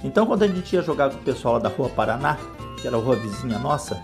Então 0.04 0.26
quando 0.26 0.44
a 0.44 0.48
gente 0.48 0.74
ia 0.76 0.82
jogar 0.82 1.10
com 1.10 1.18
o 1.18 1.24
pessoal 1.24 1.56
lá 1.56 1.60
da 1.62 1.70
Rua 1.70 1.90
Paraná, 1.90 2.38
que 2.80 2.88
era 2.88 2.98
a 2.98 3.00
rua 3.00 3.16
vizinha 3.16 3.58
nossa, 3.58 4.02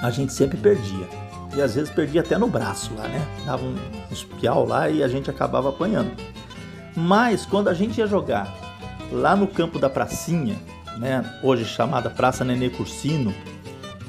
a 0.00 0.10
gente 0.10 0.32
sempre 0.32 0.56
perdia. 0.56 1.06
E 1.54 1.62
às 1.62 1.74
vezes 1.74 1.90
perdia 1.90 2.22
até 2.22 2.36
no 2.36 2.48
braço 2.48 2.92
lá, 2.96 3.06
né? 3.06 3.24
Dava 3.46 3.62
uns 4.10 4.24
piau 4.24 4.66
lá 4.66 4.88
e 4.88 5.04
a 5.04 5.08
gente 5.08 5.30
acabava 5.30 5.68
apanhando. 5.68 6.10
Mas 6.96 7.46
quando 7.46 7.68
a 7.68 7.74
gente 7.74 7.98
ia 7.98 8.06
jogar 8.06 8.52
lá 9.12 9.36
no 9.36 9.46
campo 9.46 9.78
da 9.78 9.88
pracinha, 9.88 10.56
né? 10.98 11.24
Hoje 11.42 11.64
chamada 11.64 12.10
Praça 12.10 12.44
Nenê 12.44 12.70
Cursino, 12.70 13.32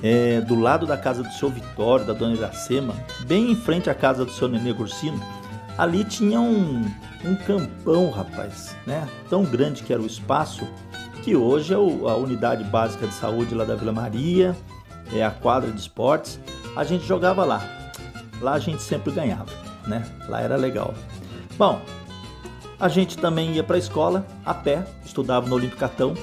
é, 0.04 0.42
do 0.42 0.56
lado 0.60 0.86
da 0.86 0.98
casa 0.98 1.24
do 1.24 1.32
seu 1.32 1.50
Vitório, 1.50 2.06
da 2.06 2.14
dona 2.14 2.36
Iracema, 2.36 2.94
bem 3.26 3.52
em 3.52 3.56
frente 3.56 3.90
à 3.90 3.94
casa 3.94 4.26
do 4.26 4.32
seu 4.32 4.48
Nenê 4.48 4.74
Cursino, 4.74 5.20
ali 5.78 6.04
tinha 6.04 6.40
um, 6.40 6.86
um 7.24 7.36
campão, 7.36 8.10
rapaz, 8.12 8.76
né? 8.86 9.08
Tão 9.30 9.44
grande 9.44 9.84
que 9.84 9.92
era 9.92 10.02
o 10.02 10.06
espaço, 10.06 10.68
que 11.24 11.36
hoje 11.36 11.74
é 11.74 11.78
o, 11.78 12.08
a 12.08 12.16
unidade 12.16 12.64
básica 12.64 13.08
de 13.08 13.14
saúde 13.14 13.56
lá 13.56 13.66
da 13.66 13.76
Vila 13.76 13.92
Maria, 13.92 14.56
é 15.14 15.24
a 15.24 15.32
quadra 15.32 15.72
de 15.72 15.80
esportes. 15.80 16.40
A 16.76 16.84
gente 16.84 17.06
jogava 17.06 17.44
lá. 17.44 17.62
Lá 18.42 18.54
a 18.54 18.60
gente 18.60 18.82
sempre 18.82 19.12
ganhava, 19.14 19.52
né? 19.88 20.04
Lá 20.28 20.42
era 20.42 20.56
legal. 20.56 20.94
Bom, 21.58 21.82
a 22.80 22.90
gente 22.90 23.18
também 23.18 23.54
ia 23.54 23.64
para 23.64 23.76
a 23.76 23.80
escola 23.80 24.26
a 24.46 24.54
pé, 24.54 24.86
estudava 25.06 25.48
no 25.48 25.56
Olímpico 25.56 25.80
Catão, 25.80 26.14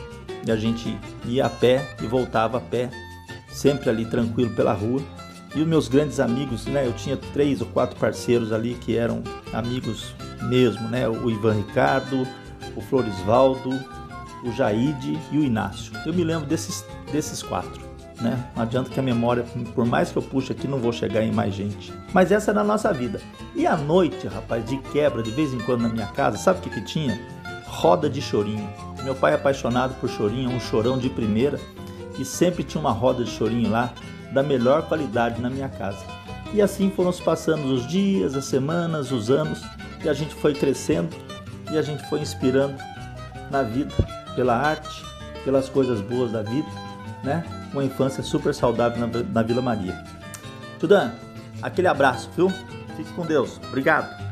e 0.47 0.51
a 0.51 0.57
gente 0.57 0.97
ia 1.25 1.47
a 1.47 1.51
pé 1.51 1.97
e 2.03 2.07
voltava 2.07 2.59
a 2.59 2.61
pé, 2.61 2.91
sempre 3.53 3.91
ali 3.91 4.05
tranquilo 4.05 4.51
pela 4.51 4.73
rua. 4.73 5.01
E 5.55 5.61
os 5.61 5.67
meus 5.67 5.87
grandes 5.87 6.19
amigos, 6.19 6.65
né? 6.67 6.87
Eu 6.87 6.95
tinha 6.95 7.17
três 7.17 7.61
ou 7.61 7.67
quatro 7.69 7.95
parceiros 7.97 8.53
ali 8.53 8.75
que 8.75 8.97
eram 8.97 9.23
amigos 9.53 10.15
mesmo, 10.49 10.89
né? 10.89 11.07
O 11.07 11.31
Ivan 11.31 11.53
Ricardo, 11.53 12.27
o 12.75 12.81
Florisvaldo, 12.81 13.71
o 14.43 14.53
Jaide 14.53 15.19
e 15.31 15.39
o 15.39 15.45
Inácio. 15.45 15.93
Eu 16.07 16.15
me 16.15 16.25
lembro 16.25 16.47
desses, 16.47 16.85
desses 17.13 17.43
quatro. 17.43 17.93
Né? 18.21 18.51
Não 18.55 18.63
adianta 18.63 18.89
que 18.89 19.01
a 19.01 19.03
memória, 19.03 19.45
por 19.75 19.85
mais 19.85 20.11
que 20.11 20.17
eu 20.17 20.23
puxe 20.23 20.53
aqui, 20.53 20.69
não 20.69 20.79
vou 20.79 20.93
chegar 20.93 21.23
em 21.23 21.33
mais 21.33 21.55
gente. 21.55 21.93
Mas 22.13 22.31
essa 22.31 22.53
era 22.53 22.61
a 22.61 22.65
nossa 22.65 22.93
vida. 22.93 23.21
E 23.55 23.67
à 23.67 23.77
noite, 23.77 24.29
rapaz, 24.29 24.65
de 24.65 24.79
quebra, 24.79 25.23
de 25.23 25.31
vez 25.31 25.53
em 25.53 25.59
quando 25.59 25.83
na 25.83 25.89
minha 25.89 26.07
casa, 26.07 26.39
sabe 26.39 26.61
o 26.61 26.63
que, 26.63 26.71
que 26.71 26.85
tinha? 26.85 27.21
Roda 27.67 28.09
de 28.09 28.23
chorinho. 28.23 28.69
Meu 29.03 29.15
pai 29.15 29.33
é 29.33 29.35
apaixonado 29.35 29.95
por 30.01 30.09
chorinho, 30.09 30.51
um 30.51 30.61
chorão 30.61 30.97
de 30.97 31.11
primeira, 31.11 31.59
e 32.19 32.25
sempre 32.25 32.63
tinha 32.63 32.81
uma 32.81 32.93
roda 32.93 33.25
de 33.25 33.31
chorinho 33.31 33.71
lá, 33.71 33.93
da 34.33 34.43
melhor 34.43 34.83
qualidade 34.89 35.41
na 35.41 35.51
minha 35.51 35.69
casa. 35.69 36.05
E 36.55 36.61
assim 36.61 36.91
foram 36.91 37.13
se 37.13 37.23
passando 37.23 37.73
os 37.73 37.87
dias, 37.87 38.35
as 38.35 38.45
semanas, 38.45 39.11
os 39.11 39.31
anos, 39.31 39.63
e 40.05 40.09
a 40.09 40.13
gente 40.13 40.35
foi 40.35 40.55
crescendo 40.55 41.15
e 41.71 41.79
a 41.79 41.83
gente 41.83 42.07
foi 42.09 42.21
inspirando 42.21 42.77
na 43.51 43.63
vida, 43.63 43.93
pela 44.35 44.57
arte, 44.57 45.05
pelas 45.45 45.69
coisas 45.69 46.01
boas 46.01 46.31
da 46.33 46.43
vida, 46.43 46.69
né? 47.23 47.45
Uma 47.73 47.85
infância 47.85 48.23
super 48.23 48.55
saudável 48.55 49.07
na, 49.07 49.23
na 49.23 49.43
Vila 49.43 49.63
Maria. 49.63 50.05
Tudan, 50.79 51.13
aquele 51.63 51.89
abraço, 51.89 52.31
viu? 52.37 52.51
Fique 52.97 53.11
com 53.13 53.25
Deus. 53.25 53.59
Obrigado. 53.69 54.32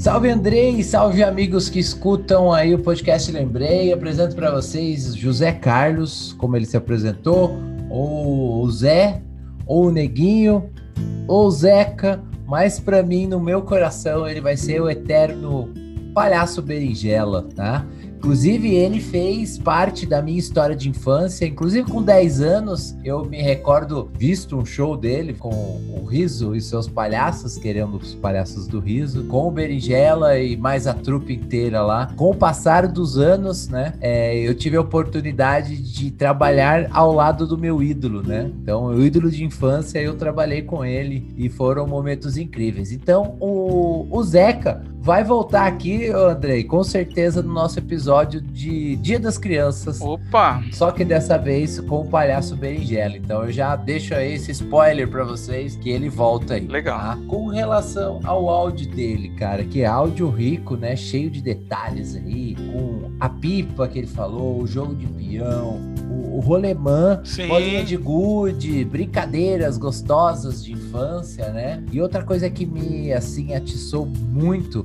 Salve 0.00 0.30
Andrei, 0.30 0.82
salve 0.82 1.22
amigos 1.22 1.68
que 1.68 1.78
escutam 1.78 2.50
aí 2.50 2.74
o 2.74 2.78
podcast 2.78 3.30
Lembrei. 3.30 3.92
Apresento 3.92 4.34
para 4.34 4.50
vocês 4.50 5.14
José 5.14 5.52
Carlos, 5.52 6.34
como 6.38 6.56
ele 6.56 6.64
se 6.64 6.74
apresentou, 6.74 7.54
ou 7.90 8.64
o 8.64 8.70
Zé, 8.70 9.20
ou 9.66 9.88
o 9.88 9.90
Neguinho, 9.92 10.70
ou 11.28 11.48
o 11.48 11.50
Zeca, 11.50 12.18
mas 12.46 12.80
para 12.80 13.02
mim, 13.02 13.26
no 13.26 13.38
meu 13.38 13.60
coração, 13.60 14.26
ele 14.26 14.40
vai 14.40 14.56
ser 14.56 14.80
o 14.80 14.88
eterno 14.88 15.68
palhaço 16.14 16.62
berinjela, 16.62 17.46
tá? 17.54 17.84
Inclusive, 18.20 18.74
ele 18.74 19.00
fez 19.00 19.56
parte 19.56 20.04
da 20.04 20.20
minha 20.20 20.38
história 20.38 20.76
de 20.76 20.90
infância. 20.90 21.46
Inclusive, 21.46 21.90
com 21.90 22.02
10 22.02 22.42
anos, 22.42 22.94
eu 23.02 23.24
me 23.24 23.40
recordo 23.40 24.10
visto 24.14 24.58
um 24.58 24.64
show 24.64 24.94
dele 24.94 25.32
com 25.32 25.48
o 25.48 26.04
Riso 26.04 26.54
e 26.54 26.60
seus 26.60 26.86
palhaços, 26.86 27.56
querendo 27.56 27.96
os 27.96 28.14
palhaços 28.14 28.66
do 28.66 28.78
Riso, 28.78 29.24
com 29.24 29.48
o 29.48 29.50
Berinjela 29.50 30.38
e 30.38 30.54
mais 30.54 30.86
a 30.86 30.92
trupe 30.92 31.32
inteira 31.32 31.80
lá. 31.80 32.12
Com 32.14 32.30
o 32.30 32.34
passar 32.34 32.86
dos 32.86 33.16
anos, 33.16 33.68
né, 33.68 33.94
é, 34.02 34.36
eu 34.38 34.54
tive 34.54 34.76
a 34.76 34.82
oportunidade 34.82 35.78
de 35.78 36.10
trabalhar 36.10 36.88
ao 36.90 37.14
lado 37.14 37.46
do 37.46 37.56
meu 37.56 37.82
ídolo, 37.82 38.22
né? 38.22 38.50
Então, 38.62 38.84
o 38.84 39.02
ídolo 39.02 39.30
de 39.30 39.44
infância, 39.44 39.98
eu 39.98 40.14
trabalhei 40.14 40.60
com 40.60 40.84
ele 40.84 41.32
e 41.38 41.48
foram 41.48 41.86
momentos 41.86 42.36
incríveis. 42.36 42.92
Então, 42.92 43.38
o, 43.40 44.06
o 44.10 44.22
Zeca 44.22 44.82
vai 45.00 45.24
voltar 45.24 45.66
aqui, 45.66 46.08
Andrei, 46.08 46.62
com 46.62 46.84
certeza 46.84 47.42
no 47.42 47.52
nosso 47.52 47.78
episódio 47.78 48.38
de 48.40 48.96
Dia 48.96 49.18
das 49.18 49.38
Crianças. 49.38 49.98
Opa! 50.00 50.62
Só 50.72 50.90
que 50.90 51.04
dessa 51.06 51.38
vez 51.38 51.80
com 51.80 52.02
o 52.02 52.06
palhaço 52.06 52.54
berinjela. 52.54 53.16
Então 53.16 53.44
eu 53.44 53.50
já 53.50 53.74
deixo 53.76 54.14
aí 54.14 54.34
esse 54.34 54.52
spoiler 54.52 55.08
para 55.08 55.24
vocês 55.24 55.74
que 55.74 55.88
ele 55.88 56.10
volta 56.10 56.54
aí. 56.54 56.66
Legal. 56.66 56.98
Tá? 56.98 57.18
Com 57.26 57.46
relação 57.46 58.20
ao 58.24 58.50
áudio 58.50 58.88
dele, 58.90 59.30
cara, 59.30 59.64
que 59.64 59.80
é 59.80 59.86
áudio 59.86 60.28
rico, 60.28 60.76
né? 60.76 60.94
Cheio 60.94 61.30
de 61.30 61.40
detalhes 61.40 62.14
aí, 62.14 62.54
com 62.54 63.10
a 63.18 63.28
pipa 63.28 63.88
que 63.88 63.98
ele 63.98 64.06
falou, 64.06 64.60
o 64.60 64.66
jogo 64.66 64.94
de 64.94 65.06
peão, 65.06 65.80
o, 66.10 66.36
o 66.36 66.40
rolemã, 66.40 67.22
bolinha 67.48 67.82
de 67.84 67.96
gude, 67.96 68.84
brincadeiras 68.84 69.78
gostosas 69.78 70.62
de 70.62 70.72
infância, 70.72 71.48
né? 71.50 71.82
E 71.90 72.00
outra 72.00 72.22
coisa 72.22 72.50
que 72.50 72.66
me, 72.66 73.12
assim, 73.12 73.54
atiçou 73.54 74.06
muito 74.06 74.84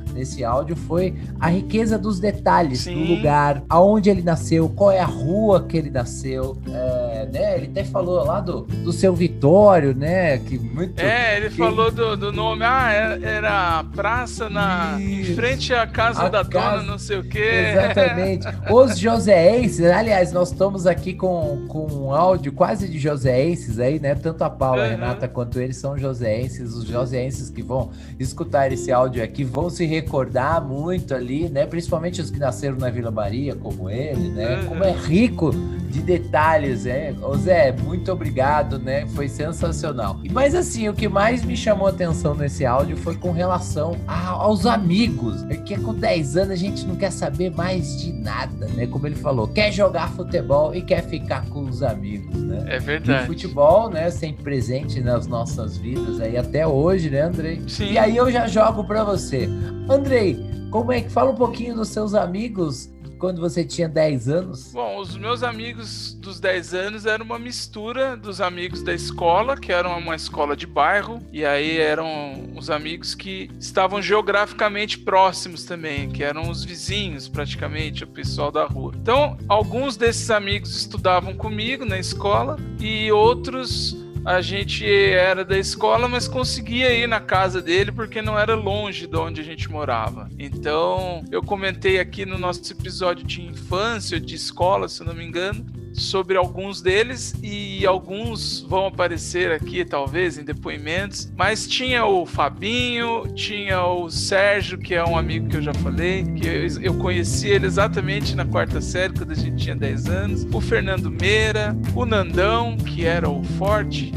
nesse 0.13 0.43
áudio 0.43 0.75
foi 0.75 1.13
a 1.39 1.49
riqueza 1.49 1.97
dos 1.97 2.19
detalhes 2.19 2.81
Sim. 2.81 2.93
do 3.05 3.13
lugar, 3.15 3.63
aonde 3.69 4.09
ele 4.09 4.21
nasceu, 4.21 4.69
qual 4.69 4.91
é 4.91 4.99
a 4.99 5.05
rua 5.05 5.63
que 5.63 5.77
ele 5.77 5.89
nasceu, 5.89 6.57
é, 6.67 7.29
né? 7.31 7.57
Ele 7.57 7.67
até 7.67 7.83
falou 7.83 8.23
lá 8.25 8.39
do, 8.41 8.61
do 8.61 8.91
seu 8.91 9.13
Vitório, 9.15 9.93
né? 9.95 10.37
Que 10.39 10.57
muito. 10.57 10.99
É, 10.99 11.37
ele 11.37 11.49
que- 11.49 11.57
falou 11.57 11.91
do, 11.91 12.15
do 12.17 12.31
nome, 12.31 12.63
ah, 12.63 12.91
era, 12.91 13.25
era 13.27 13.79
a 13.79 13.83
praça 13.83 14.49
na, 14.49 14.97
em 14.99 15.21
Isso. 15.21 15.35
frente 15.35 15.73
à 15.73 15.85
casa 15.87 16.23
A 16.23 16.29
da 16.29 16.43
casa- 16.45 16.77
dona, 16.77 16.83
não 16.91 16.97
sei 16.97 17.17
o 17.17 17.23
quê. 17.23 17.71
Exatamente. 17.71 18.47
Os 18.71 18.97
joséenses, 18.97 19.85
aliás, 19.85 20.31
nós 20.31 20.51
estamos 20.51 20.85
aqui 20.87 21.13
com, 21.13 21.65
com 21.67 21.85
um 21.91 22.13
áudio 22.13 22.51
quase 22.51 22.87
de 22.87 22.97
joséenses 22.99 23.79
aí, 23.79 23.99
né? 23.99 24.15
Tanto 24.15 24.43
a 24.43 24.49
Paula, 24.49 24.83
Uhum. 24.83 24.89
Renata 24.89 25.27
quanto 25.27 25.59
eles 25.59 25.77
são 25.77 25.97
joséenses. 25.97 26.73
Os 26.73 26.85
joséenses 26.85 27.49
que 27.49 27.61
vão 27.61 27.91
escutar 28.19 28.71
esse 28.71 28.91
áudio 28.91 29.23
aqui 29.23 29.43
vão 29.43 29.69
se 29.69 29.85
recordar 30.01 30.61
muito 30.65 31.13
ali, 31.13 31.47
né? 31.49 31.65
Principalmente 31.65 32.21
os 32.21 32.29
que 32.31 32.39
nasceram 32.39 32.77
na 32.77 32.89
Vila 32.89 33.11
Maria, 33.11 33.55
como 33.55 33.89
ele, 33.89 34.29
né? 34.29 34.57
Uhum. 34.61 34.65
Como 34.67 34.83
é 34.83 34.91
rico 34.91 35.51
de 35.89 36.01
detalhes, 36.01 36.85
né? 36.85 37.13
Ô 37.21 37.35
Zé, 37.35 37.71
muito 37.71 38.11
obrigado, 38.11 38.79
né? 38.79 39.05
Foi 39.07 39.27
sensacional. 39.27 40.19
E 40.23 40.29
Mas 40.31 40.55
assim, 40.55 40.87
o 40.89 40.93
que 40.93 41.07
mais 41.07 41.43
me 41.43 41.55
chamou 41.55 41.87
a 41.87 41.89
atenção 41.89 42.33
nesse 42.33 42.65
áudio 42.65 42.95
foi 42.97 43.15
com 43.15 43.31
relação 43.31 43.95
a- 44.07 44.29
aos 44.29 44.65
amigos. 44.65 45.43
É 45.49 45.55
que 45.55 45.77
com 45.79 45.93
10 45.93 46.37
anos 46.37 46.51
a 46.51 46.55
gente 46.55 46.85
não 46.85 46.95
quer 46.95 47.11
saber 47.11 47.51
mais 47.51 47.99
de 48.01 48.11
nada, 48.13 48.67
né? 48.67 48.87
Como 48.87 49.05
ele 49.05 49.15
falou, 49.15 49.47
quer 49.47 49.71
jogar 49.71 50.09
futebol 50.11 50.73
e 50.73 50.81
quer 50.81 51.03
ficar 51.03 51.45
com 51.47 51.61
os 51.63 51.83
amigos, 51.83 52.41
né? 52.41 52.63
É 52.67 52.75
E 52.75 52.79
o 52.79 52.81
verdade. 52.81 53.27
futebol, 53.27 53.89
né, 53.89 54.09
sempre 54.09 54.43
presente 54.43 55.01
nas 55.01 55.27
nossas 55.27 55.77
vidas 55.77 56.19
aí 56.21 56.37
até 56.37 56.65
hoje, 56.65 57.09
né, 57.09 57.21
Andrei? 57.21 57.61
Sim. 57.67 57.91
E 57.91 57.97
aí 57.97 58.15
eu 58.15 58.31
já 58.31 58.47
jogo 58.47 58.83
pra 58.85 59.03
você. 59.03 59.47
Andrei, 59.91 60.39
como 60.71 60.93
é 60.93 61.01
que 61.01 61.09
fala 61.09 61.31
um 61.31 61.35
pouquinho 61.35 61.75
dos 61.75 61.89
seus 61.89 62.13
amigos 62.13 62.89
quando 63.19 63.41
você 63.41 63.65
tinha 63.65 63.89
10 63.89 64.29
anos? 64.29 64.71
Bom, 64.71 64.97
os 64.99 65.17
meus 65.17 65.43
amigos 65.43 66.13
dos 66.13 66.39
10 66.39 66.73
anos 66.73 67.05
eram 67.05 67.25
uma 67.25 67.37
mistura 67.37 68.15
dos 68.15 68.39
amigos 68.39 68.81
da 68.81 68.93
escola, 68.93 69.57
que 69.57 69.69
eram 69.69 69.99
uma 69.99 70.15
escola 70.15 70.55
de 70.55 70.65
bairro, 70.65 71.19
e 71.31 71.45
aí 71.45 71.77
eram 71.77 72.53
os 72.55 72.69
amigos 72.69 73.13
que 73.13 73.51
estavam 73.59 74.01
geograficamente 74.01 74.97
próximos 74.97 75.65
também, 75.65 76.09
que 76.09 76.23
eram 76.23 76.49
os 76.49 76.63
vizinhos 76.63 77.27
praticamente, 77.27 78.05
o 78.05 78.07
pessoal 78.07 78.49
da 78.49 78.65
rua. 78.65 78.93
Então, 78.95 79.37
alguns 79.49 79.97
desses 79.97 80.31
amigos 80.31 80.73
estudavam 80.73 81.35
comigo 81.35 81.83
na 81.83 81.99
escola 81.99 82.57
e 82.79 83.11
outros 83.11 83.95
a 84.23 84.39
gente 84.41 84.85
era 84.85 85.43
da 85.43 85.57
escola, 85.57 86.07
mas 86.07 86.27
conseguia 86.27 86.93
ir 86.93 87.07
na 87.07 87.19
casa 87.19 87.61
dele 87.61 87.91
porque 87.91 88.21
não 88.21 88.37
era 88.37 88.55
longe 88.55 89.07
de 89.07 89.17
onde 89.17 89.41
a 89.41 89.43
gente 89.43 89.69
morava. 89.69 90.29
Então, 90.37 91.25
eu 91.31 91.41
comentei 91.41 91.99
aqui 91.99 92.25
no 92.25 92.37
nosso 92.37 92.71
episódio 92.71 93.25
de 93.25 93.41
infância, 93.41 94.19
de 94.19 94.35
escola, 94.35 94.87
se 94.87 95.03
não 95.03 95.13
me 95.13 95.25
engano, 95.25 95.65
sobre 95.93 96.37
alguns 96.37 96.81
deles 96.81 97.33
e 97.41 97.85
alguns 97.85 98.61
vão 98.61 98.87
aparecer 98.87 99.51
aqui 99.51 99.83
talvez 99.85 100.37
em 100.37 100.43
depoimentos, 100.43 101.31
mas 101.35 101.67
tinha 101.67 102.05
o 102.05 102.25
Fabinho, 102.25 103.27
tinha 103.35 103.83
o 103.83 104.09
Sérgio, 104.09 104.77
que 104.77 104.95
é 104.95 105.03
um 105.03 105.17
amigo 105.17 105.47
que 105.47 105.57
eu 105.57 105.61
já 105.61 105.73
falei, 105.73 106.23
que 106.23 106.47
eu, 106.47 106.81
eu 106.81 106.93
conheci 106.95 107.47
ele 107.49 107.65
exatamente 107.65 108.35
na 108.35 108.45
quarta 108.45 108.81
série, 108.81 109.13
quando 109.13 109.31
a 109.31 109.35
gente 109.35 109.63
tinha 109.63 109.75
10 109.75 110.07
anos, 110.07 110.47
o 110.51 110.61
Fernando 110.61 111.09
Meira, 111.09 111.75
o 111.95 112.05
Nandão, 112.05 112.77
que 112.77 113.05
era 113.05 113.29
o 113.29 113.43
Forte, 113.43 114.11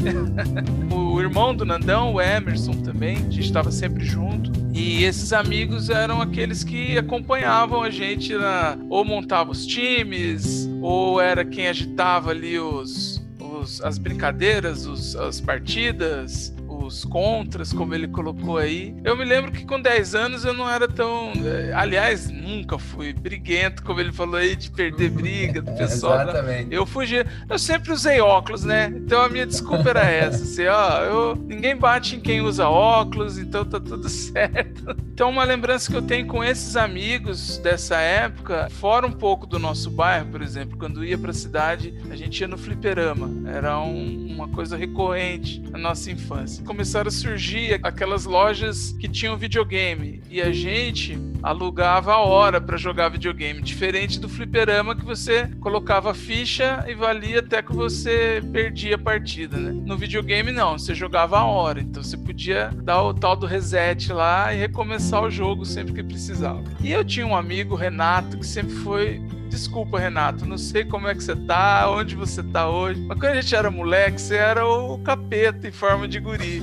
o 0.91 1.19
irmão 1.19 1.55
do 1.55 1.65
Nandão, 1.65 2.13
o 2.13 2.21
Emerson 2.21 2.73
também, 2.73 3.17
a 3.17 3.31
gente 3.31 3.41
estava 3.41 3.71
sempre 3.71 4.03
junto. 4.03 4.51
E 4.73 5.05
esses 5.05 5.31
amigos 5.31 5.89
eram 5.89 6.21
aqueles 6.21 6.63
que 6.63 6.97
acompanhavam 6.97 7.81
a 7.81 7.89
gente 7.89 8.33
na, 8.33 8.77
ou 8.89 9.05
montava 9.05 9.51
os 9.51 9.65
times, 9.65 10.69
ou 10.85 11.19
era 11.19 11.43
quem 11.43 11.67
agitava 11.67 12.29
ali 12.29 12.59
os, 12.59 13.19
os 13.39 13.81
as 13.81 13.97
brincadeiras, 13.97 14.85
os, 14.85 15.15
as 15.15 15.41
partidas, 15.41 16.53
os 16.85 17.03
contras, 17.05 17.73
como 17.73 17.93
ele 17.93 18.07
colocou 18.07 18.57
aí. 18.57 18.95
Eu 19.03 19.15
me 19.17 19.25
lembro 19.25 19.51
que 19.51 19.65
com 19.65 19.79
10 19.81 20.15
anos 20.15 20.45
eu 20.45 20.53
não 20.53 20.69
era 20.69 20.87
tão. 20.87 21.31
eh, 21.45 21.71
Aliás, 21.75 22.29
nunca 22.29 22.77
fui 22.77 23.13
briguento, 23.13 23.83
como 23.83 23.99
ele 23.99 24.11
falou 24.11 24.35
aí, 24.35 24.55
de 24.55 24.69
perder 24.71 25.09
briga 25.11 25.61
do 25.61 25.71
pessoal. 25.77 26.21
Exatamente. 26.21 26.73
Eu 26.73 26.85
fugi. 26.85 27.25
Eu 27.49 27.57
sempre 27.59 27.91
usei 27.91 28.19
óculos, 28.21 28.63
né? 28.63 28.91
Então 28.95 29.21
a 29.21 29.29
minha 29.29 29.45
desculpa 29.45 29.89
era 29.89 30.03
essa. 30.05 30.43
Assim, 30.43 30.65
ó, 30.67 30.99
eu, 31.03 31.35
ninguém 31.35 31.75
bate 31.75 32.15
em 32.15 32.19
quem 32.19 32.41
usa 32.41 32.67
óculos, 32.67 33.37
então 33.37 33.65
tá 33.65 33.79
tudo 33.79 34.07
certo. 34.09 34.95
Então, 35.13 35.29
uma 35.29 35.43
lembrança 35.43 35.89
que 35.89 35.95
eu 35.97 36.01
tenho 36.01 36.27
com 36.27 36.43
esses 36.43 36.75
amigos 36.75 37.57
dessa 37.59 37.97
época, 37.97 38.67
fora 38.69 39.07
um 39.07 39.11
pouco 39.11 39.45
do 39.47 39.57
nosso 39.57 39.89
bairro, 39.89 40.27
por 40.27 40.41
exemplo, 40.41 40.77
quando 40.77 41.03
ia 41.05 41.17
pra 41.17 41.31
cidade, 41.33 41.93
a 42.11 42.15
gente 42.15 42.39
ia 42.41 42.47
no 42.47 42.57
fliperama. 42.57 43.29
Era 43.49 43.79
um- 43.79 44.25
uma 44.35 44.47
coisa 44.49 44.75
recorrente 44.75 45.61
na 45.71 45.77
nossa 45.79 46.11
infância. 46.11 46.63
Começaram 46.75 47.07
a 47.07 47.11
surgir 47.11 47.79
aquelas 47.83 48.25
lojas 48.25 48.91
que 48.99 49.07
tinham 49.07 49.37
videogame 49.37 50.21
e 50.29 50.41
a 50.41 50.51
gente 50.51 51.17
alugava 51.41 52.11
a 52.11 52.19
hora 52.19 52.59
para 52.59 52.75
jogar 52.75 53.07
videogame, 53.07 53.61
diferente 53.61 54.19
do 54.19 54.27
fliperama 54.27 54.93
que 54.93 55.05
você 55.05 55.47
colocava 55.61 56.13
ficha 56.13 56.83
e 56.85 56.93
valia 56.93 57.39
até 57.39 57.61
que 57.61 57.73
você 57.73 58.43
perdia 58.51 58.95
a 58.95 58.99
partida, 58.99 59.55
né? 59.55 59.71
No 59.71 59.97
videogame 59.97 60.51
não, 60.51 60.77
você 60.77 60.93
jogava 60.93 61.39
a 61.39 61.45
hora, 61.45 61.79
então 61.79 62.03
você 62.03 62.17
podia 62.17 62.69
dar 62.83 63.01
o 63.03 63.13
tal 63.13 63.37
do 63.37 63.45
reset 63.45 64.11
lá 64.11 64.53
e 64.53 64.57
recomeçar 64.57 65.23
o 65.23 65.31
jogo 65.31 65.65
sempre 65.65 65.93
que 65.93 66.03
precisava. 66.03 66.61
E 66.83 66.91
eu 66.91 67.05
tinha 67.05 67.25
um 67.25 67.37
amigo, 67.37 67.73
Renato, 67.73 68.37
que 68.37 68.45
sempre 68.45 68.75
foi 68.75 69.21
Desculpa, 69.55 69.97
Renato, 69.97 70.45
não 70.45 70.57
sei 70.57 70.83
como 70.83 71.07
é 71.07 71.15
que 71.15 71.23
você 71.23 71.33
tá, 71.33 71.89
onde 71.89 72.13
você 72.13 72.43
tá 72.43 72.69
hoje. 72.69 72.99
Mas 73.07 73.17
quando 73.17 73.31
a 73.31 73.41
gente 73.41 73.55
era 73.55 73.71
moleque, 73.71 74.19
você 74.19 74.35
era 74.35 74.67
o 74.67 74.97
capeta 74.97 75.65
em 75.65 75.71
forma 75.71 76.09
de 76.09 76.19
guri. 76.19 76.61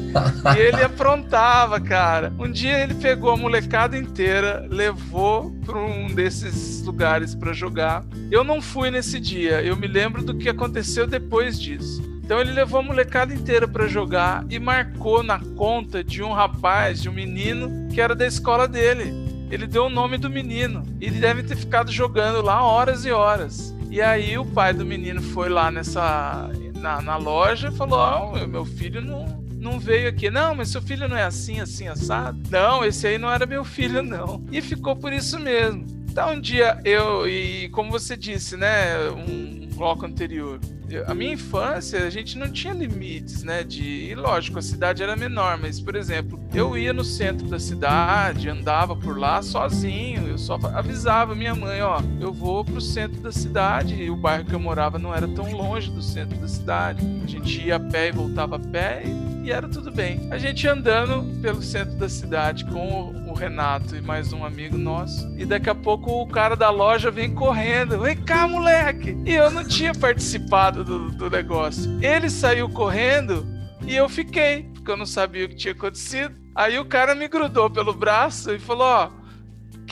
E 0.54 0.58
ele 0.58 0.80
aprontava, 0.84 1.80
cara. 1.80 2.30
Um 2.38 2.52
dia 2.52 2.82
ele 2.82 2.92
pegou 2.94 3.30
a 3.30 3.36
molecada 3.36 3.96
inteira, 3.96 4.66
levou 4.68 5.50
para 5.64 5.78
um 5.78 6.08
desses 6.08 6.82
lugares 6.82 7.34
para 7.34 7.54
jogar. 7.54 8.04
Eu 8.30 8.44
não 8.44 8.60
fui 8.60 8.90
nesse 8.90 9.18
dia, 9.18 9.62
eu 9.62 9.74
me 9.74 9.86
lembro 9.86 10.22
do 10.22 10.36
que 10.36 10.50
aconteceu 10.50 11.06
depois 11.06 11.58
disso. 11.58 12.02
Então 12.22 12.40
ele 12.40 12.52
levou 12.52 12.80
a 12.80 12.82
molecada 12.82 13.32
inteira 13.32 13.66
para 13.66 13.86
jogar 13.86 14.44
e 14.50 14.58
marcou 14.58 15.22
na 15.22 15.40
conta 15.56 16.04
de 16.04 16.22
um 16.22 16.32
rapaz, 16.32 17.00
de 17.00 17.08
um 17.08 17.12
menino 17.12 17.88
que 17.88 18.02
era 18.02 18.14
da 18.14 18.26
escola 18.26 18.68
dele. 18.68 19.21
Ele 19.52 19.66
deu 19.66 19.84
o 19.84 19.90
nome 19.90 20.16
do 20.16 20.30
menino. 20.30 20.82
E 20.98 21.04
ele 21.04 21.20
deve 21.20 21.42
ter 21.42 21.56
ficado 21.56 21.92
jogando 21.92 22.40
lá 22.40 22.64
horas 22.64 23.04
e 23.04 23.10
horas. 23.10 23.74
E 23.90 24.00
aí 24.00 24.38
o 24.38 24.46
pai 24.46 24.72
do 24.72 24.86
menino 24.86 25.20
foi 25.20 25.50
lá 25.50 25.70
nessa 25.70 26.50
na, 26.80 27.02
na 27.02 27.16
loja 27.18 27.68
e 27.68 27.76
falou: 27.76 27.98
Ó, 27.98 28.46
meu 28.46 28.64
filho 28.64 29.02
não, 29.02 29.26
não 29.58 29.78
veio 29.78 30.08
aqui. 30.08 30.30
Não, 30.30 30.54
mas 30.54 30.70
seu 30.70 30.80
filho 30.80 31.06
não 31.06 31.18
é 31.18 31.24
assim, 31.24 31.60
assim, 31.60 31.86
assado? 31.86 32.38
Não, 32.50 32.82
esse 32.82 33.06
aí 33.06 33.18
não 33.18 33.30
era 33.30 33.44
meu 33.44 33.62
filho, 33.62 34.02
não. 34.02 34.42
E 34.50 34.62
ficou 34.62 34.96
por 34.96 35.12
isso 35.12 35.38
mesmo. 35.38 35.86
Então 36.10 36.32
um 36.32 36.40
dia 36.40 36.80
eu, 36.82 37.28
e 37.28 37.68
como 37.68 37.90
você 37.90 38.16
disse, 38.16 38.56
né, 38.56 39.10
um 39.10 39.68
bloco 39.74 40.06
anterior, 40.06 40.58
a 40.98 41.14
minha 41.14 41.34
infância 41.34 42.04
a 42.04 42.10
gente 42.10 42.38
não 42.38 42.50
tinha 42.50 42.72
limites, 42.72 43.42
né, 43.42 43.62
de, 43.62 44.10
e 44.10 44.14
lógico, 44.14 44.58
a 44.58 44.62
cidade 44.62 45.02
era 45.02 45.16
menor, 45.16 45.58
mas 45.58 45.80
por 45.80 45.94
exemplo, 45.94 46.40
eu 46.54 46.76
ia 46.76 46.92
no 46.92 47.04
centro 47.04 47.46
da 47.48 47.58
cidade, 47.58 48.48
andava 48.48 48.94
por 48.94 49.18
lá 49.18 49.42
sozinho, 49.42 50.28
eu 50.28 50.38
só 50.38 50.58
avisava 50.74 51.34
minha 51.34 51.54
mãe, 51.54 51.82
ó, 51.82 52.00
eu 52.20 52.32
vou 52.32 52.64
pro 52.64 52.80
centro 52.80 53.20
da 53.20 53.32
cidade, 53.32 53.94
e 53.94 54.10
o 54.10 54.16
bairro 54.16 54.44
que 54.44 54.54
eu 54.54 54.60
morava 54.60 54.98
não 54.98 55.14
era 55.14 55.26
tão 55.28 55.50
longe 55.52 55.90
do 55.90 56.02
centro 56.02 56.38
da 56.38 56.48
cidade. 56.48 57.04
A 57.22 57.26
gente 57.26 57.60
ia 57.60 57.76
a 57.76 57.80
pé 57.80 58.08
e 58.08 58.12
voltava 58.12 58.56
a 58.56 58.58
pé 58.58 59.02
e, 59.04 59.21
e 59.42 59.50
era 59.50 59.68
tudo 59.68 59.90
bem. 59.90 60.28
A 60.30 60.38
gente 60.38 60.66
andando 60.68 61.24
pelo 61.40 61.60
centro 61.60 61.96
da 61.96 62.08
cidade 62.08 62.64
com 62.66 63.12
o, 63.28 63.32
Renato 63.32 63.96
e 63.96 64.00
mais 64.00 64.32
um 64.32 64.44
amigo 64.44 64.78
nosso, 64.78 65.26
e 65.36 65.44
daqui 65.44 65.68
a 65.68 65.74
pouco 65.74 66.22
o 66.22 66.28
cara 66.28 66.54
da 66.54 66.70
loja 66.70 67.10
vem 67.10 67.34
correndo, 67.34 67.98
vem 67.98 68.14
cá, 68.14 68.46
moleque! 68.46 69.16
E 69.24 69.34
eu 69.34 69.50
não 69.50 69.66
tinha 69.66 69.92
participado 69.92 70.84
do, 70.84 71.10
do 71.10 71.30
negócio. 71.30 71.98
Ele 72.00 72.30
saiu 72.30 72.68
correndo 72.68 73.44
e 73.84 73.96
eu 73.96 74.08
fiquei, 74.08 74.70
porque 74.74 74.90
eu 74.90 74.96
não 74.96 75.06
sabia 75.06 75.46
o 75.46 75.48
que 75.48 75.56
tinha 75.56 75.72
acontecido. 75.72 76.36
Aí 76.54 76.78
o 76.78 76.84
cara 76.84 77.14
me 77.14 77.26
grudou 77.26 77.68
pelo 77.68 77.94
braço 77.94 78.52
e 78.52 78.58
falou: 78.60 78.86
Ó, 78.86 79.10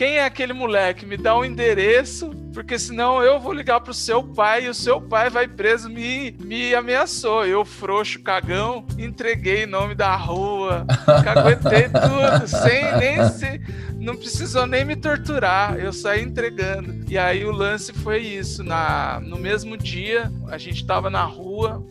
quem 0.01 0.17
é 0.17 0.25
aquele 0.25 0.55
moleque? 0.55 1.05
Me 1.05 1.19
dá 1.19 1.37
um 1.37 1.45
endereço, 1.45 2.31
porque 2.55 2.79
senão 2.79 3.23
eu 3.23 3.39
vou 3.39 3.53
ligar 3.53 3.83
pro 3.83 3.93
seu 3.93 4.23
pai 4.23 4.65
e 4.65 4.69
o 4.71 4.73
seu 4.73 4.99
pai 4.99 5.29
vai 5.29 5.47
preso. 5.47 5.91
Me, 5.91 6.35
me 6.41 6.75
ameaçou. 6.75 7.45
Eu, 7.45 7.67
frouxo, 7.67 8.19
cagão, 8.23 8.87
entreguei 8.97 9.67
nome 9.67 9.95
da 9.95 10.17
rua, 10.17 10.87
caguetei 11.23 11.91
tudo, 11.91 12.49
sem 12.49 12.97
nem 12.97 13.29
se. 13.29 13.61
Não 13.95 14.17
precisou 14.17 14.67
nem 14.67 14.87
me 14.87 14.97
torturar, 14.97 15.77
eu 15.77 15.93
saí 15.93 16.23
entregando. 16.23 17.05
E 17.07 17.19
aí 17.19 17.45
o 17.45 17.53
lance 17.53 17.93
foi 17.93 18.21
isso. 18.21 18.65
Na, 18.65 19.21
no 19.21 19.37
mesmo 19.37 19.77
dia, 19.77 20.33
a 20.49 20.57
gente 20.57 20.87
tava 20.87 21.11
na 21.11 21.25
rua, 21.25 21.87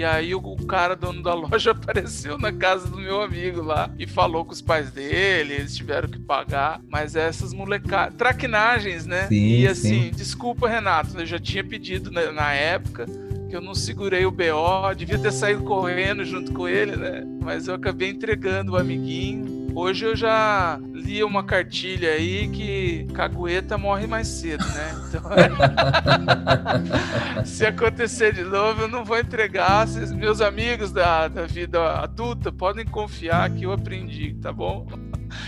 e 0.00 0.04
aí 0.04 0.34
o, 0.34 0.40
cara, 0.66 0.96
dono 0.96 1.22
da 1.22 1.34
loja, 1.36 1.72
apareceu 1.72 2.38
na 2.38 2.50
casa 2.50 2.88
do 2.88 2.96
meu 2.96 3.20
amigo 3.20 3.60
lá 3.60 3.90
e 3.98 4.06
falou 4.06 4.46
com 4.46 4.52
os 4.52 4.62
pais 4.62 4.90
dele, 4.90 5.52
eles 5.52 5.76
tiveram 5.76 6.08
que 6.08 6.18
pagar. 6.18 6.80
Mas 6.88 7.14
essas 7.14 7.52
molecadas. 7.52 8.14
Traquinagens, 8.14 9.04
né? 9.04 9.26
Sim, 9.28 9.60
e 9.60 9.68
assim, 9.68 10.04
sim. 10.04 10.10
desculpa, 10.10 10.66
Renato, 10.66 11.20
eu 11.20 11.26
já 11.26 11.38
tinha 11.38 11.62
pedido 11.62 12.10
na, 12.10 12.32
na 12.32 12.54
época. 12.54 13.04
Que 13.50 13.54
eu 13.54 13.60
não 13.60 13.74
segurei 13.74 14.24
o 14.24 14.30
BO, 14.30 14.94
devia 14.96 15.18
ter 15.18 15.32
saído 15.32 15.64
correndo 15.64 16.24
junto 16.24 16.50
com 16.52 16.66
ele, 16.66 16.96
né? 16.96 17.22
Mas 17.42 17.68
eu 17.68 17.74
acabei 17.74 18.08
entregando 18.08 18.72
o 18.72 18.76
amiguinho. 18.78 19.59
Hoje 19.74 20.04
eu 20.04 20.16
já 20.16 20.78
li 20.92 21.22
uma 21.22 21.44
cartilha 21.44 22.10
aí 22.10 22.48
que 22.48 23.06
cagueta 23.14 23.78
morre 23.78 24.06
mais 24.06 24.28
cedo, 24.28 24.64
né? 24.64 24.94
Então, 25.08 25.22
se 27.44 27.64
acontecer 27.66 28.32
de 28.32 28.42
novo, 28.42 28.82
eu 28.82 28.88
não 28.88 29.04
vou 29.04 29.18
entregar. 29.18 29.86
Meus 30.14 30.40
amigos 30.40 30.92
da, 30.92 31.28
da 31.28 31.46
vida 31.46 32.00
adulta 32.00 32.50
podem 32.52 32.84
confiar 32.84 33.50
que 33.50 33.64
eu 33.64 33.72
aprendi, 33.72 34.34
tá 34.34 34.52
bom? 34.52 34.86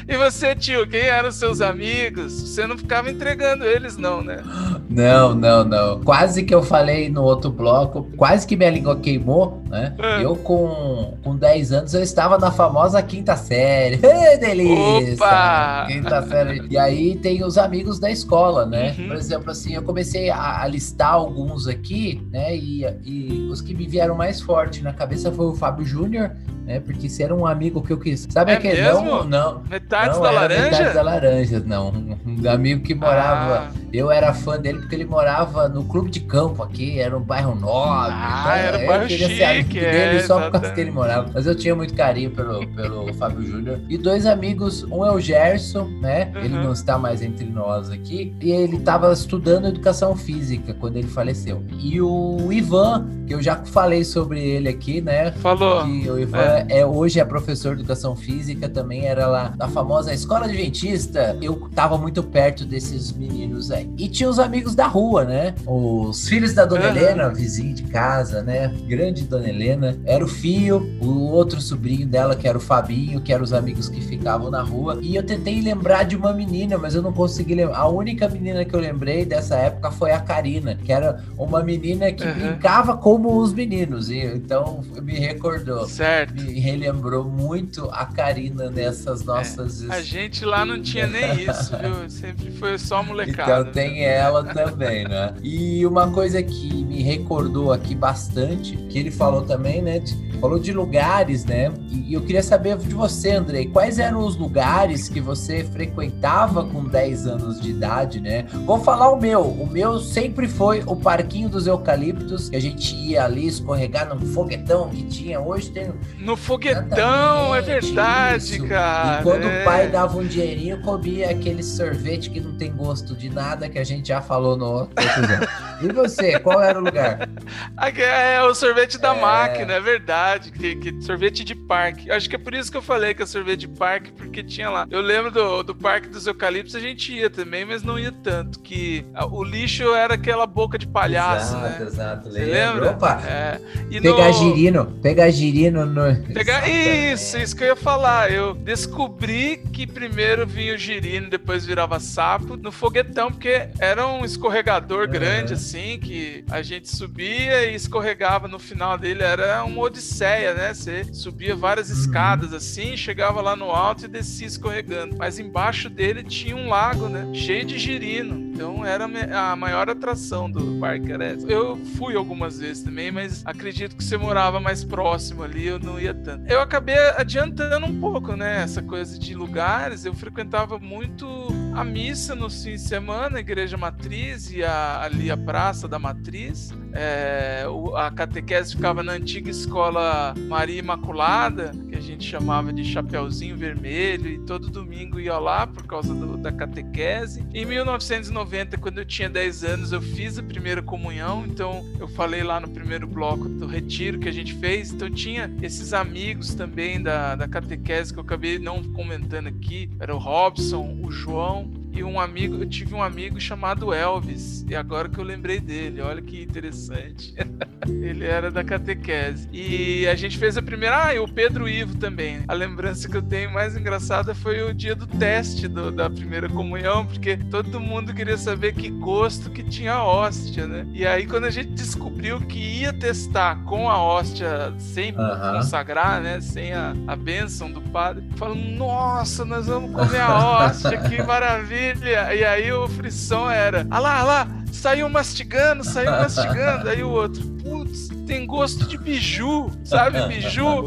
E 0.09 0.17
você, 0.17 0.55
tio, 0.55 0.87
quem 0.87 1.01
eram 1.01 1.29
os 1.29 1.37
seus 1.37 1.61
amigos? 1.61 2.33
Você 2.33 2.67
não 2.67 2.77
ficava 2.77 3.11
entregando 3.11 3.65
eles, 3.65 3.97
não, 3.97 4.23
né? 4.23 4.43
Não, 4.89 5.35
não, 5.35 5.65
não. 5.65 6.01
Quase 6.01 6.43
que 6.45 6.55
eu 6.55 6.63
falei 6.63 7.09
no 7.09 7.23
outro 7.23 7.51
bloco, 7.51 8.09
quase 8.17 8.47
que 8.47 8.57
minha 8.57 8.71
língua 8.71 8.97
queimou, 8.97 9.63
né? 9.69 9.95
É. 9.99 10.25
Eu 10.25 10.37
com, 10.37 11.17
com 11.23 11.37
10 11.37 11.73
anos 11.73 11.95
eu 11.95 12.03
estava 12.03 12.39
na 12.39 12.51
famosa 12.51 13.03
quinta 13.03 13.37
série. 13.37 13.97
Delícia! 14.39 15.15
Opa! 15.15 15.87
Quinta 15.89 16.23
série. 16.27 16.67
E 16.69 16.79
aí 16.79 17.17
tem 17.17 17.45
os 17.45 17.57
amigos 17.57 17.99
da 17.99 18.11
escola, 18.11 18.67
né? 18.67 18.95
Uhum. 18.99 19.09
Por 19.09 19.17
exemplo, 19.17 19.51
assim, 19.51 19.75
eu 19.75 19.83
comecei 19.83 20.31
a, 20.31 20.63
a 20.63 20.67
listar 20.67 21.15
alguns 21.15 21.67
aqui, 21.67 22.27
né? 22.31 22.55
E, 22.57 22.85
e 23.05 23.49
os 23.51 23.61
que 23.61 23.75
me 23.75 23.87
vieram 23.87 24.15
mais 24.15 24.41
forte 24.41 24.83
na 24.83 24.93
cabeça 24.93 25.31
foi 25.33 25.47
o 25.47 25.55
Fábio 25.55 25.85
Júnior, 25.85 26.33
né? 26.65 26.81
Porque 26.81 27.09
se 27.09 27.23
era 27.23 27.35
um 27.35 27.47
amigo 27.47 27.83
que 27.83 27.93
eu 27.93 27.99
quis. 27.99 28.27
Sabe 28.31 28.53
É 28.53 28.55
aquele 28.57 28.81
mesmo? 28.83 29.05
não, 29.05 29.25
não, 29.25 29.63
Metades 29.69 30.17
não 30.17 30.23
da 30.23 30.31
laranja? 30.31 30.71
Metades 30.71 30.95
da 30.95 31.03
laranja, 31.03 31.61
não. 31.65 31.89
Um 32.27 32.49
amigo 32.51 32.83
que 32.83 32.95
morava. 32.95 33.69
Ah, 33.69 33.82
Eu 33.93 34.11
era 34.11 34.33
fã 34.33 34.59
dele 34.59 34.79
porque 34.81 34.95
ele 34.95 35.05
morava 35.05 35.69
no 35.69 35.85
clube 35.85 36.11
de 36.11 36.21
campo 36.21 36.63
aqui, 36.63 36.99
era 36.99 37.17
um 37.17 37.21
bairro 37.21 37.55
nobre. 37.55 38.15
Ah, 38.15 38.57
era 38.59 38.79
um 38.79 38.81
eu 38.81 38.87
bairro 38.87 39.07
queria 39.07 39.27
ser 39.29 39.45
amigo 39.45 39.69
chique, 39.69 39.81
dele 39.81 40.17
é, 40.17 40.23
só 40.23 40.41
por 40.41 40.53
causa 40.53 40.71
que 40.73 40.81
ele 40.81 40.91
morava. 40.91 41.31
Mas 41.35 41.47
eu 41.47 41.55
tinha 41.55 41.75
muito 41.75 41.95
carinho 41.95 42.31
pelo, 42.31 42.67
pelo 42.69 43.13
Fábio 43.15 43.43
Júnior. 43.43 43.81
E 43.89 43.99
dois 43.99 44.25
amigos, 44.27 44.83
um 44.85 45.05
é 45.05 45.11
o 45.11 45.21
Gerson, 45.21 45.85
né? 46.01 46.33
Ele 46.37 46.53
Uhum. 46.57 46.65
não 46.65 46.73
está 46.73 46.99
mais 46.99 47.23
entre 47.23 47.45
nós 47.47 47.91
aqui. 47.91 48.35
E 48.41 48.51
ele 48.51 48.77
estava 48.77 49.13
estudando 49.13 49.67
educação 49.69 50.15
física 50.17 50.75
quando 50.75 50.97
ele 50.97 51.09
faleceu. 51.09 51.63
E 51.79 52.01
o 52.01 52.53
Ivan, 52.53 53.07
que 53.27 53.35
eu 53.35 53.43
já 53.43 53.57
falei 53.65 54.05
sobre 54.05 54.41
ele 54.41 54.69
aqui, 54.69 55.01
né? 55.01 55.33
falou. 55.33 55.85
Que 55.85 56.11
o 56.11 56.19
Ivan 56.19 56.67
é. 56.69 56.85
hoje 56.85 57.21
é 57.21 57.25
professor 57.25 57.75
de 57.75 57.81
educação 57.83 58.15
física, 58.17 58.69
também 58.69 59.07
era 59.07 59.27
lá 59.27 59.55
na 59.57 59.69
famosa 59.69 60.13
escola 60.13 60.45
adventista. 60.47 61.37
Eu 61.41 61.69
tava 61.75 61.97
muito 61.99 62.23
perto 62.23 62.65
desses 62.65 63.13
meninos 63.13 63.71
aí. 63.71 63.82
É, 63.83 63.87
e 63.99 64.09
tinha 64.09 64.29
os 64.29 64.39
amigos 64.39 64.75
da 64.75 64.87
rua, 64.87 65.25
né? 65.25 65.55
Os 65.67 66.29
filhos 66.29 66.53
da 66.55 66.65
Dona 66.65 66.87
Aham. 66.87 66.97
Helena, 66.97 67.29
vizinho 67.29 67.75
de 67.75 67.83
casa, 67.85 68.43
né? 68.43 68.73
Grande 68.87 69.25
Dona 69.25 69.49
Helena. 69.49 69.99
Era 70.05 70.25
o 70.25 70.29
Fio, 70.29 70.97
o 71.01 71.31
outro 71.31 71.61
sobrinho 71.61 72.07
dela, 72.07 72.37
que 72.37 72.47
era 72.47 72.57
o 72.57 72.61
Fabinho, 72.61 73.21
que 73.21 73.33
eram 73.33 73.45
os 73.45 73.53
amigos 73.53 73.89
que 73.89 74.01
ficavam 74.01 74.51
na 74.51 74.63
rua. 74.63 74.99
E 75.03 75.17
eu 75.17 75.23
tentei 75.23 75.61
lembrar 75.61 76.05
de 76.05 76.17
uma 76.17 76.33
menina, 76.33 76.79
mas 76.79 76.95
eu 76.95 77.03
não 77.03 77.13
consegui 77.13 77.55
lembrar. 77.55 77.79
A 77.79 77.89
única 77.89 78.29
menina 78.29 78.65
que 78.65 78.75
eu 78.75 78.81
lembrei 78.81 79.25
dessa 79.25 79.57
época 79.57 79.91
foi 79.91 80.13
a 80.13 80.21
Karina, 80.21 80.77
que 80.77 80.93
era 80.93 81.23
uma 81.37 81.63
menina 81.63 82.13
que 82.13 82.25
Aham. 82.25 82.35
brincava 82.35 82.97
como 82.97 83.39
os 83.39 83.53
meninos. 83.53 84.11
E, 84.11 84.19
então 84.19 84.83
me 85.03 85.19
recordou. 85.19 85.87
Certo. 85.89 86.35
Me 86.35 86.61
relembrou 86.61 87.25
muito 87.25 87.89
a 87.93 88.07
Karina 88.07 88.71
nessas 88.71 89.25
nossas. 89.25 89.89
A 89.91 90.01
gente 90.01 90.45
lá 90.45 90.65
não 90.65 90.81
tinha 90.81 91.07
nem 91.07 91.43
isso, 91.43 91.77
viu? 91.77 92.09
Sempre 92.09 92.51
foi 92.53 92.79
só 92.79 93.03
molecada. 93.03 93.63
Então 93.63 93.72
tem 93.73 94.05
ela 94.05 94.45
também, 94.45 95.05
né? 95.05 95.35
E 95.43 95.85
uma 95.87 96.11
coisa 96.11 96.43
que 96.43 96.85
me 96.85 97.03
recordou 97.03 97.73
aqui 97.73 97.95
bastante, 97.95 98.77
que 98.77 98.99
ele 98.99 99.11
falou 99.11 99.43
também, 99.43 99.83
né? 99.83 100.03
Falou 100.41 100.59
de 100.59 100.73
lugares, 100.73 101.45
né? 101.45 101.73
E 101.91 102.15
eu 102.15 102.21
queria 102.21 102.43
saber 102.43 102.77
de 102.77 102.95
você, 102.95 103.31
Andrei, 103.33 103.67
quais 103.67 103.99
eram 103.99 104.25
os 104.25 104.37
lugares 104.37 105.09
que 105.09 105.21
você 105.21 105.65
frequentava 105.65 106.65
com 106.65 106.85
10 106.85 107.27
anos 107.27 107.61
de 107.61 107.71
idade, 107.71 108.21
né? 108.21 108.45
Vou 108.67 108.81
falar 108.81 109.11
o 109.11 109.21
meu. 109.21 109.41
O 109.43 109.67
meu 109.67 110.01
sempre 110.01 110.49
foi 110.49 110.83
o 110.87 110.97
Parquinho 110.97 111.49
dos 111.49 111.67
Eucaliptos, 111.67 112.51
que 112.51 112.57
a 112.57 112.61
gente 112.61 112.95
ia 112.97 113.25
ali 113.25 113.47
escorregar 113.47 114.09
num 114.13 114.21
foguetão 114.27 114.89
que 114.91 115.03
tinha. 115.05 115.41
Hoje 115.41 115.71
tem 115.71 115.93
No 116.19 116.37
foguetão, 116.37 117.55
é 117.55 117.61
verdade, 117.61 118.57
isso. 118.57 118.67
cara. 118.67 119.21
E 119.21 119.23
quando 119.23 119.45
é. 119.45 119.63
o 119.63 119.65
pai 119.65 119.89
dava 119.89 120.19
um 120.19 120.27
dinheirinho, 120.27 120.81
comia 120.83 121.31
aquele 121.31 121.63
sorvete 121.63 122.31
que 122.31 122.41
não 122.41 122.57
tem 122.57 122.73
gosto 122.73 123.15
de 123.15 123.31
nada, 123.31 123.62
que 123.69 123.79
a 123.79 123.85
gente 123.85 124.09
já 124.09 124.21
falou 124.21 124.57
no 124.57 124.67
outro 124.67 124.95
episódio. 125.03 125.49
E 125.83 125.93
você, 125.93 126.39
qual 126.39 126.63
era 126.63 126.79
o 126.79 126.85
lugar? 126.85 127.29
Que 127.95 128.01
É 128.03 128.43
o 128.43 128.55
sorvete 128.55 128.99
da 128.99 129.15
É. 129.15 129.21
máquina, 129.21 129.73
é 129.75 129.81
verdade. 129.81 130.51
Que, 130.51 130.77
que- 130.77 131.03
sorvete 131.03 131.45
de 131.45 131.55
parque. 131.55 132.11
Acho 132.11 132.29
que 132.29 132.37
é 132.37 132.39
por 132.39 132.55
isso 132.55 132.71
que 132.71 132.77
eu 132.77 132.83
falei 132.83 133.13
que 133.15 133.23
é 133.23 133.27
sorvete 133.27 133.61
de 133.61 133.69
parque, 133.69 134.11
porque 134.13 134.43
tinha 134.43 134.71
lá. 134.71 134.87
Eu 134.91 135.01
lembro 135.01 135.31
do, 135.31 135.63
do 135.63 135.75
Parque 135.75 136.09
dos 136.09 136.27
Eucaliptos, 136.27 136.75
a 136.75 136.81
gente 136.81 137.13
ia 137.13 137.29
também, 137.29 137.65
mas 137.65 137.83
não 137.83 137.99
ia 137.99 138.13
tanto. 138.13 138.61
Que 138.61 139.05
o 139.31 139.43
lixo 139.45 139.93
era 139.95 140.15
aquela 140.15 140.47
boca 140.47 140.79
de 140.79 140.87
palhaço, 140.87 141.57
exato, 141.57 141.81
né? 141.81 141.87
exato. 141.87 142.31
Você 142.31 142.39
lembro. 142.45 142.75
lembra? 142.85 142.91
Opa, 142.93 143.23
É. 143.27 143.61
E 143.91 144.01
pegar 144.01 144.29
no- 144.29 144.33
girino, 144.33 144.85
pegar 145.03 145.31
girino 145.31 145.85
no... 145.85 146.03
Pegar... 146.33 146.69
Exatamente. 146.69 147.13
Isso, 147.13 147.39
isso 147.39 147.57
que 147.57 147.65
eu 147.65 147.69
ia 147.69 147.77
falar. 147.77 148.31
Eu 148.33 148.55
descobri 148.55 149.59
que 149.73 149.87
primeiro 149.87 150.47
vinha 150.47 150.75
o 150.75 150.79
girino, 150.79 151.29
depois 151.29 151.65
virava 151.67 151.99
sapo 152.01 152.57
no 152.57 152.71
foguetão, 152.73 153.31
porque 153.31 153.69
era 153.79 154.07
um 154.07 154.25
escorregador 154.25 155.07
Uhum. 155.07 155.11
grande, 155.11 155.55
assim, 155.55 155.72
que 155.99 156.45
a 156.51 156.63
gente 156.63 156.89
subia 156.89 157.67
e 157.71 157.75
escorregava 157.75 158.47
no 158.49 158.59
final 158.59 158.97
dele. 158.99 159.23
Era 159.23 159.65
uma 159.65 159.83
odisseia, 159.83 160.55
né? 160.55 160.75
Você 160.75 161.05
subia 161.13 161.55
várias 161.57 161.91
Uhum. 161.91 161.97
escadas 162.01 162.53
assim, 162.53 162.97
chegava 162.97 163.41
lá 163.41 163.57
no 163.57 163.71
alto 163.71 164.05
e 164.05 164.09
descia 164.09 164.47
escorregando. 164.47 165.17
Mas 165.19 165.39
embaixo 165.39 165.89
dele 165.89 166.23
tinha 166.23 166.57
um 166.57 166.69
lago, 166.69 167.09
né? 167.09 167.27
Cheio 167.35 167.65
de 167.65 167.79
girino. 167.79 168.53
Então 168.53 168.85
era 168.85 169.05
a 169.51 169.57
maior 169.57 169.89
atração 169.89 170.51
do 170.51 170.79
parque 170.79 171.11
era 171.11 171.25
essa. 171.25 171.47
Eu 171.47 171.77
fui 171.97 172.15
algumas 172.15 172.59
vezes 172.59 172.83
também, 172.83 173.11
mas 173.11 173.43
acredito 173.47 173.97
que 173.97 174.05
você 174.05 174.17
morava 174.17 174.61
mais 174.61 174.85
próximo 174.85 175.43
ali, 175.43 175.67
eu 175.67 175.79
não 175.79 175.99
ia 175.99 176.13
tanto. 176.15 176.47
Eu 176.51 176.61
acabei 176.61 176.97
adiantando 177.17 177.87
um 177.87 177.99
pouco, 178.01 178.37
né? 178.37 178.63
Essa 178.63 178.83
coisa 178.83 179.19
de 179.19 179.35
lugares. 179.35 180.05
Eu 180.05 180.15
frequentava 180.15 180.79
muito 180.79 181.27
a 181.75 181.85
missa 181.85 182.35
no 182.35 182.51
fim 182.51 182.73
de 182.73 182.79
semana, 182.81 183.39
a 183.39 183.41
igreja 183.41 183.77
matriz 183.77 184.53
e 184.53 184.63
a- 184.63 185.01
ali 185.03 185.31
a 185.31 185.37
praça 185.37 185.89
da 185.89 185.99
matriz. 185.99 186.73
É, 186.95 187.65
a 187.97 188.11
catequese 188.11 188.77
ficava 188.77 189.03
na 189.03 189.13
antiga 189.13 189.51
escola 189.51 190.35
Maria 190.47 190.79
Imaculada, 190.79 191.73
que 191.89 191.97
a 191.97 192.01
gente 192.01 192.29
chamava 192.29 192.71
de 192.71 192.85
Chapeuzinho 192.85 193.57
Vermelho, 193.57 194.29
e 194.29 194.39
todo 194.41 194.69
domingo 194.69 195.19
ia 195.19 195.39
lá 195.39 195.67
por 195.67 195.87
causa 195.87 196.13
do- 196.15 196.37
da 196.37 196.53
catequese. 196.53 197.47
Em 197.55 197.65
1990, 197.65 198.77
quando 198.77 198.99
eu 198.99 199.07
tinha 199.07 199.31
10 199.31 199.65
anos, 199.65 199.93
eu 199.93 200.03
fiz 200.03 200.37
a 200.39 200.43
primeira 200.43 200.83
comunhão, 200.83 201.47
então 201.47 201.83
eu 201.99 202.07
falei 202.09 202.43
lá 202.43 202.61
no 202.61 202.69
primeiro 202.69 203.07
bloco 203.07 203.49
do 203.49 203.67
retiro 203.67 204.19
que 204.19 204.29
a 204.29 204.33
gente 204.33 204.53
fez, 204.57 204.93
então 204.93 205.09
tinha 205.11 205.51
esses 205.63 205.95
amigos 205.95 206.53
também 206.55 207.03
da, 207.03 207.35
da 207.35 207.49
catequese 207.49 208.13
que 208.13 208.19
eu 208.19 208.23
acabei 208.25 208.59
não 208.59 208.83
comentando 208.93 209.47
aqui, 209.47 209.89
era 209.99 210.15
o 210.15 210.19
Robson, 210.19 210.99
o 211.03 211.11
João, 211.11 211.62
e 211.93 212.03
um 212.03 212.19
amigo, 212.19 212.57
eu 212.63 212.69
tive 212.69 212.95
um 212.95 213.03
amigo 213.03 213.39
chamado 213.41 213.93
Elvis, 213.93 214.65
e 214.69 214.75
agora 214.75 215.09
que 215.09 215.19
eu 215.19 215.25
lembrei 215.25 215.61
dele, 215.61 216.01
olha 216.01 216.23
que 216.23 216.43
interessante. 216.43 217.35
Ele 217.87 218.25
era 218.25 218.51
da 218.51 218.63
catequese. 218.63 219.49
E 219.53 220.07
a 220.07 220.15
gente 220.15 220.39
fez 220.39 220.57
a 220.57 220.63
primeira. 220.63 221.07
Ah, 221.07 221.15
e 221.15 221.19
o 221.19 221.27
Pedro 221.27 221.69
Ivo 221.69 221.97
também. 221.97 222.41
A 222.47 222.53
lembrança 222.55 223.09
que 223.09 223.17
eu 223.17 223.23
tenho 223.23 223.53
mais 223.53 223.77
engraçada 223.77 224.35
foi 224.37 224.63
o 224.63 224.73
dia 224.73 224.95
do 224.95 225.05
teste 225.07 225.67
do- 225.67 225.91
da 225.91 226.09
primeira 226.09 226.49
comunhão, 226.49 227.05
porque 227.05 227.37
todo 227.37 227.81
mundo 227.81 228.15
queria 228.15 228.37
saber 228.39 228.73
que 228.75 228.89
gosto 228.89 229.51
que 229.51 229.65
tinha 229.65 229.95
a 229.95 230.05
hóstia, 230.05 230.67
né? 230.67 230.87
E 230.93 231.05
aí, 231.05 231.27
quando 231.27 231.45
a 231.47 231.51
gente 231.51 231.71
descobriu 231.71 232.41
que 232.41 232.59
ia 232.59 232.93
testar 232.93 233.57
com 233.65 233.91
a 233.91 234.01
hóstia 234.01 234.73
sem 234.79 235.13
Aham. 235.17 235.57
consagrar, 235.57 236.21
né? 236.23 236.41
Sem 236.41 236.73
a, 236.73 236.95
a 237.09 237.17
bênção 237.17 237.71
do 237.71 237.81
padre, 237.81 238.23
falando: 238.37 238.61
Nossa, 238.77 239.45
nós 239.45 239.67
vamos 239.67 239.91
comer 239.93 240.21
a 240.21 240.39
hóstia, 240.67 240.99
que 240.99 241.21
maravilha! 241.23 241.82
E 241.83 242.45
aí 242.45 242.73
o 242.73 242.89
frição 242.89 243.51
era: 243.51 243.87
Ah 243.91 243.99
lá, 243.99 244.21
ah 244.21 244.25
lá, 244.25 244.49
saiu 244.71 245.09
mastigando, 245.09 245.85
saiu 245.85 246.11
mastigando. 246.11 246.89
Aí 246.89 247.03
o 247.03 247.11
outro: 247.11 247.43
Putz, 247.63 248.09
tem 248.27 248.47
gosto 248.47 248.87
de 248.87 248.97
biju, 248.97 249.71
sabe? 249.85 250.21
Biju. 250.29 250.87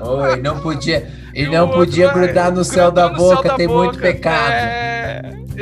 Oi, 0.00 0.36
não 0.40 0.60
podia, 0.60 1.10
E 1.34 1.46
não 1.46 1.66
outro, 1.66 1.78
podia 1.78 2.10
ah, 2.10 2.12
grudar 2.12 2.50
no 2.50 2.64
céu 2.64 2.90
da 2.90 3.08
no 3.08 3.18
céu 3.18 3.36
boca, 3.36 3.48
da 3.48 3.54
tem 3.56 3.68
muito 3.68 3.92
boca. 3.92 4.02
pecado. 4.02 4.52
É, 4.52 4.91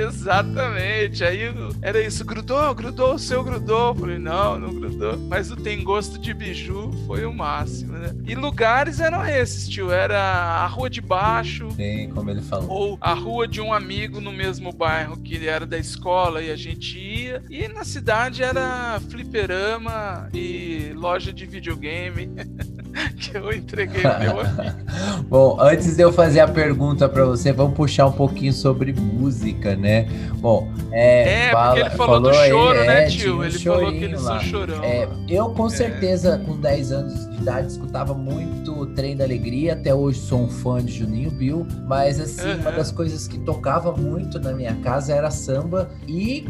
exatamente. 0.00 1.24
Aí 1.24 1.42
era 1.82 2.00
isso, 2.00 2.24
grudou, 2.24 2.74
grudou, 2.74 3.14
o 3.14 3.18
seu 3.18 3.42
grudou. 3.42 3.88
Eu 3.88 3.94
Falei, 3.94 4.18
não, 4.18 4.58
não 4.58 4.74
grudou. 4.74 5.16
Mas 5.28 5.50
o 5.50 5.56
tem 5.56 5.82
gosto 5.82 6.18
de 6.18 6.32
biju 6.32 6.90
foi 7.06 7.24
o 7.24 7.32
máximo, 7.32 7.92
né? 7.92 8.14
E 8.26 8.34
lugares 8.34 9.00
eram 9.00 9.24
esses, 9.26 9.68
tio. 9.68 9.90
Era 9.90 10.18
a 10.20 10.66
rua 10.66 10.88
de 10.88 11.00
baixo, 11.00 11.70
Sim, 11.72 12.10
como 12.14 12.30
ele 12.30 12.42
falou. 12.42 12.68
ou 12.70 12.98
a 13.00 13.12
rua 13.14 13.46
de 13.46 13.60
um 13.60 13.72
amigo 13.72 14.20
no 14.20 14.32
mesmo 14.32 14.72
bairro 14.72 15.16
que 15.16 15.34
ele 15.34 15.46
era 15.46 15.66
da 15.66 15.78
escola 15.78 16.42
e 16.42 16.50
a 16.50 16.56
gente 16.56 16.98
ia. 16.98 17.42
E 17.50 17.68
na 17.68 17.84
cidade 17.84 18.42
era 18.42 19.00
fliperama 19.08 20.28
e 20.32 20.92
loja 20.94 21.32
de 21.32 21.46
videogame 21.46 22.30
que 23.16 23.36
eu 23.36 23.52
entreguei 23.52 24.02
meu 24.02 24.40
amigo. 24.40 24.50
Bom, 25.28 25.56
antes 25.60 25.96
de 25.96 26.02
eu 26.02 26.12
fazer 26.12 26.40
a 26.40 26.48
pergunta 26.48 27.08
pra 27.08 27.24
você, 27.24 27.52
vamos 27.52 27.74
puxar 27.74 28.06
um 28.06 28.12
pouquinho 28.12 28.52
sobre 28.52 28.92
música, 28.92 29.76
né? 29.76 30.06
Bom, 30.38 30.72
é. 30.92 31.46
É, 31.48 31.50
fala- 31.52 31.74
porque 31.74 31.80
ele 31.88 31.96
falou, 31.96 32.20
do 32.20 32.28
aí, 32.30 32.50
choro, 32.50 32.78
é, 32.78 32.86
né, 32.86 33.06
tio? 33.08 33.44
Ele 33.44 33.58
falou 33.58 33.92
que 33.92 34.04
eles 34.04 34.20
são 34.20 34.40
chorão. 34.40 34.82
É, 34.84 35.08
eu 35.28 35.50
com 35.50 35.68
certeza, 35.68 36.38
com 36.44 36.56
10 36.56 36.92
anos 36.92 37.28
de 37.30 37.36
idade, 37.42 37.68
escutava 37.68 38.14
muito 38.14 38.72
o 38.72 38.86
Trem 38.86 39.16
da 39.16 39.24
Alegria. 39.24 39.74
Até 39.74 39.94
hoje 39.94 40.18
sou 40.20 40.42
um 40.42 40.48
fã 40.48 40.82
de 40.84 40.92
Juninho 40.92 41.30
Bill. 41.30 41.66
Mas, 41.86 42.18
assim, 42.20 42.54
uma 42.60 42.68
Aham. 42.70 42.76
das 42.78 42.90
coisas 42.90 43.28
que 43.28 43.38
tocava 43.40 43.92
muito 43.92 44.38
na 44.40 44.52
minha 44.52 44.74
casa 44.76 45.14
era 45.14 45.30
samba. 45.30 45.90
E, 46.08 46.46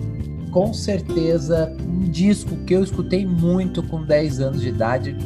com 0.51 0.73
certeza, 0.73 1.75
um 1.81 2.01
disco 2.01 2.57
que 2.65 2.75
eu 2.75 2.83
escutei 2.83 3.25
muito 3.27 3.83
com 3.83 4.05
10 4.05 4.41
anos 4.41 4.61
de 4.61 4.69
idade, 4.69 5.17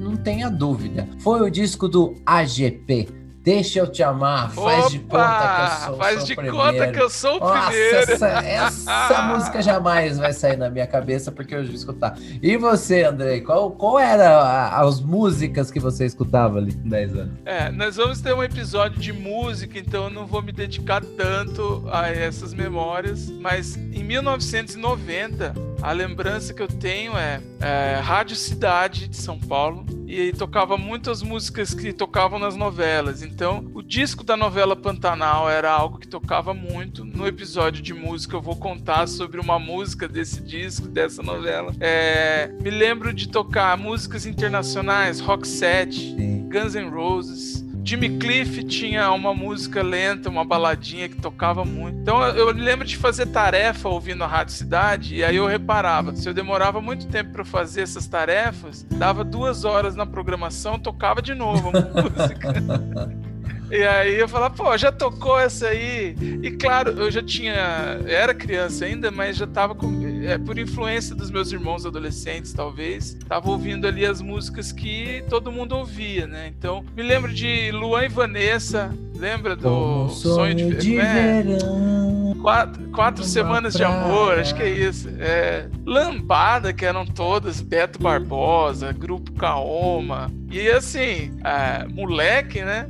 não 0.00 0.16
tenha 0.16 0.48
dúvida, 0.48 1.06
foi 1.18 1.40
o 1.40 1.50
disco 1.50 1.88
do 1.88 2.16
AGP. 2.24 3.21
Deixa 3.42 3.80
eu 3.80 3.88
te 3.90 4.04
amar, 4.04 4.52
faz 4.52 4.90
de 4.92 5.00
conta 5.00 5.54
que 5.56 5.62
eu 5.62 5.86
sou, 5.86 5.96
faz 5.96 6.24
de 6.24 6.34
primeiro. 6.36 6.56
conta 6.56 6.92
que 6.92 7.00
eu 7.00 7.10
sou 7.10 7.36
o 7.38 7.40
Nossa, 7.40 7.66
primeiro. 7.70 7.96
essa, 8.12 8.28
essa 8.28 9.22
música 9.34 9.60
jamais 9.60 10.16
vai 10.16 10.32
sair 10.32 10.56
na 10.56 10.70
minha 10.70 10.86
cabeça 10.86 11.32
porque 11.32 11.54
eu 11.56 11.64
já 11.64 11.72
escutar. 11.72 12.16
E 12.40 12.56
você, 12.56 13.02
Andrei, 13.02 13.40
qual, 13.40 13.72
qual 13.72 13.98
era 13.98 14.38
a- 14.38 14.80
as 14.82 15.00
músicas 15.00 15.72
que 15.72 15.80
você 15.80 16.06
escutava 16.06 16.58
ali 16.58 16.72
com 16.72 16.88
10 16.88 17.16
anos? 17.16 17.32
É, 17.44 17.68
nós 17.72 17.96
vamos 17.96 18.20
ter 18.20 18.32
um 18.32 18.44
episódio 18.44 19.00
de 19.00 19.12
música, 19.12 19.76
então 19.76 20.04
eu 20.04 20.10
não 20.10 20.24
vou 20.24 20.40
me 20.40 20.52
dedicar 20.52 21.02
tanto 21.04 21.84
a 21.90 22.08
essas 22.10 22.54
memórias. 22.54 23.28
Mas 23.28 23.76
em 23.76 24.04
1990, 24.04 25.52
a 25.82 25.92
lembrança 25.92 26.54
que 26.54 26.62
eu 26.62 26.68
tenho 26.68 27.16
é, 27.16 27.40
é 27.60 28.00
Rádio 28.02 28.36
Cidade 28.36 29.08
de 29.08 29.16
São 29.16 29.38
Paulo. 29.38 29.84
E 30.06 30.30
tocava 30.34 30.76
muitas 30.76 31.22
músicas 31.22 31.72
que 31.72 31.90
tocavam 31.90 32.38
nas 32.38 32.54
novelas. 32.54 33.22
Então, 33.34 33.70
o 33.72 33.82
disco 33.82 34.22
da 34.22 34.36
novela 34.36 34.76
Pantanal 34.76 35.48
era 35.48 35.72
algo 35.72 35.98
que 35.98 36.06
tocava 36.06 36.52
muito. 36.52 37.02
No 37.02 37.26
episódio 37.26 37.82
de 37.82 37.94
música, 37.94 38.36
eu 38.36 38.42
vou 38.42 38.54
contar 38.54 39.08
sobre 39.08 39.40
uma 39.40 39.58
música 39.58 40.06
desse 40.06 40.42
disco, 40.42 40.86
dessa 40.86 41.22
novela. 41.22 41.72
É, 41.80 42.52
me 42.60 42.68
lembro 42.68 43.12
de 43.12 43.28
tocar 43.28 43.76
músicas 43.78 44.26
internacionais, 44.26 45.18
Rock 45.18 45.48
7, 45.48 46.14
Sim. 46.14 46.48
Guns 46.50 46.74
N' 46.74 46.90
Roses, 46.90 47.61
Jimmy 47.84 48.18
Cliff 48.18 48.62
tinha 48.64 49.10
uma 49.10 49.34
música 49.34 49.82
lenta, 49.82 50.28
uma 50.30 50.44
baladinha 50.44 51.08
que 51.08 51.16
tocava 51.16 51.64
muito. 51.64 51.98
Então 51.98 52.24
eu, 52.28 52.50
lembro 52.52 52.86
de 52.86 52.96
fazer 52.96 53.26
tarefa 53.26 53.88
ouvindo 53.88 54.22
a 54.22 54.26
Rádio 54.26 54.54
Cidade, 54.54 55.16
e 55.16 55.24
aí 55.24 55.36
eu 55.36 55.46
reparava, 55.46 56.14
se 56.14 56.28
eu 56.28 56.34
demorava 56.34 56.80
muito 56.80 57.06
tempo 57.08 57.32
para 57.32 57.44
fazer 57.44 57.82
essas 57.82 58.06
tarefas, 58.06 58.86
dava 58.90 59.24
duas 59.24 59.64
horas 59.64 59.96
na 59.96 60.06
programação, 60.06 60.78
tocava 60.78 61.20
de 61.20 61.34
novo 61.34 61.70
a 61.70 61.72
música. 62.02 63.31
E 63.72 63.82
aí 63.84 64.18
eu 64.18 64.28
falava, 64.28 64.54
pô, 64.54 64.76
já 64.76 64.92
tocou 64.92 65.40
essa 65.40 65.68
aí? 65.68 66.14
E 66.42 66.50
claro, 66.50 66.90
eu 66.90 67.10
já 67.10 67.22
tinha. 67.22 67.98
Era 68.06 68.34
criança 68.34 68.84
ainda, 68.84 69.10
mas 69.10 69.38
já 69.38 69.46
tava 69.46 69.74
com. 69.74 69.90
É, 70.26 70.36
por 70.36 70.58
influência 70.58 71.14
dos 71.14 71.30
meus 71.30 71.50
irmãos 71.50 71.86
adolescentes, 71.86 72.52
talvez, 72.52 73.16
tava 73.26 73.48
ouvindo 73.48 73.86
ali 73.86 74.04
as 74.04 74.20
músicas 74.20 74.72
que 74.72 75.24
todo 75.26 75.50
mundo 75.50 75.74
ouvia, 75.74 76.26
né? 76.26 76.52
Então, 76.56 76.84
me 76.94 77.02
lembro 77.02 77.32
de 77.32 77.72
Luan 77.72 78.04
e 78.04 78.08
Vanessa, 78.08 78.94
lembra 79.16 79.56
do 79.56 80.10
Sonho 80.10 80.54
de, 80.54 80.76
de 80.76 80.98
é, 80.98 81.42
verão. 81.42 82.36
Quatro, 82.42 82.82
quatro 82.90 83.24
semanas 83.24 83.72
de 83.72 83.78
praia. 83.78 84.04
amor, 84.04 84.38
acho 84.38 84.54
que 84.54 84.62
é 84.62 84.68
isso. 84.68 85.08
É, 85.18 85.66
Lambada, 85.86 86.74
que 86.74 86.84
eram 86.84 87.06
todas, 87.06 87.62
Beto 87.62 87.98
Barbosa, 87.98 88.92
Grupo 88.92 89.32
Kaoma. 89.32 90.30
E 90.50 90.68
assim, 90.68 91.32
é, 91.42 91.86
moleque, 91.88 92.62
né? 92.62 92.86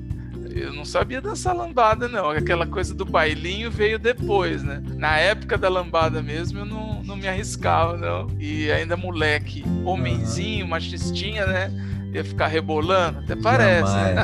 Eu 0.55 0.73
não 0.73 0.85
sabia 0.85 1.21
dançar 1.21 1.55
lambada, 1.57 2.09
não. 2.09 2.31
Aquela 2.31 2.67
coisa 2.67 2.95
do 2.95 3.05
bailinho 3.05 3.71
veio 3.71 3.99
depois, 3.99 4.63
né? 4.63 4.83
Na 4.97 5.17
época 5.19 5.57
da 5.57 5.69
lambada 5.69 6.23
mesmo, 6.23 6.59
eu 6.61 6.65
não, 6.65 7.03
não 7.03 7.17
me 7.17 7.27
arriscava, 7.29 7.97
não. 7.97 8.27
E 8.39 8.71
ainda 8.71 8.97
moleque, 8.97 9.65
homenzinho, 9.85 10.67
machistinha, 10.67 11.47
né? 11.47 11.71
Ia 12.13 12.25
ficar 12.25 12.49
rebolando, 12.49 13.21
até 13.21 13.35
parece. 13.35 13.93
né? 13.95 14.23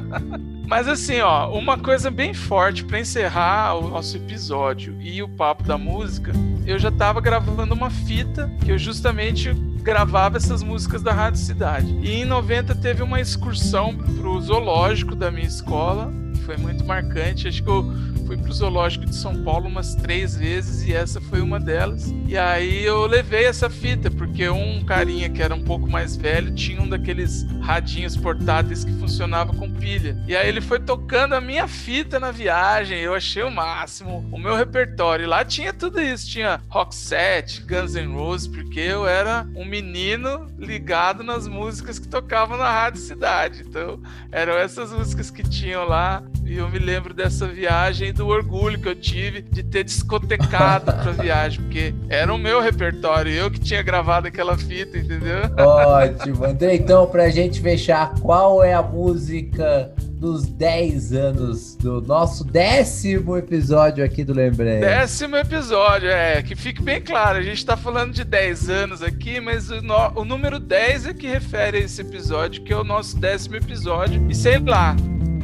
Mas 0.66 0.86
assim, 0.86 1.20
ó, 1.20 1.50
uma 1.50 1.76
coisa 1.76 2.10
bem 2.10 2.32
forte 2.32 2.84
para 2.84 3.00
encerrar 3.00 3.74
o 3.74 3.88
nosso 3.88 4.16
episódio 4.16 4.96
e 5.00 5.20
o 5.20 5.28
papo 5.28 5.64
da 5.64 5.76
música, 5.76 6.32
eu 6.64 6.78
já 6.78 6.92
tava 6.92 7.20
gravando 7.20 7.74
uma 7.74 7.90
fita 7.90 8.48
que 8.64 8.70
eu 8.70 8.78
justamente 8.78 9.52
gravava 9.80 10.36
essas 10.36 10.62
músicas 10.62 11.02
da 11.02 11.12
Rádio 11.12 11.40
Cidade. 11.40 11.98
E 12.02 12.12
em 12.12 12.24
90 12.24 12.74
teve 12.76 13.02
uma 13.02 13.20
excursão 13.20 13.96
pro 13.96 14.40
zoológico 14.40 15.14
da 15.14 15.30
minha 15.30 15.46
escola, 15.46 16.12
foi 16.50 16.56
muito 16.56 16.84
marcante. 16.84 17.46
Acho 17.46 17.62
que 17.62 17.68
eu 17.68 17.84
fui 18.26 18.36
pro 18.36 18.52
zoológico 18.52 19.06
de 19.06 19.14
São 19.14 19.44
Paulo 19.44 19.68
umas 19.68 19.94
três 19.94 20.36
vezes 20.36 20.86
e 20.86 20.92
essa 20.92 21.20
foi 21.20 21.40
uma 21.40 21.60
delas. 21.60 22.12
E 22.26 22.36
aí 22.36 22.84
eu 22.84 23.06
levei 23.06 23.44
essa 23.44 23.70
fita, 23.70 24.10
porque 24.10 24.48
um 24.48 24.84
carinha 24.84 25.28
que 25.28 25.40
era 25.40 25.54
um 25.54 25.62
pouco 25.62 25.88
mais 25.88 26.16
velho 26.16 26.52
tinha 26.52 26.82
um 26.82 26.88
daqueles 26.88 27.46
radinhos 27.60 28.16
portáteis 28.16 28.84
que 28.84 28.92
funcionava 28.94 29.52
com 29.52 29.70
pilha. 29.70 30.16
E 30.26 30.34
aí 30.36 30.48
ele 30.48 30.60
foi 30.60 30.80
tocando 30.80 31.34
a 31.34 31.40
minha 31.40 31.68
fita 31.68 32.18
na 32.18 32.32
viagem, 32.32 32.98
eu 32.98 33.14
achei 33.14 33.44
o 33.44 33.50
máximo, 33.50 34.28
o 34.32 34.38
meu 34.38 34.56
repertório. 34.56 35.24
E 35.24 35.26
lá 35.26 35.44
tinha 35.44 35.72
tudo 35.72 36.00
isso, 36.00 36.28
tinha 36.28 36.60
rock 36.68 36.94
set, 36.94 37.62
Guns 37.62 37.94
N' 37.94 38.12
Roses, 38.12 38.48
porque 38.48 38.80
eu 38.80 39.06
era 39.06 39.46
um 39.54 39.64
menino 39.64 40.48
ligado 40.58 41.22
nas 41.22 41.46
músicas 41.46 41.98
que 41.98 42.08
tocavam 42.08 42.56
na 42.56 42.70
Rádio 42.70 43.00
Cidade. 43.00 43.62
Então, 43.66 44.00
eram 44.32 44.54
essas 44.54 44.92
músicas 44.92 45.30
que 45.30 45.44
tinham 45.44 45.84
lá. 45.84 46.22
E 46.50 46.56
eu 46.56 46.68
me 46.68 46.80
lembro 46.80 47.14
dessa 47.14 47.46
viagem 47.46 48.08
e 48.08 48.12
do 48.12 48.26
orgulho 48.26 48.76
que 48.80 48.88
eu 48.88 48.94
tive 48.96 49.40
de 49.40 49.62
ter 49.62 49.84
discotecado 49.84 50.86
pra 50.86 51.12
viagem, 51.22 51.60
porque 51.62 51.94
era 52.08 52.34
o 52.34 52.36
meu 52.36 52.60
repertório, 52.60 53.30
eu 53.32 53.48
que 53.48 53.60
tinha 53.60 53.80
gravado 53.82 54.26
aquela 54.26 54.58
fita, 54.58 54.98
entendeu? 54.98 55.42
Ótimo. 55.64 56.44
André, 56.44 56.74
então, 56.74 57.06
pra 57.06 57.30
gente 57.30 57.60
fechar, 57.60 58.14
qual 58.20 58.64
é 58.64 58.74
a 58.74 58.82
música 58.82 59.92
dos 60.18 60.44
10 60.44 61.12
anos 61.12 61.76
do 61.76 62.00
nosso 62.02 62.42
décimo 62.44 63.36
episódio 63.36 64.04
aqui 64.04 64.24
do 64.24 64.34
Lembrei? 64.34 64.80
Décimo 64.80 65.36
episódio, 65.36 66.08
é, 66.10 66.42
que 66.42 66.56
fique 66.56 66.82
bem 66.82 67.00
claro, 67.00 67.38
a 67.38 67.42
gente 67.42 67.64
tá 67.64 67.76
falando 67.76 68.12
de 68.12 68.24
10 68.24 68.68
anos 68.68 69.02
aqui, 69.04 69.40
mas 69.40 69.70
o, 69.70 69.80
no- 69.80 70.12
o 70.16 70.24
número 70.24 70.58
10 70.58 71.06
é 71.06 71.14
que 71.14 71.28
refere 71.28 71.78
a 71.78 71.80
esse 71.82 72.00
episódio, 72.00 72.62
que 72.62 72.72
é 72.72 72.76
o 72.76 72.82
nosso 72.82 73.16
décimo 73.16 73.54
episódio. 73.54 74.26
E 74.28 74.34
sei 74.34 74.58
lá, 74.58 74.96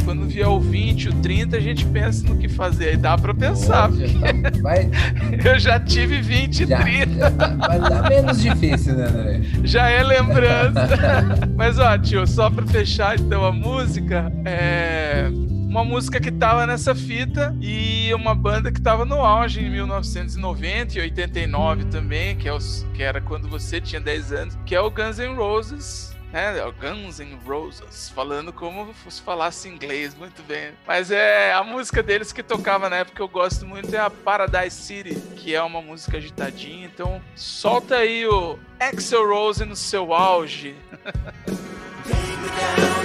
quando 0.06 0.24
vier 0.24 0.48
o 0.48 0.60
20, 0.60 1.08
o 1.08 1.12
30, 1.14 1.56
a 1.56 1.60
gente 1.60 1.84
pensa 1.86 2.26
no 2.28 2.38
que 2.38 2.48
fazer. 2.48 2.90
Aí 2.90 2.96
dá 2.96 3.18
pra 3.18 3.34
pensar, 3.34 3.90
Hoje, 3.90 4.16
então, 4.16 4.62
vai, 4.62 4.88
eu 5.44 5.58
já 5.58 5.80
tive 5.80 6.22
20 6.22 6.60
e 6.60 6.66
já, 6.66 6.80
30. 6.80 7.18
já 7.18 7.30
tá, 7.32 7.48
vai 7.48 7.80
dar 7.80 8.08
menos 8.08 8.40
difícil, 8.40 8.94
né, 8.94 9.06
André? 9.06 9.40
Já 9.66 9.88
é 9.88 10.02
lembrança. 10.04 10.88
Mas 11.56 11.80
ó, 11.80 11.98
tio, 11.98 12.24
só 12.24 12.48
pra 12.48 12.64
fechar 12.66 13.18
então 13.18 13.44
a 13.44 13.50
música, 13.50 14.32
é 14.44 15.28
uma 15.68 15.84
música 15.84 16.20
que 16.20 16.30
tava 16.30 16.66
nessa 16.66 16.94
fita 16.94 17.54
e 17.60 18.14
uma 18.14 18.34
banda 18.34 18.70
que 18.70 18.80
tava 18.80 19.04
no 19.04 19.16
auge 19.16 19.60
em 19.60 19.68
1990 19.68 20.98
e 20.98 21.02
89 21.02 21.84
também, 21.86 22.36
que, 22.36 22.48
é 22.48 22.52
os, 22.52 22.86
que 22.94 23.02
era 23.02 23.20
quando 23.20 23.48
você 23.48 23.80
tinha 23.80 24.00
10 24.00 24.32
anos, 24.32 24.58
que 24.64 24.74
é 24.74 24.80
o 24.80 24.88
Guns 24.88 25.18
N' 25.18 25.34
Roses. 25.34 26.15
Né? 26.32 26.54
Guns 26.80 27.18
N' 27.18 27.38
Roses, 27.46 28.08
falando 28.10 28.52
como 28.52 28.94
se 29.08 29.22
falasse 29.22 29.68
inglês 29.68 30.14
muito 30.14 30.42
bem. 30.42 30.72
Mas 30.86 31.10
é 31.10 31.52
a 31.52 31.62
música 31.62 32.02
deles 32.02 32.32
que 32.32 32.42
tocava 32.42 32.88
na 32.88 32.96
época 32.96 33.16
que 33.16 33.22
eu 33.22 33.28
gosto 33.28 33.66
muito 33.66 33.94
é 33.94 33.98
a 33.98 34.10
Paradise 34.10 34.76
City, 34.76 35.14
que 35.36 35.54
é 35.54 35.62
uma 35.62 35.80
música 35.80 36.16
agitadinha. 36.16 36.86
Então 36.86 37.22
solta 37.34 37.96
aí 37.96 38.26
o 38.26 38.58
Axel 38.78 39.26
Rose 39.28 39.64
no 39.64 39.76
seu 39.76 40.12
auge. 40.12 40.76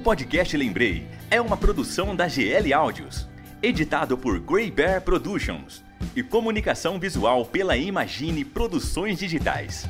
O 0.00 0.02
podcast 0.02 0.56
Lembrei 0.56 1.06
é 1.30 1.38
uma 1.42 1.58
produção 1.58 2.16
da 2.16 2.26
GL 2.26 2.72
Áudios, 2.72 3.28
editado 3.62 4.16
por 4.16 4.40
Grey 4.40 4.70
Bear 4.70 5.02
Productions 5.02 5.84
e 6.16 6.22
comunicação 6.22 6.98
visual 6.98 7.44
pela 7.44 7.76
Imagine 7.76 8.42
Produções 8.42 9.18
Digitais. 9.18 9.86